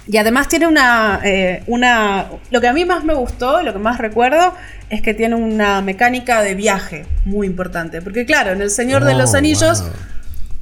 y 0.07 0.17
además 0.17 0.47
tiene 0.47 0.67
una, 0.67 1.19
eh, 1.23 1.63
una... 1.67 2.27
Lo 2.49 2.61
que 2.61 2.67
a 2.67 2.73
mí 2.73 2.85
más 2.85 3.03
me 3.03 3.13
gustó, 3.13 3.61
lo 3.61 3.73
que 3.73 3.79
más 3.79 3.97
recuerdo, 3.97 4.53
es 4.89 5.01
que 5.01 5.13
tiene 5.13 5.35
una 5.35 5.81
mecánica 5.81 6.41
de 6.41 6.55
viaje 6.55 7.05
muy 7.25 7.45
importante. 7.45 8.01
Porque 8.01 8.25
claro, 8.25 8.51
en 8.51 8.61
El 8.61 8.69
Señor 8.69 9.03
de 9.03 9.15
los 9.15 9.33
Oh, 9.33 9.37
Anillos 9.37 9.81
wow. 9.81 9.91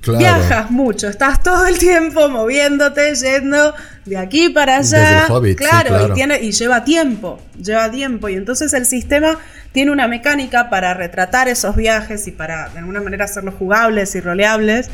Claro. 0.01 0.19
viajas 0.19 0.69
mucho, 0.69 1.07
estás 1.07 1.41
todo 1.41 1.65
el 1.65 1.79
tiempo 1.79 2.29
moviéndote, 2.29 3.15
yendo 3.15 3.73
de 4.05 4.17
aquí 4.17 4.49
para 4.49 4.77
allá. 4.77 5.27
Sí, 5.27 5.55
claro. 5.55 6.09
Y, 6.09 6.13
tiene, 6.13 6.39
y 6.41 6.51
lleva 6.51 6.83
tiempo, 6.83 7.39
lleva 7.59 7.89
tiempo. 7.89 8.29
Y 8.29 8.35
entonces 8.35 8.73
el 8.73 8.85
sistema 8.85 9.37
tiene 9.71 9.91
una 9.91 10.07
mecánica 10.07 10.69
para 10.69 10.93
retratar 10.93 11.47
esos 11.47 11.75
viajes 11.75 12.27
y 12.27 12.31
para 12.31 12.69
de 12.69 12.79
alguna 12.79 13.01
manera 13.01 13.25
hacerlos 13.25 13.55
jugables 13.55 14.13
y 14.15 14.21
roleables. 14.21 14.89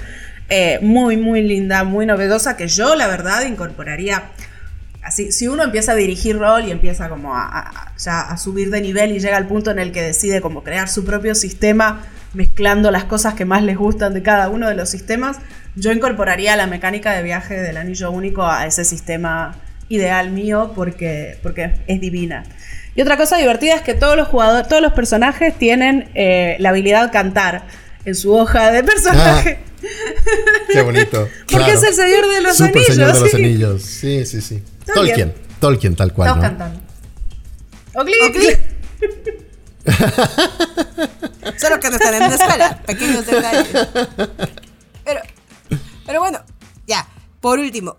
Eh, 0.51 0.77
muy, 0.83 1.17
muy 1.17 1.41
linda, 1.41 1.83
muy 1.83 2.05
novedosa, 2.05 2.55
que 2.57 2.67
yo 2.67 2.93
la 2.95 3.07
verdad 3.07 3.41
incorporaría. 3.45 4.25
Así, 5.01 5.31
si 5.31 5.47
uno 5.47 5.63
empieza 5.63 5.93
a 5.93 5.95
dirigir 5.95 6.37
rol 6.37 6.65
y 6.65 6.71
empieza 6.71 7.09
como 7.09 7.35
a, 7.35 7.47
a- 7.47 7.93
ya 7.97 8.21
a 8.21 8.37
subir 8.37 8.69
de 8.69 8.81
nivel 8.81 9.11
y 9.11 9.19
llega 9.19 9.37
al 9.37 9.47
punto 9.47 9.71
en 9.71 9.79
el 9.79 9.91
que 9.91 10.01
decide 10.03 10.41
como 10.41 10.63
crear 10.63 10.87
su 10.89 11.03
propio 11.05 11.33
sistema 11.33 12.03
mezclando 12.33 12.91
las 12.91 13.05
cosas 13.05 13.33
que 13.33 13.43
más 13.45 13.63
les 13.63 13.77
gustan 13.77 14.13
de 14.13 14.21
cada 14.21 14.47
uno 14.49 14.67
de 14.69 14.75
los 14.75 14.89
sistemas, 14.89 15.37
yo 15.75 15.91
incorporaría 15.91 16.55
la 16.55 16.67
mecánica 16.67 17.13
de 17.13 17.23
viaje 17.23 17.55
del 17.61 17.77
anillo 17.77 18.11
único 18.11 18.45
a 18.45 18.65
ese 18.67 18.83
sistema 18.85 19.55
ideal 19.89 20.29
mío 20.31 20.71
porque, 20.75 21.37
porque 21.43 21.73
es 21.87 21.99
divina. 21.99 22.43
Y 22.95 23.01
otra 23.01 23.17
cosa 23.17 23.37
divertida 23.37 23.75
es 23.75 23.81
que 23.81 23.93
todos 23.95 24.15
los 24.15 24.27
jugadores, 24.27 24.67
todos 24.67 24.81
los 24.81 24.93
personajes 24.93 25.57
tienen 25.57 26.09
eh, 26.13 26.55
la 26.59 26.69
habilidad 26.69 27.05
de 27.05 27.11
cantar 27.11 27.63
en 28.05 28.15
su 28.15 28.33
hoja 28.33 28.71
de 28.71 28.83
personaje. 28.83 29.59
Ah, 29.61 29.70
qué 30.71 30.82
bonito. 30.82 31.27
Porque 31.39 31.55
claro. 31.65 31.73
es 31.73 31.84
el 31.84 31.93
señor 31.93 32.27
de 32.29 32.41
los 32.41 32.57
Super 32.57 32.69
anillos. 32.77 32.95
señor 32.95 33.13
de 33.13 33.19
los 33.19 33.29
sí. 33.32 33.38
anillos. 33.38 33.82
Sí, 33.82 34.25
sí, 34.25 34.41
sí. 34.41 34.63
Tolkien. 34.86 34.95
Tolkien. 34.95 35.34
Tolkien, 35.59 35.95
tal 35.95 36.13
cual. 36.13 36.29
Todos 36.29 36.38
¿no? 36.38 36.41
cantando. 36.49 36.82
Ogli. 37.93 38.13
Ogli. 38.23 38.57
Solo 41.57 41.79
que 41.79 41.89
no 41.89 41.95
están 41.97 42.13
en 42.15 42.23
una 42.23 42.36
escuela. 42.36 42.82
Pequeños 42.86 43.25
detalles. 43.25 43.67
Pero, 45.03 45.21
pero 46.05 46.19
bueno, 46.19 46.39
ya. 46.88 47.07
Por 47.39 47.57
último, 47.59 47.97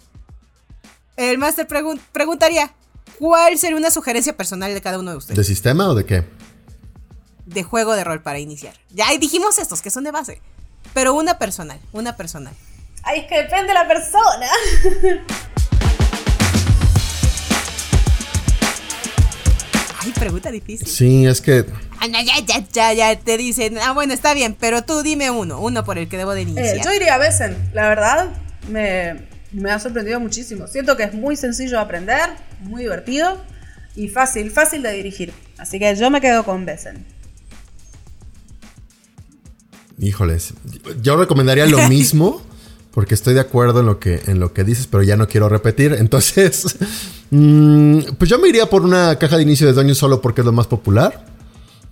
el 1.16 1.39
máster 1.39 1.66
pregun- 1.66 2.01
preguntaría: 2.12 2.72
¿Cuál 3.18 3.59
sería 3.59 3.76
una 3.76 3.91
sugerencia 3.91 4.37
personal 4.37 4.72
de 4.72 4.80
cada 4.80 4.99
uno 4.99 5.11
de 5.11 5.16
ustedes? 5.16 5.37
¿De 5.37 5.45
sistema 5.45 5.89
o 5.89 5.95
de 5.95 6.05
qué? 6.05 6.24
de 7.45 7.64
juego 7.64 7.95
de 7.95 8.05
rol 8.05 8.22
para 8.22 8.39
iniciar. 8.39 8.72
Ya 8.91 9.07
dijimos 9.18 9.59
estos 9.59 9.83
que 9.83 9.91
son 9.91 10.05
de 10.05 10.11
base. 10.12 10.41
Pero 10.95 11.14
una 11.14 11.39
personal, 11.39 11.78
una 11.93 12.16
personal. 12.16 12.55
Ay, 13.03 13.20
es 13.20 13.26
que 13.26 13.37
depende 13.39 13.68
de 13.68 13.74
la 13.74 13.89
persona. 13.89 14.47
Ay, 20.05 20.12
pregunta 20.12 20.51
difícil. 20.51 20.87
Sí, 20.87 21.26
es 21.26 21.41
que 21.41 21.64
Ah, 22.01 22.09
no, 22.09 22.20
ya, 22.20 22.35
ya, 22.45 22.64
ya, 22.72 22.93
ya 22.93 23.16
te 23.20 23.37
dicen, 23.37 23.78
ah, 23.78 23.93
bueno, 23.93 24.12
está 24.12 24.35
bien, 24.35 24.57
pero 24.59 24.83
tú 24.83 25.03
dime 25.05 25.30
uno, 25.30 25.61
uno 25.61 25.85
por 25.85 25.99
el 25.99 26.09
que 26.09 26.16
debo 26.16 26.35
de 26.35 26.43
iniciar. 26.43 26.76
Eh, 26.78 26.80
yo 26.85 26.93
iría 26.93 27.14
a 27.14 27.18
Besen. 27.18 27.57
La 27.72 27.89
verdad, 27.89 28.30
me, 28.68 29.20
me 29.53 29.70
ha 29.70 29.78
sorprendido 29.78 30.18
muchísimo. 30.18 30.66
Siento 30.66 30.97
que 30.97 31.05
es 31.05 31.14
muy 31.14 31.37
sencillo 31.37 31.76
de 31.76 31.83
aprender, 31.83 32.30
muy 32.62 32.83
divertido 32.83 33.41
y 33.95 34.09
fácil, 34.09 34.51
fácil 34.51 34.83
de 34.83 34.91
dirigir. 34.93 35.33
Así 35.59 35.78
que 35.78 35.95
yo 35.95 36.11
me 36.11 36.20
quedo 36.20 36.45
con 36.45 36.66
Besen. 36.66 37.07
Híjoles, 39.99 40.55
yo 41.03 41.16
recomendaría 41.16 41.66
lo 41.66 41.78
mismo 41.88 42.43
porque 42.93 43.14
estoy 43.14 43.34
de 43.34 43.40
acuerdo 43.40 43.80
en 43.80 43.86
lo 43.86 43.99
que 43.99 44.20
en 44.26 44.38
lo 44.38 44.53
que 44.53 44.64
dices, 44.64 44.86
pero 44.86 45.03
ya 45.03 45.16
no 45.16 45.26
quiero 45.28 45.49
repetir. 45.49 45.95
Entonces, 45.99 46.76
mm, 47.30 47.99
pues 48.18 48.30
yo 48.30 48.38
me 48.38 48.49
iría 48.49 48.68
por 48.68 48.82
una 48.82 49.16
caja 49.16 49.36
de 49.36 49.43
inicio 49.43 49.66
de 49.66 49.72
Dungeons 49.72 49.99
solo 49.99 50.20
porque 50.20 50.43
es 50.43 50.45
lo 50.45 50.53
más 50.53 50.66
popular. 50.66 51.26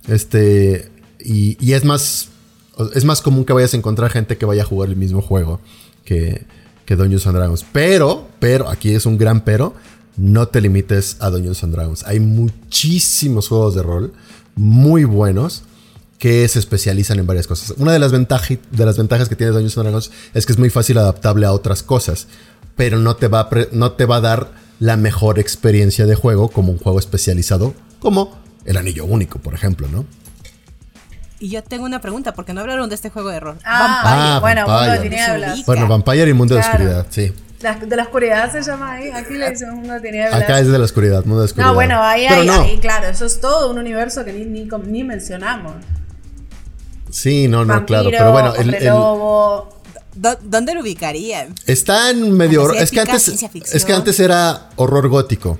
Este 0.07 0.91
y, 1.19 1.57
y 1.63 1.73
es 1.73 1.83
más 1.83 2.29
es 2.95 3.05
más 3.05 3.21
común 3.21 3.45
que 3.45 3.53
vayas 3.53 3.73
a 3.73 3.77
encontrar 3.77 4.09
gente 4.11 4.37
que 4.37 4.45
vaya 4.45 4.63
a 4.63 4.65
jugar 4.65 4.89
el 4.89 4.95
mismo 4.95 5.21
juego 5.21 5.59
que 6.05 6.45
que 6.85 6.95
Dungeons 6.95 7.27
and 7.27 7.37
Dragons. 7.37 7.65
Pero, 7.71 8.27
pero 8.39 8.69
aquí 8.69 8.93
es 8.93 9.05
un 9.05 9.17
gran 9.17 9.41
pero, 9.41 9.73
no 10.17 10.47
te 10.47 10.61
limites 10.61 11.17
a 11.19 11.29
Dungeons 11.29 11.63
and 11.63 11.73
Dragons. 11.73 12.03
Hay 12.05 12.19
muchísimos 12.19 13.47
juegos 13.47 13.75
de 13.75 13.83
rol 13.83 14.13
muy 14.55 15.05
buenos 15.05 15.63
que 16.21 16.47
se 16.47 16.59
especializan 16.59 17.17
en 17.17 17.25
varias 17.25 17.47
cosas. 17.47 17.73
Una 17.79 17.93
de 17.93 17.97
las, 17.97 18.11
ventajas 18.11 18.59
de 18.69 18.85
las 18.85 18.95
ventajas 18.95 19.27
que 19.27 19.35
tiene 19.35 19.53
Dungeons 19.53 19.73
Dragons 19.73 20.11
es 20.35 20.45
que 20.45 20.51
es 20.53 20.59
muy 20.59 20.69
fácil 20.69 20.99
adaptable 20.99 21.47
a 21.47 21.51
otras 21.51 21.81
cosas, 21.81 22.27
pero 22.75 22.99
no 22.99 23.15
te, 23.15 23.27
va 23.27 23.39
a 23.39 23.49
pre- 23.49 23.69
no 23.71 23.93
te 23.93 24.05
va 24.05 24.17
a 24.17 24.21
dar 24.21 24.51
la 24.79 24.97
mejor 24.97 25.39
experiencia 25.39 26.05
de 26.05 26.13
juego 26.13 26.49
como 26.49 26.71
un 26.71 26.77
juego 26.77 26.99
especializado, 26.99 27.73
como 27.99 28.37
el 28.65 28.77
Anillo 28.77 29.05
Único, 29.05 29.39
por 29.39 29.55
ejemplo, 29.55 29.87
¿no? 29.91 30.05
Y 31.39 31.49
yo 31.49 31.63
tengo 31.63 31.85
una 31.85 32.01
pregunta, 32.01 32.35
porque 32.35 32.53
no 32.53 32.61
hablaron 32.61 32.87
de 32.87 32.93
este 32.93 33.09
juego 33.09 33.29
de 33.29 33.39
rol. 33.39 33.57
Ah, 33.65 34.35
Ah, 34.35 34.39
bueno, 34.41 34.61
mundo 34.67 34.79
de 34.79 34.87
Vampire. 34.89 35.09
tinieblas. 35.09 35.65
Bueno, 35.65 35.87
Vampire 35.87 36.29
y 36.29 36.33
Mundo 36.33 36.53
de 36.53 36.61
Claro. 36.61 36.77
Oscuridad, 36.77 37.07
sí. 37.09 37.33
La- 37.61 37.75
de 37.77 37.95
la 37.95 38.03
oscuridad 38.03 38.51
se 38.51 38.61
llama 38.61 38.91
ahí. 38.93 39.09
Aquí 39.09 39.33
le 39.33 39.49
decimos 39.49 39.73
mundo 39.75 39.93
de 39.93 40.01
tinieblas. 40.01 40.35
Acá 40.39 40.59
es 40.59 40.67
de 40.67 40.77
la 40.77 40.85
oscuridad, 40.85 41.25
Mundo 41.25 41.39
de 41.39 41.45
Oscuridad. 41.45 41.69
No, 41.69 41.73
bueno, 41.73 41.99
ahí, 42.03 42.25
ahí, 42.27 42.45
no. 42.45 42.61
ahí, 42.61 42.77
claro, 42.77 43.07
eso 43.07 43.25
es 43.25 43.39
todo 43.41 43.71
un 43.71 43.79
universo 43.79 44.23
que 44.23 44.33
ni, 44.33 44.45
ni, 44.45 44.67
ni 44.85 45.03
mencionamos. 45.03 45.73
Sí, 47.11 47.47
no, 47.47 47.63
no, 47.65 47.73
Vampiro, 47.73 48.01
claro. 48.01 48.09
Pero 48.17 48.31
bueno, 48.31 48.53
el- 48.55 48.61
hombre 48.61 48.77
el- 48.79 48.85
lobo. 48.87 49.69
Do- 50.15 50.37
¿Dónde 50.43 50.73
lo 50.73 50.81
ubicarían? 50.81 51.55
Está 51.67 52.09
en 52.09 52.31
medio 52.33 52.63
horror. 52.63 52.77
Es 52.77 52.91
que 52.91 52.99
antes. 52.99 53.27
Es 53.71 53.85
que 53.85 53.93
antes 53.93 54.19
era 54.19 54.69
horror 54.75 55.07
gótico. 55.07 55.57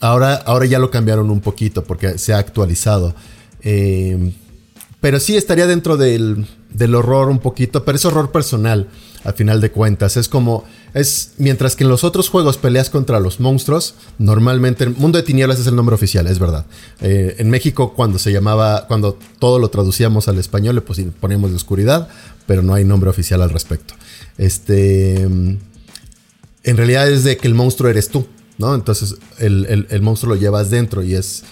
Ahora, 0.00 0.34
ahora 0.34 0.66
ya 0.66 0.78
lo 0.78 0.90
cambiaron 0.90 1.30
un 1.30 1.40
poquito 1.40 1.84
porque 1.84 2.18
se 2.18 2.32
ha 2.32 2.38
actualizado. 2.38 3.14
Eh, 3.62 4.32
pero 5.00 5.20
sí 5.20 5.36
estaría 5.36 5.66
dentro 5.66 5.96
del, 5.96 6.46
del 6.70 6.94
horror 6.94 7.28
un 7.28 7.38
poquito, 7.38 7.84
pero 7.84 7.96
es 7.96 8.04
horror 8.04 8.32
personal, 8.32 8.88
a 9.24 9.32
final 9.32 9.60
de 9.60 9.70
cuentas. 9.70 10.16
Es 10.16 10.28
como. 10.28 10.64
Es. 10.94 11.32
Mientras 11.38 11.74
que 11.76 11.84
en 11.84 11.90
los 11.90 12.04
otros 12.04 12.28
juegos 12.28 12.58
peleas 12.58 12.90
contra 12.90 13.18
los 13.20 13.40
monstruos, 13.40 13.94
normalmente. 14.18 14.86
Mundo 14.88 15.18
de 15.18 15.24
Tinieblas 15.24 15.58
es 15.58 15.66
el 15.66 15.74
nombre 15.76 15.94
oficial, 15.94 16.26
es 16.26 16.38
verdad. 16.38 16.66
Eh, 17.00 17.36
en 17.38 17.48
México, 17.50 17.94
cuando 17.94 18.18
se 18.18 18.32
llamaba. 18.32 18.86
Cuando 18.88 19.18
todo 19.38 19.58
lo 19.58 19.70
traducíamos 19.70 20.28
al 20.28 20.38
español, 20.38 20.74
le 20.74 20.80
poníamos 20.82 21.50
de 21.50 21.56
oscuridad, 21.56 22.08
pero 22.46 22.62
no 22.62 22.74
hay 22.74 22.84
nombre 22.84 23.08
oficial 23.10 23.40
al 23.42 23.50
respecto. 23.50 23.94
Este 24.38 25.22
en 26.64 26.76
realidad 26.76 27.10
es 27.10 27.24
de 27.24 27.36
que 27.36 27.48
el 27.48 27.54
monstruo 27.54 27.90
eres 27.90 28.08
tú, 28.08 28.26
¿no? 28.58 28.74
Entonces 28.74 29.16
el, 29.38 29.66
el- 29.66 29.86
el 29.90 30.02
monstruo 30.02 30.34
lo 30.34 30.40
llevas 30.40 30.70
dentro 30.70 31.02
y 31.02 31.14
es, 31.14 31.42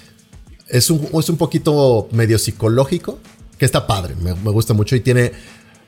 es, 0.68 0.88
un, 0.91 1.09
es 1.18 1.28
un 1.28 1.36
poquito 1.36 2.09
medio 2.12 2.38
psicológico, 2.38 3.18
que 3.59 3.64
está 3.64 3.86
padre, 3.88 4.14
me, 4.22 4.34
me 4.34 4.51
gusta 4.51 4.72
mucho 4.72 4.95
y 4.95 5.01
tiene, 5.01 5.32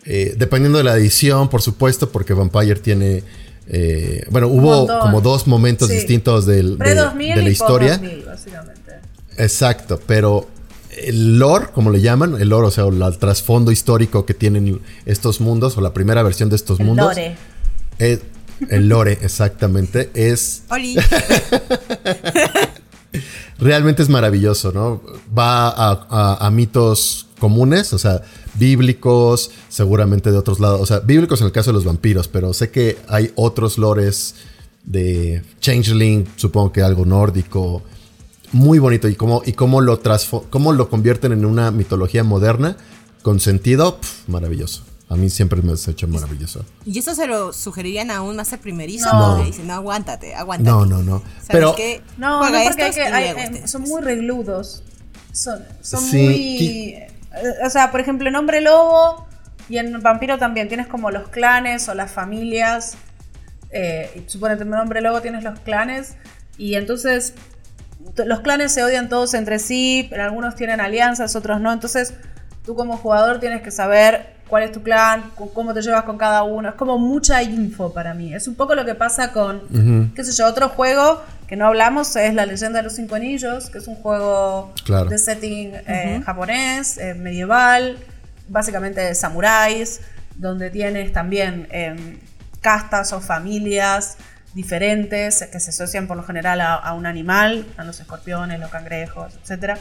eh, 0.05 0.34
dependiendo 0.36 0.78
de 0.78 0.84
la 0.84 0.96
edición, 0.96 1.48
por 1.48 1.62
supuesto, 1.62 2.11
porque 2.11 2.34
Vampire 2.34 2.74
tiene, 2.80 3.22
eh, 3.69 4.27
bueno, 4.31 4.49
hubo 4.49 4.79
montón. 4.79 5.01
como 5.01 5.21
dos 5.21 5.47
momentos 5.47 5.89
Sí. 5.89 5.95
distintos 5.95 6.47
del- 6.47 6.73
de, 6.79 6.85
Pre-2000 6.85 7.35
de 7.37 7.43
la 7.43 7.49
historia. 7.51 7.99
post-2000, 7.99 8.25
básicamente. 8.27 8.93
Exacto, 9.39 10.01
pero 10.07 10.49
el 11.07 11.39
lore, 11.39 11.67
como 11.75 11.91
le 11.91 12.01
llaman, 12.01 12.37
el 12.41 12.49
lore, 12.51 12.69
o 12.69 12.71
sea, 12.71 12.85
el 12.85 13.19
trasfondo 13.19 13.73
histórico 13.73 14.27
que 14.27 14.35
tienen 14.35 14.81
estos 15.07 15.41
mundos, 15.41 15.77
o 15.79 15.81
la 15.81 15.93
primera 15.95 16.23
versión 16.23 16.51
de 16.51 16.57
estos 16.57 16.81
El 16.81 16.87
mundos. 16.87 17.07
lore. 17.09 17.37
es- 17.99 18.21
el 18.69 18.89
lore, 18.89 19.19
exactamente, 19.23 20.11
es 20.15 20.63
Oli. 20.71 20.97
realmente 23.59 24.03
es 24.03 24.09
maravilloso, 24.09 24.73
¿no? 24.73 25.03
Va 25.37 25.69
a, 25.69 26.07
a- 26.11 26.47
a 26.47 26.51
mitos 26.51 27.27
comunes, 27.39 27.93
o 27.93 27.99
sea, 27.99 28.23
bíblicos, 28.55 29.50
seguramente 29.68 30.30
de 30.30 30.38
otros 30.38 30.61
lados, 30.61 30.80
o 30.80 30.86
sea, 30.86 31.00
bíblicos 31.00 31.40
en 31.40 31.46
el 31.46 31.53
caso 31.53 31.70
de 31.70 31.74
los 31.74 31.84
vampiros, 31.84 32.28
pero 32.28 32.53
sé 32.53 32.70
que 32.70 32.98
hay 33.09 33.32
otros 33.34 33.78
lores 33.78 34.34
de 34.84 35.42
Changeling, 35.61 36.26
supongo 36.36 36.72
que 36.72 36.82
algo 36.82 37.05
nórdico, 37.07 37.82
muy 38.53 38.78
bonito 38.78 39.09
y 39.09 39.14
cómo, 39.14 39.42
y 39.46 39.53
cómo 39.53 39.80
lo 39.80 40.00
cómo 40.50 40.72
lo 40.72 40.88
convierten 40.90 41.32
en 41.32 41.44
una 41.44 41.70
mitología 41.70 42.24
moderna 42.24 42.76
con 43.22 43.40
sentido, 43.40 43.98
pf, 44.00 44.30
maravilloso. 44.30 44.84
A 45.09 45.16
mí 45.16 45.28
siempre 45.28 45.61
me 45.61 45.72
ha 45.72 45.90
hecho 45.90 46.09
maravilloso. 46.09 46.64
¿Y 46.86 46.98
eso 46.98 47.14
se 47.14 47.26
lo 47.26 47.53
sugerirían 47.53 48.11
a 48.11 48.22
un 48.22 48.34
máster 48.34 48.59
primerizo? 48.59 49.12
No. 49.12 49.44
Dicen, 49.44 49.66
no, 49.66 49.74
aguántate, 49.74 50.34
aguántate. 50.34 50.70
No, 50.70 50.86
no, 50.86 51.03
no. 51.03 51.18
¿Sabes 51.18 51.46
Pero 51.48 51.74
qué? 51.76 52.00
No, 52.16 52.40
no 52.50 52.64
porque 52.64 52.82
hay 52.82 52.92
que, 52.92 53.03
hay- 53.03 53.57
eh, 53.57 53.68
son 53.68 53.82
muy 53.82 54.00
regludos. 54.00 54.82
Son, 55.32 55.62
son 55.82 56.00
Sí, 56.00 56.16
muy... 56.16 57.12
eh, 57.35 57.66
O 57.66 57.70
sea, 57.70 57.91
por 57.91 58.01
ejemplo, 58.01 58.28
en 58.28 58.37
Hombre 58.37 58.61
Lobo 58.61 59.26
y 59.68 59.78
en 59.78 60.01
Vampiro 60.01 60.39
también 60.39 60.68
tienes 60.68 60.87
como 60.87 61.11
los 61.11 61.28
clanes 61.28 61.89
o 61.89 61.95
las 61.95 62.11
familias. 62.11 62.97
Eh, 63.70 64.24
suponete 64.26 64.64
en 64.64 64.74
Hombre 64.74 65.01
Lobo 65.01 65.20
tienes 65.22 65.45
los 65.45 65.59
clanes 65.61 66.16
y 66.59 66.74
entonces 66.74 67.35
los 68.26 68.41
clanes 68.41 68.72
se 68.72 68.85
odian 68.85 69.09
todos 69.09 69.33
entre 69.35 69.59
sí, 69.59 70.07
pero 70.11 70.24
algunos 70.24 70.55
tienen 70.57 70.80
alianzas, 70.80 71.37
otros 71.37 71.61
no. 71.61 71.72
Entonces 71.72 72.14
tú 72.64 72.74
como 72.74 72.97
jugador 72.97 73.41
tienes 73.41 73.62
que 73.62 73.70
saber 73.70 74.35
cuál 74.49 74.64
es 74.64 74.72
tu 74.72 74.83
clan, 74.83 75.30
cómo 75.55 75.72
te 75.72 75.80
llevas 75.80 76.03
con 76.05 76.18
cada 76.18 76.43
uno. 76.43 76.68
Es 76.68 76.74
como 76.74 76.99
mucha 76.99 77.43
info 77.43 77.93
para 77.93 78.12
mí. 78.12 78.35
Es 78.35 78.49
un 78.49 78.55
poco 78.55 78.74
lo 78.74 78.85
que 78.85 78.95
pasa 78.95 79.33
con, 79.33 80.12
qué 80.14 80.24
sé 80.24 80.33
yo, 80.33 80.47
otro 80.47 80.68
juego 80.68 81.22
que 81.53 81.57
no 81.57 81.66
hablamos 81.66 82.16
es 82.16 82.32
La 82.32 82.46
leyenda 82.46 82.78
de 82.78 82.84
los 82.84 82.94
cinco 82.94 83.14
anillos, 83.14 83.68
que 83.68 83.76
es 83.76 83.86
un 83.86 83.96
juego 83.96 84.72
Claro. 84.86 85.11
de 85.11 85.18
setting 85.18 85.74
eh, 85.86 86.22
japonés, 86.24 86.96
eh, 86.96 87.12
medieval, 87.12 87.98
básicamente 88.48 89.03
de 89.03 89.14
samuráis, 89.14 90.00
donde 90.36 90.70
tienes 90.70 91.12
también 91.12 91.68
em, 91.70 92.20
castas 92.62 93.12
o 93.12 93.20
familias 93.20 94.16
diferentes 94.55 95.46
que 95.53 95.61
se 95.61 95.68
asocian 95.68 96.07
por 96.07 96.16
lo 96.16 96.22
general 96.22 96.59
a, 96.62 96.72
a 96.76 96.94
un 96.94 97.05
animal, 97.05 97.66
a 97.76 97.84
los 97.84 98.00
escorpiones, 98.00 98.59
los 98.59 98.70
cangrejos, 98.70 99.34
etc. 99.46 99.76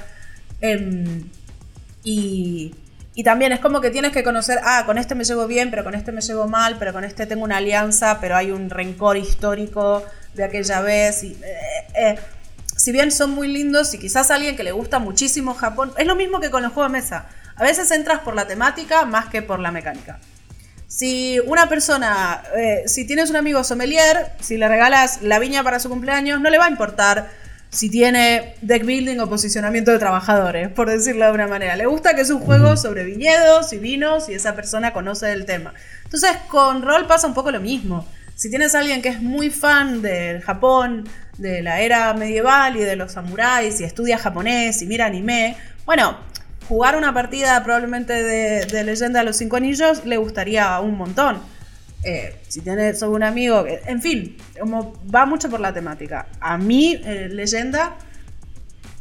y, 2.03 2.75
y 3.15 3.23
también 3.23 3.53
es 3.53 3.61
como 3.61 3.79
que 3.79 3.91
tienes 3.91 4.11
que 4.11 4.23
conocer, 4.25 4.59
ah, 4.65 4.83
con 4.85 4.97
este 4.97 5.15
me 5.15 5.23
llevo 5.23 5.47
bien, 5.47 5.71
pero 5.71 5.85
con 5.85 5.95
este 5.95 6.11
me 6.11 6.19
llevo 6.19 6.49
mal, 6.49 6.75
pero 6.79 6.91
con 6.91 7.05
este 7.05 7.25
tengo 7.27 7.45
una 7.45 7.57
alianza, 7.57 8.17
pero 8.19 8.35
hay 8.35 8.51
un 8.51 8.69
rencor 8.69 9.15
histórico 9.15 10.03
de 10.33 10.43
aquella 10.43 10.81
vez. 10.81 11.23
Y, 11.23 11.37
eh, 11.43 11.87
eh, 11.95 12.19
si 12.75 12.91
bien 12.91 13.11
son 13.11 13.31
muy 13.31 13.47
lindos 13.47 13.93
y 13.93 13.99
quizás 13.99 14.31
a 14.31 14.35
alguien 14.35 14.55
que 14.55 14.63
le 14.63 14.71
gusta 14.71 14.99
muchísimo 14.99 15.53
Japón, 15.53 15.93
es 15.97 16.07
lo 16.07 16.15
mismo 16.15 16.39
que 16.39 16.49
con 16.49 16.63
los 16.63 16.73
juegos 16.73 16.91
de 16.91 16.99
mesa. 16.99 17.25
A 17.55 17.63
veces 17.63 17.91
entras 17.91 18.21
por 18.21 18.33
la 18.35 18.47
temática 18.47 19.05
más 19.05 19.27
que 19.27 19.41
por 19.41 19.59
la 19.59 19.71
mecánica. 19.71 20.19
Si 20.87 21.39
una 21.45 21.69
persona, 21.69 22.43
eh, 22.57 22.83
si 22.87 23.05
tienes 23.05 23.29
un 23.29 23.35
amigo 23.35 23.63
sommelier, 23.63 24.31
si 24.39 24.57
le 24.57 24.67
regalas 24.67 25.21
la 25.21 25.39
viña 25.39 25.63
para 25.63 25.79
su 25.79 25.89
cumpleaños, 25.89 26.41
no 26.41 26.49
le 26.49 26.57
va 26.57 26.65
a 26.65 26.69
importar 26.69 27.29
si 27.69 27.89
tiene 27.89 28.55
deck 28.61 28.85
building 28.85 29.19
o 29.19 29.29
posicionamiento 29.29 29.91
de 29.91 29.99
trabajadores, 29.99 30.67
por 30.69 30.89
decirlo 30.89 31.25
de 31.25 31.31
una 31.31 31.47
manera. 31.47 31.77
Le 31.77 31.85
gusta 31.85 32.13
que 32.15 32.21
es 32.21 32.29
un 32.29 32.41
juego 32.41 32.75
sobre 32.75 33.05
viñedos 33.05 33.71
y 33.71 33.77
vinos 33.77 34.27
y 34.27 34.33
esa 34.33 34.55
persona 34.55 34.91
conoce 34.91 35.31
el 35.31 35.45
tema. 35.45 35.73
Entonces 36.03 36.31
con 36.49 36.81
rol 36.81 37.07
pasa 37.07 37.27
un 37.27 37.33
poco 37.33 37.51
lo 37.51 37.61
mismo. 37.61 38.05
Si 38.41 38.49
tienes 38.49 38.73
a 38.73 38.79
alguien 38.79 39.03
que 39.03 39.09
es 39.09 39.21
muy 39.21 39.51
fan 39.51 40.01
del 40.01 40.41
Japón, 40.41 41.07
de 41.37 41.61
la 41.61 41.79
era 41.81 42.11
medieval 42.15 42.75
y 42.75 42.79
de 42.79 42.95
los 42.95 43.11
samuráis 43.11 43.79
y 43.79 43.83
estudia 43.83 44.17
japonés 44.17 44.81
y 44.81 44.87
mira 44.87 45.05
anime, 45.05 45.55
bueno, 45.85 46.17
jugar 46.67 46.97
una 46.97 47.13
partida 47.13 47.63
probablemente 47.63 48.13
de, 48.23 48.83
Leyenda 48.83 49.19
de 49.19 49.25
los 49.25 49.37
Cinco 49.37 49.57
Anillos 49.57 50.05
le 50.05 50.17
gustaría 50.17 50.79
un 50.79 50.97
montón. 50.97 51.37
Eh, 52.03 52.35
si 52.47 52.61
tienes 52.61 53.03
un 53.03 53.21
amigo, 53.21 53.63
en 53.67 54.01
fin, 54.01 54.35
como 54.59 54.99
va 55.13 55.27
mucho 55.27 55.47
por 55.47 55.59
la 55.59 55.71
temática. 55.71 56.25
A 56.39 56.57
mí, 56.57 56.99
eh, 57.05 57.29
Leyenda, 57.31 57.95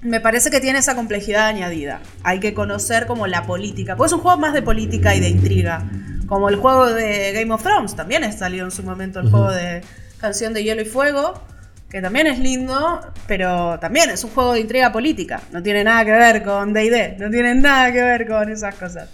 me 0.03 0.20
parece 0.20 0.51
que 0.51 0.61
tiene 0.61 0.78
esa 0.78 0.94
complejidad 0.94 1.46
añadida. 1.46 2.01
Hay 2.22 2.40
que 2.40 2.55
conocer 2.55 3.07
como 3.07 3.26
la 3.26 3.44
política, 3.44 3.96
pues 3.96 4.11
es 4.11 4.14
un 4.14 4.20
juego 4.20 4.38
más 4.38 4.55
de 4.55 4.62
política 4.62 5.14
y 5.14 5.20
de 5.20 5.28
intriga. 5.28 5.88
Como 6.26 6.48
el 6.48 6.57
juego 6.57 6.86
de 6.86 7.32
Game 7.32 7.53
of 7.53 7.62
Thrones, 7.62 7.96
también 7.96 8.30
salió 8.32 8.64
en 8.64 8.70
su 8.70 8.82
momento 8.82 9.20
el 9.20 9.30
juego 9.30 9.51
de 9.51 9.82
Canción 10.20 10.55
de 10.55 10.62
Hielo 10.62 10.82
y 10.82 10.84
Fuego 10.84 11.42
que 11.90 12.01
también 12.01 12.28
es 12.28 12.38
lindo, 12.38 13.01
pero 13.26 13.78
también 13.80 14.11
es 14.11 14.22
un 14.22 14.30
juego 14.30 14.53
de 14.53 14.61
intriga 14.61 14.92
política. 14.92 15.42
No 15.51 15.61
tiene 15.61 15.82
nada 15.82 16.05
que 16.05 16.12
ver 16.12 16.42
con 16.44 16.72
DD, 16.72 17.18
no 17.18 17.30
tiene 17.30 17.57
nada 17.57 17.92
que 17.92 18.01
ver 18.01 18.28
con 18.28 18.48
esas 18.48 18.76
cosas. 18.76 19.09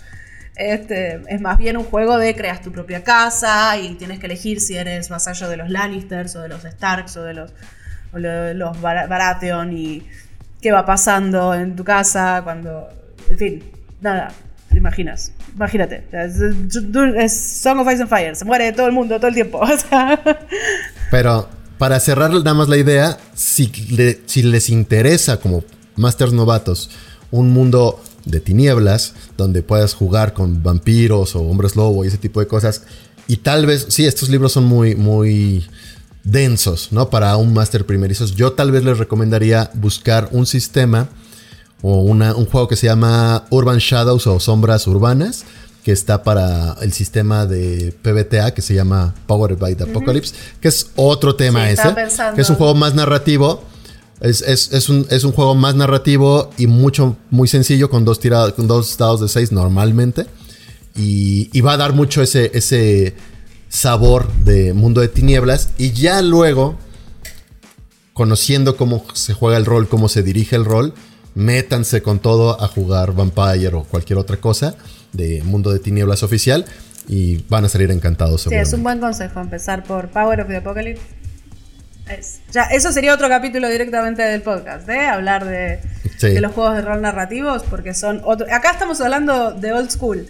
Este, 0.57 1.22
es 1.28 1.41
más 1.41 1.57
bien 1.57 1.78
un 1.78 1.84
juego 1.84 2.18
de 2.18 2.34
creas 2.37 2.61
tu 2.61 2.72
propia 2.72 3.03
casa 3.03 3.78
y 3.78 3.95
tienes 3.95 4.18
que 4.18 4.26
elegir 4.26 4.61
si 4.61 4.76
eres 4.76 5.09
vasallo 5.09 5.49
de 5.49 5.57
los 5.57 5.70
Lannisters 5.70 6.37
o 6.37 6.43
de 6.43 6.49
los 6.49 6.62
Starks 6.64 7.16
o 7.16 7.22
de 7.22 7.34
los, 7.34 7.53
los 8.12 8.80
Baratheon 8.80 9.72
y 9.72 10.07
qué 10.67 10.73
va 10.73 10.85
pasando 10.85 11.55
en 11.55 11.77
tu 11.77 11.85
casa 11.85 12.41
cuando. 12.43 12.89
En 13.31 13.39
fin, 13.39 13.62
nada, 14.01 14.33
imaginas. 14.75 15.31
Imagínate. 15.55 16.03
Es, 16.11 17.61
Song 17.62 17.79
of 17.79 17.93
Ice 17.93 18.03
and 18.03 18.09
Fire, 18.09 18.35
se 18.35 18.45
muere 18.45 18.73
todo 18.73 18.89
el 18.89 18.93
mundo 18.93 19.14
todo 19.14 19.29
el 19.29 19.35
tiempo. 19.35 19.61
Pero 21.12 21.49
para 21.79 22.01
cerrar 22.01 22.33
nada 22.33 22.55
más 22.55 22.69
la 22.69 22.79
idea, 22.79 23.17
si, 23.33 23.71
si 24.27 24.43
les 24.43 24.69
interesa 24.69 25.37
como 25.37 25.62
Masters 25.95 26.33
novatos 26.33 26.91
un 27.31 27.53
mundo 27.53 28.03
de 28.25 28.41
tinieblas, 28.41 29.14
donde 29.37 29.62
puedas 29.62 29.95
jugar 29.95 30.33
con 30.33 30.64
vampiros 30.64 31.37
o 31.37 31.43
hombres 31.43 31.77
lobo 31.77 32.05
y 32.05 32.09
ese 32.09 32.19
tipo 32.19 32.41
de 32.41 32.49
cosas, 32.49 32.83
y 33.29 33.37
tal 33.37 33.67
vez, 33.67 33.87
sí, 33.91 34.05
estos 34.05 34.31
libros 34.31 34.51
son 34.51 34.64
muy, 34.64 34.97
muy 34.97 35.64
densos, 36.27 36.89
¿no? 36.91 37.09
Para 37.09 37.37
un 37.37 37.55
máster 37.55 37.87
primerizo, 37.87 38.27
yo 38.27 38.53
tal 38.53 38.72
vez 38.72 38.85
les 38.85 38.99
recomendaría 38.99 39.70
buscar 39.74 40.29
un 40.33 40.45
sistema 40.45 41.09
o 41.83 42.01
una, 42.01 42.35
un 42.35 42.47
juego 42.47 42.66
que 42.66 42.77
se 42.77 42.87
llama 42.87 43.45
Urban 43.51 43.79
Shadows 43.79 44.27
o 44.27 44.41
Sombras 44.41 44.87
Urbanas, 44.89 45.45
que 45.85 45.93
está 45.93 46.24
para 46.24 46.77
el 46.83 46.93
sistema 46.93 47.47
de 47.47 47.95
PBTA 48.03 48.53
que 48.53 48.61
se 48.61 48.74
llama 48.74 49.14
Powered 49.29 49.57
by 49.57 49.77
the 49.77 49.85
Apocalypse, 49.85 50.35
que 50.61 50.66
es 50.66 50.91
otro 50.97 51.37
tema 51.37 51.70
ese, 51.70 51.95
que 52.35 52.41
es 52.41 52.51
un 52.51 52.57
juego 52.57 52.74
más 52.74 52.95
narrativo. 52.95 53.62
Es, 54.20 54.89
un, 54.89 55.33
juego 55.33 55.55
más 55.55 55.74
narrativo 55.77 56.51
y 56.57 56.66
mucho, 56.66 57.16
muy 57.31 57.49
sencillo 57.49 57.91
con 57.91 58.07
dos, 58.07 58.18
tirados, 58.18 58.55
con 58.55 58.66
dos 58.66 58.97
dados 58.97 59.20
de 59.20 59.29
6 59.29 59.53
normalmente. 59.53 60.27
Y, 60.97 61.61
va 61.61 61.74
a 61.74 61.77
dar 61.77 61.93
mucho 61.93 62.22
ese, 62.22 62.51
ese 62.55 63.14
sabor 63.69 64.33
de 64.45 64.73
mundo 64.73 65.01
de 65.01 65.09
tinieblas. 65.09 65.71
Y 65.79 65.93
ya 65.93 66.23
luego, 66.23 66.77
conociendo 68.12 68.77
cómo 68.77 69.05
se 69.14 69.35
juega 69.35 69.57
el 69.57 69.64
rol, 69.64 69.89
cómo 69.89 70.09
se 70.09 70.23
dirige 70.23 70.57
el 70.57 70.64
rol, 70.64 70.95
métanse 71.35 72.03
con 72.03 72.19
todo 72.19 72.62
a 72.62 72.67
jugar 72.67 73.12
Vampire 73.12 73.75
o 73.75 73.85
cualquier 73.85 74.19
otra 74.19 74.39
cosa 74.39 74.75
de 75.12 75.43
Mundo 75.45 75.71
de 75.73 75.79
Tinieblas 75.79 76.23
oficial 76.23 76.64
y 77.09 77.45
van 77.49 77.64
a 77.64 77.69
salir 77.69 77.91
encantados. 77.91 78.43
Sí, 78.43 78.55
es 78.55 78.73
un 78.73 78.83
buen 78.83 79.01
consejo 79.01 79.41
empezar 79.41 79.85
por 79.85 80.09
Power 80.09 80.41
of 80.41 80.49
the 80.49 80.57
Apocalypse. 80.57 81.03
ya, 82.53 82.64
eso 82.64 82.93
sería 82.93 83.14
otro 83.14 83.29
capítulo 83.29 83.69
directamente 83.69 84.23
del 84.23 84.43
podcast, 84.43 84.89
¿eh? 84.89 85.07
Hablar 85.07 85.45
de, 85.45 85.81
los 86.41 86.53
juegos 86.53 86.77
de 86.77 86.83
rol 86.83 87.03
narrativos, 87.03 87.62
porque 87.64 87.95
son 87.95 88.23
otro. 88.25 88.47
Acá 88.53 88.73
estamos 88.73 89.01
hablando 89.01 89.53
de 89.53 89.73
old 89.73 89.91
school. 89.91 90.27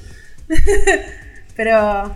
Pero. 1.57 2.15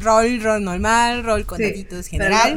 Rol, 0.00 0.40
rol 0.42 0.62
normal, 0.62 1.24
rol 1.24 1.44
con 1.44 1.60
daditos 1.60 2.06
general. 2.06 2.52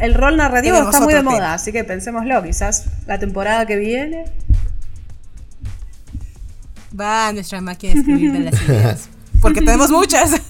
El 0.00 0.14
rol, 0.14 0.36
narrativo 0.36 0.78
está 0.78 1.00
muy 1.00 1.14
de 1.14 1.22
moda, 1.22 1.54
así 1.54 1.72
que 1.72 1.84
pensémoslo. 1.84 2.42
Quizás 2.42 2.86
la 3.06 3.18
temporada 3.18 3.66
que 3.66 3.76
viene 3.76 4.24
va 6.98 7.28
a 7.28 7.32
nuestra 7.32 7.60
máquina 7.60 7.94
de 7.94 8.00
escribir 8.00 8.32
de 8.32 8.40
las 8.40 8.62
ideas. 8.62 9.08
Porque 9.40 9.60
tenemos 9.60 9.90
muchas. 9.90 10.40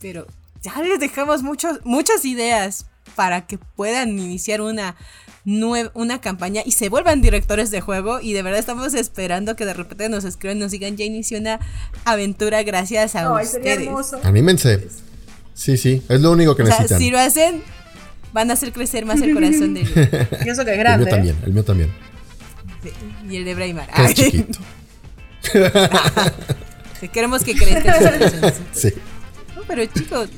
Pero 0.00 0.26
ya 0.62 0.80
les 0.82 1.00
dejamos 1.00 1.42
muchos, 1.42 1.80
muchas 1.84 2.24
ideas 2.24 2.86
para 3.14 3.46
que 3.46 3.58
puedan 3.58 4.18
iniciar 4.18 4.60
una, 4.60 4.96
una 5.44 6.20
campaña 6.20 6.62
y 6.64 6.72
se 6.72 6.88
vuelvan 6.88 7.22
directores 7.22 7.70
de 7.70 7.80
juego. 7.80 8.20
Y 8.20 8.32
de 8.32 8.42
verdad 8.42 8.60
estamos 8.60 8.94
esperando 8.94 9.56
que 9.56 9.64
de 9.64 9.74
repente 9.74 10.08
nos 10.08 10.24
escriban, 10.24 10.58
nos 10.58 10.72
digan, 10.72 10.96
ya 10.96 11.04
inició 11.04 11.38
una 11.38 11.60
aventura 12.04 12.62
gracias 12.62 13.16
a 13.16 13.32
ustedes. 13.32 13.88
Anímense. 14.22 14.88
Sí, 15.56 15.78
sí, 15.78 16.02
es 16.08 16.20
lo 16.20 16.30
único 16.32 16.54
que 16.54 16.62
o 16.62 16.66
necesitan. 16.66 16.98
si 16.98 17.10
lo 17.10 17.18
hacen, 17.18 17.62
van 18.32 18.50
a 18.50 18.52
hacer 18.52 18.72
crecer 18.72 19.06
más 19.06 19.22
el 19.22 19.32
corazón 19.32 19.72
de 19.72 19.80
Y 20.44 20.48
eso 20.50 20.64
que 20.66 20.72
es 20.72 20.78
grande. 20.78 21.10
El 21.10 21.10
mío 21.10 21.16
también, 21.16 21.36
el 21.46 21.52
mío 21.52 21.64
también. 21.64 21.92
Y 23.28 23.36
el 23.36 23.44
de 23.46 23.54
Braimar. 23.54 23.88
es 23.96 24.14
chiquito. 24.14 24.58
Queremos 27.12 27.42
que 27.42 27.54
crezcan. 27.54 28.52
sí. 28.72 28.92
pero 29.66 29.86
chicos, 29.86 30.28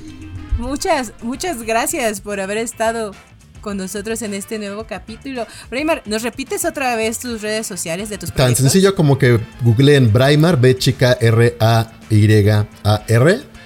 muchas, 0.59 1.13
muchas 1.23 1.63
gracias 1.65 2.21
por 2.21 2.41
haber 2.41 2.59
estado 2.59 3.13
con 3.61 3.77
nosotros 3.77 4.23
en 4.23 4.35
este 4.35 4.61
nuevo 4.61 4.85
capítulo. 4.85 5.49
Braimar, 5.69 6.03
¿nos 6.07 6.23
repites 6.23 6.65
otra 6.65 6.95
vez 6.95 7.19
tus 7.19 7.43
redes 7.43 7.67
sociales 7.67 8.09
de 8.09 8.19
tus 8.19 8.33
Tan 8.33 8.55
sencillo 8.55 8.95
como 8.95 9.19
que 9.19 9.41
googleen 9.63 10.13
Braimar, 10.13 10.61
B 10.61 10.79
chica 10.79 11.19
R 11.21 11.57
A 11.59 11.91
Y 12.09 12.49
A 12.85 13.05
R. 13.09 13.58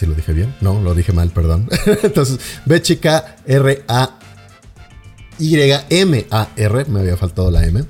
Si 0.00 0.06
lo 0.06 0.14
dije 0.14 0.32
bien, 0.32 0.54
no, 0.62 0.80
lo 0.80 0.94
dije 0.94 1.12
mal, 1.12 1.28
perdón. 1.28 1.68
Entonces, 2.02 2.40
B 2.64 2.80
chica 2.80 3.36
R 3.46 3.84
A 3.86 4.18
Y 5.38 5.58
M 5.90 6.26
A 6.30 6.48
R, 6.56 6.86
me 6.86 7.00
había 7.00 7.18
faltado 7.18 7.50
la 7.50 7.66
M. 7.66 7.84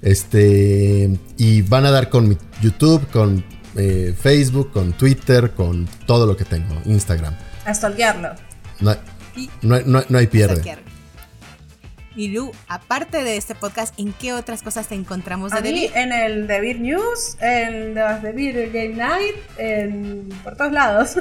Este, 0.00 1.10
y 1.36 1.62
van 1.62 1.84
a 1.84 1.90
dar 1.90 2.08
con 2.08 2.28
mi 2.28 2.38
YouTube, 2.62 3.04
con 3.08 3.44
eh, 3.74 4.14
Facebook, 4.16 4.70
con 4.70 4.92
Twitter, 4.92 5.54
con 5.54 5.88
todo 6.06 6.24
lo 6.24 6.36
que 6.36 6.44
tengo, 6.44 6.80
Instagram. 6.84 7.34
A 7.64 7.74
stalkearlo. 7.74 8.28
No, 8.78 8.94
no, 9.62 10.04
no, 10.08 10.18
hay 10.18 10.28
pierde. 10.28 10.62
Y 12.16 12.28
Lu, 12.28 12.50
aparte 12.66 13.22
de 13.22 13.36
este 13.36 13.54
podcast, 13.54 13.98
¿en 14.00 14.14
qué 14.14 14.32
otras 14.32 14.62
cosas 14.62 14.88
te 14.88 14.94
encontramos 14.94 15.52
de 15.52 15.60
mí, 15.60 15.90
En 15.94 16.12
el 16.12 16.46
The 16.46 16.60
Beer 16.60 16.80
News, 16.80 17.36
en 17.40 17.94
The 17.94 18.32
Beer 18.32 18.70
Game 18.70 18.94
Night, 18.94 19.36
en, 19.58 20.28
por 20.42 20.56
todos 20.56 20.72
lados. 20.72 21.16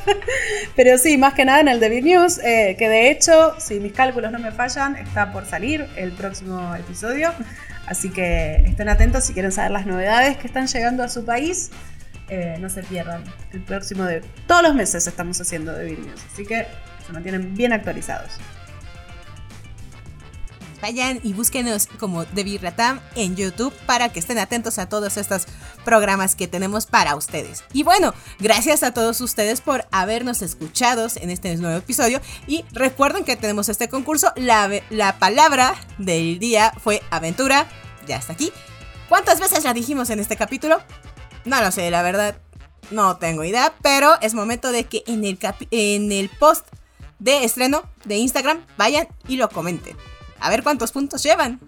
Pero 0.76 0.96
sí, 0.96 1.18
más 1.18 1.34
que 1.34 1.44
nada 1.44 1.60
en 1.60 1.68
el 1.68 1.78
The 1.78 1.90
Beer 1.90 2.04
News, 2.04 2.38
eh, 2.38 2.74
que 2.78 2.88
de 2.88 3.10
hecho, 3.10 3.54
si 3.60 3.80
mis 3.80 3.92
cálculos 3.92 4.32
no 4.32 4.38
me 4.38 4.50
fallan, 4.50 4.96
está 4.96 5.30
por 5.30 5.44
salir 5.44 5.86
el 5.94 6.12
próximo 6.12 6.74
episodio. 6.74 7.30
Así 7.86 8.08
que 8.08 8.56
estén 8.66 8.88
atentos 8.88 9.24
si 9.24 9.34
quieren 9.34 9.52
saber 9.52 9.72
las 9.72 9.84
novedades 9.84 10.38
que 10.38 10.46
están 10.46 10.66
llegando 10.68 11.02
a 11.02 11.10
su 11.10 11.26
país. 11.26 11.70
Eh, 12.30 12.56
no 12.58 12.70
se 12.70 12.82
pierdan 12.82 13.22
el 13.52 13.60
próximo 13.60 14.04
de 14.04 14.22
todos 14.46 14.62
los 14.62 14.74
meses 14.74 15.06
estamos 15.06 15.38
haciendo 15.42 15.74
de 15.74 15.84
vídeos, 15.84 16.18
así 16.32 16.46
que 16.46 16.66
se 17.06 17.12
mantienen 17.12 17.54
bien 17.54 17.74
actualizados. 17.74 18.38
Vayan 20.84 21.18
y 21.22 21.32
búsquenos 21.32 21.86
como 21.98 22.26
The 22.26 22.58
Ratam 22.60 23.00
en 23.16 23.36
YouTube 23.36 23.72
para 23.86 24.10
que 24.10 24.18
estén 24.18 24.36
atentos 24.36 24.78
a 24.78 24.86
todos 24.86 25.16
estos 25.16 25.46
programas 25.82 26.36
que 26.36 26.46
tenemos 26.46 26.84
para 26.84 27.16
ustedes. 27.16 27.64
Y 27.72 27.84
bueno, 27.84 28.12
gracias 28.38 28.82
a 28.82 28.92
todos 28.92 29.22
ustedes 29.22 29.62
por 29.62 29.86
habernos 29.92 30.42
escuchado 30.42 31.08
en 31.16 31.30
este 31.30 31.56
nuevo 31.56 31.78
episodio. 31.78 32.20
Y 32.46 32.66
recuerden 32.72 33.24
que 33.24 33.34
tenemos 33.34 33.70
este 33.70 33.88
concurso. 33.88 34.30
La, 34.36 34.70
la 34.90 35.18
palabra 35.18 35.74
del 35.96 36.38
día 36.38 36.74
fue 36.78 37.00
aventura. 37.08 37.66
Ya 38.06 38.16
está 38.16 38.34
aquí. 38.34 38.52
¿Cuántas 39.08 39.40
veces 39.40 39.64
la 39.64 39.72
dijimos 39.72 40.10
en 40.10 40.20
este 40.20 40.36
capítulo? 40.36 40.82
No 41.46 41.62
lo 41.62 41.72
sé, 41.72 41.90
la 41.90 42.02
verdad. 42.02 42.36
No 42.90 43.16
tengo 43.16 43.42
idea, 43.42 43.72
pero 43.80 44.20
es 44.20 44.34
momento 44.34 44.70
de 44.70 44.84
que 44.84 45.02
en 45.06 45.24
el, 45.24 45.38
en 45.70 46.12
el 46.12 46.28
post 46.28 46.66
de 47.20 47.44
estreno 47.44 47.84
de 48.04 48.16
Instagram 48.16 48.66
vayan 48.76 49.08
y 49.26 49.38
lo 49.38 49.48
comenten. 49.48 49.96
A 50.40 50.50
ver 50.50 50.62
cuántos 50.62 50.92
puntos 50.92 51.22
llevan. 51.22 51.60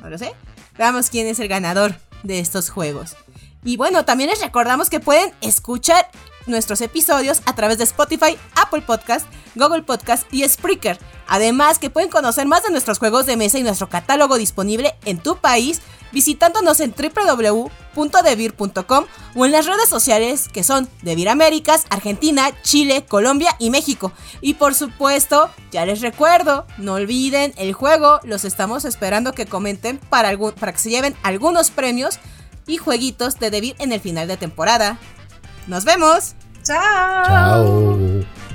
No 0.00 0.10
lo 0.10 0.18
sé. 0.18 0.32
Veamos 0.76 1.10
quién 1.10 1.26
es 1.26 1.40
el 1.40 1.48
ganador 1.48 1.96
de 2.22 2.40
estos 2.40 2.70
juegos. 2.70 3.16
Y 3.64 3.76
bueno, 3.76 4.04
también 4.04 4.30
les 4.30 4.40
recordamos 4.40 4.88
que 4.90 5.00
pueden 5.00 5.32
escuchar 5.40 6.08
nuestros 6.46 6.80
episodios 6.80 7.42
a 7.44 7.54
través 7.54 7.78
de 7.78 7.84
Spotify, 7.84 8.38
Apple 8.54 8.82
Podcast, 8.82 9.26
Google 9.54 9.82
Podcast 9.82 10.32
y 10.32 10.48
Spreaker. 10.48 10.98
Además 11.26 11.78
que 11.78 11.90
pueden 11.90 12.10
conocer 12.10 12.46
más 12.46 12.62
de 12.62 12.70
nuestros 12.70 12.98
juegos 12.98 13.26
de 13.26 13.36
mesa 13.36 13.58
y 13.58 13.62
nuestro 13.62 13.88
catálogo 13.88 14.38
disponible 14.38 14.94
en 15.04 15.18
tu 15.18 15.36
país 15.36 15.82
visitándonos 16.12 16.80
en 16.80 16.94
www.devir.com 16.94 19.04
o 19.34 19.44
en 19.44 19.52
las 19.52 19.66
redes 19.66 19.88
sociales 19.88 20.48
que 20.48 20.64
son 20.64 20.88
Devir 21.02 21.28
Américas, 21.28 21.86
Argentina, 21.90 22.50
Chile, 22.62 23.04
Colombia 23.06 23.54
y 23.58 23.68
México. 23.70 24.12
Y 24.40 24.54
por 24.54 24.74
supuesto, 24.74 25.50
ya 25.70 25.86
les 25.86 26.00
recuerdo, 26.00 26.66
no 26.78 26.94
olviden 26.94 27.52
el 27.56 27.72
juego, 27.72 28.20
los 28.24 28.44
estamos 28.44 28.84
esperando 28.84 29.32
que 29.32 29.46
comenten 29.46 29.98
para, 29.98 30.36
para 30.58 30.72
que 30.72 30.78
se 30.78 30.90
lleven 30.90 31.14
algunos 31.22 31.70
premios 31.70 32.18
y 32.66 32.76
jueguitos 32.76 33.38
de 33.38 33.50
Devir 33.50 33.76
en 33.78 33.92
el 33.92 34.00
final 34.00 34.26
de 34.28 34.36
temporada. 34.36 34.98
¡Nos 35.66 35.84
vemos! 35.84 36.34
¡Chao! 36.62 37.24
Chao. 37.26 38.47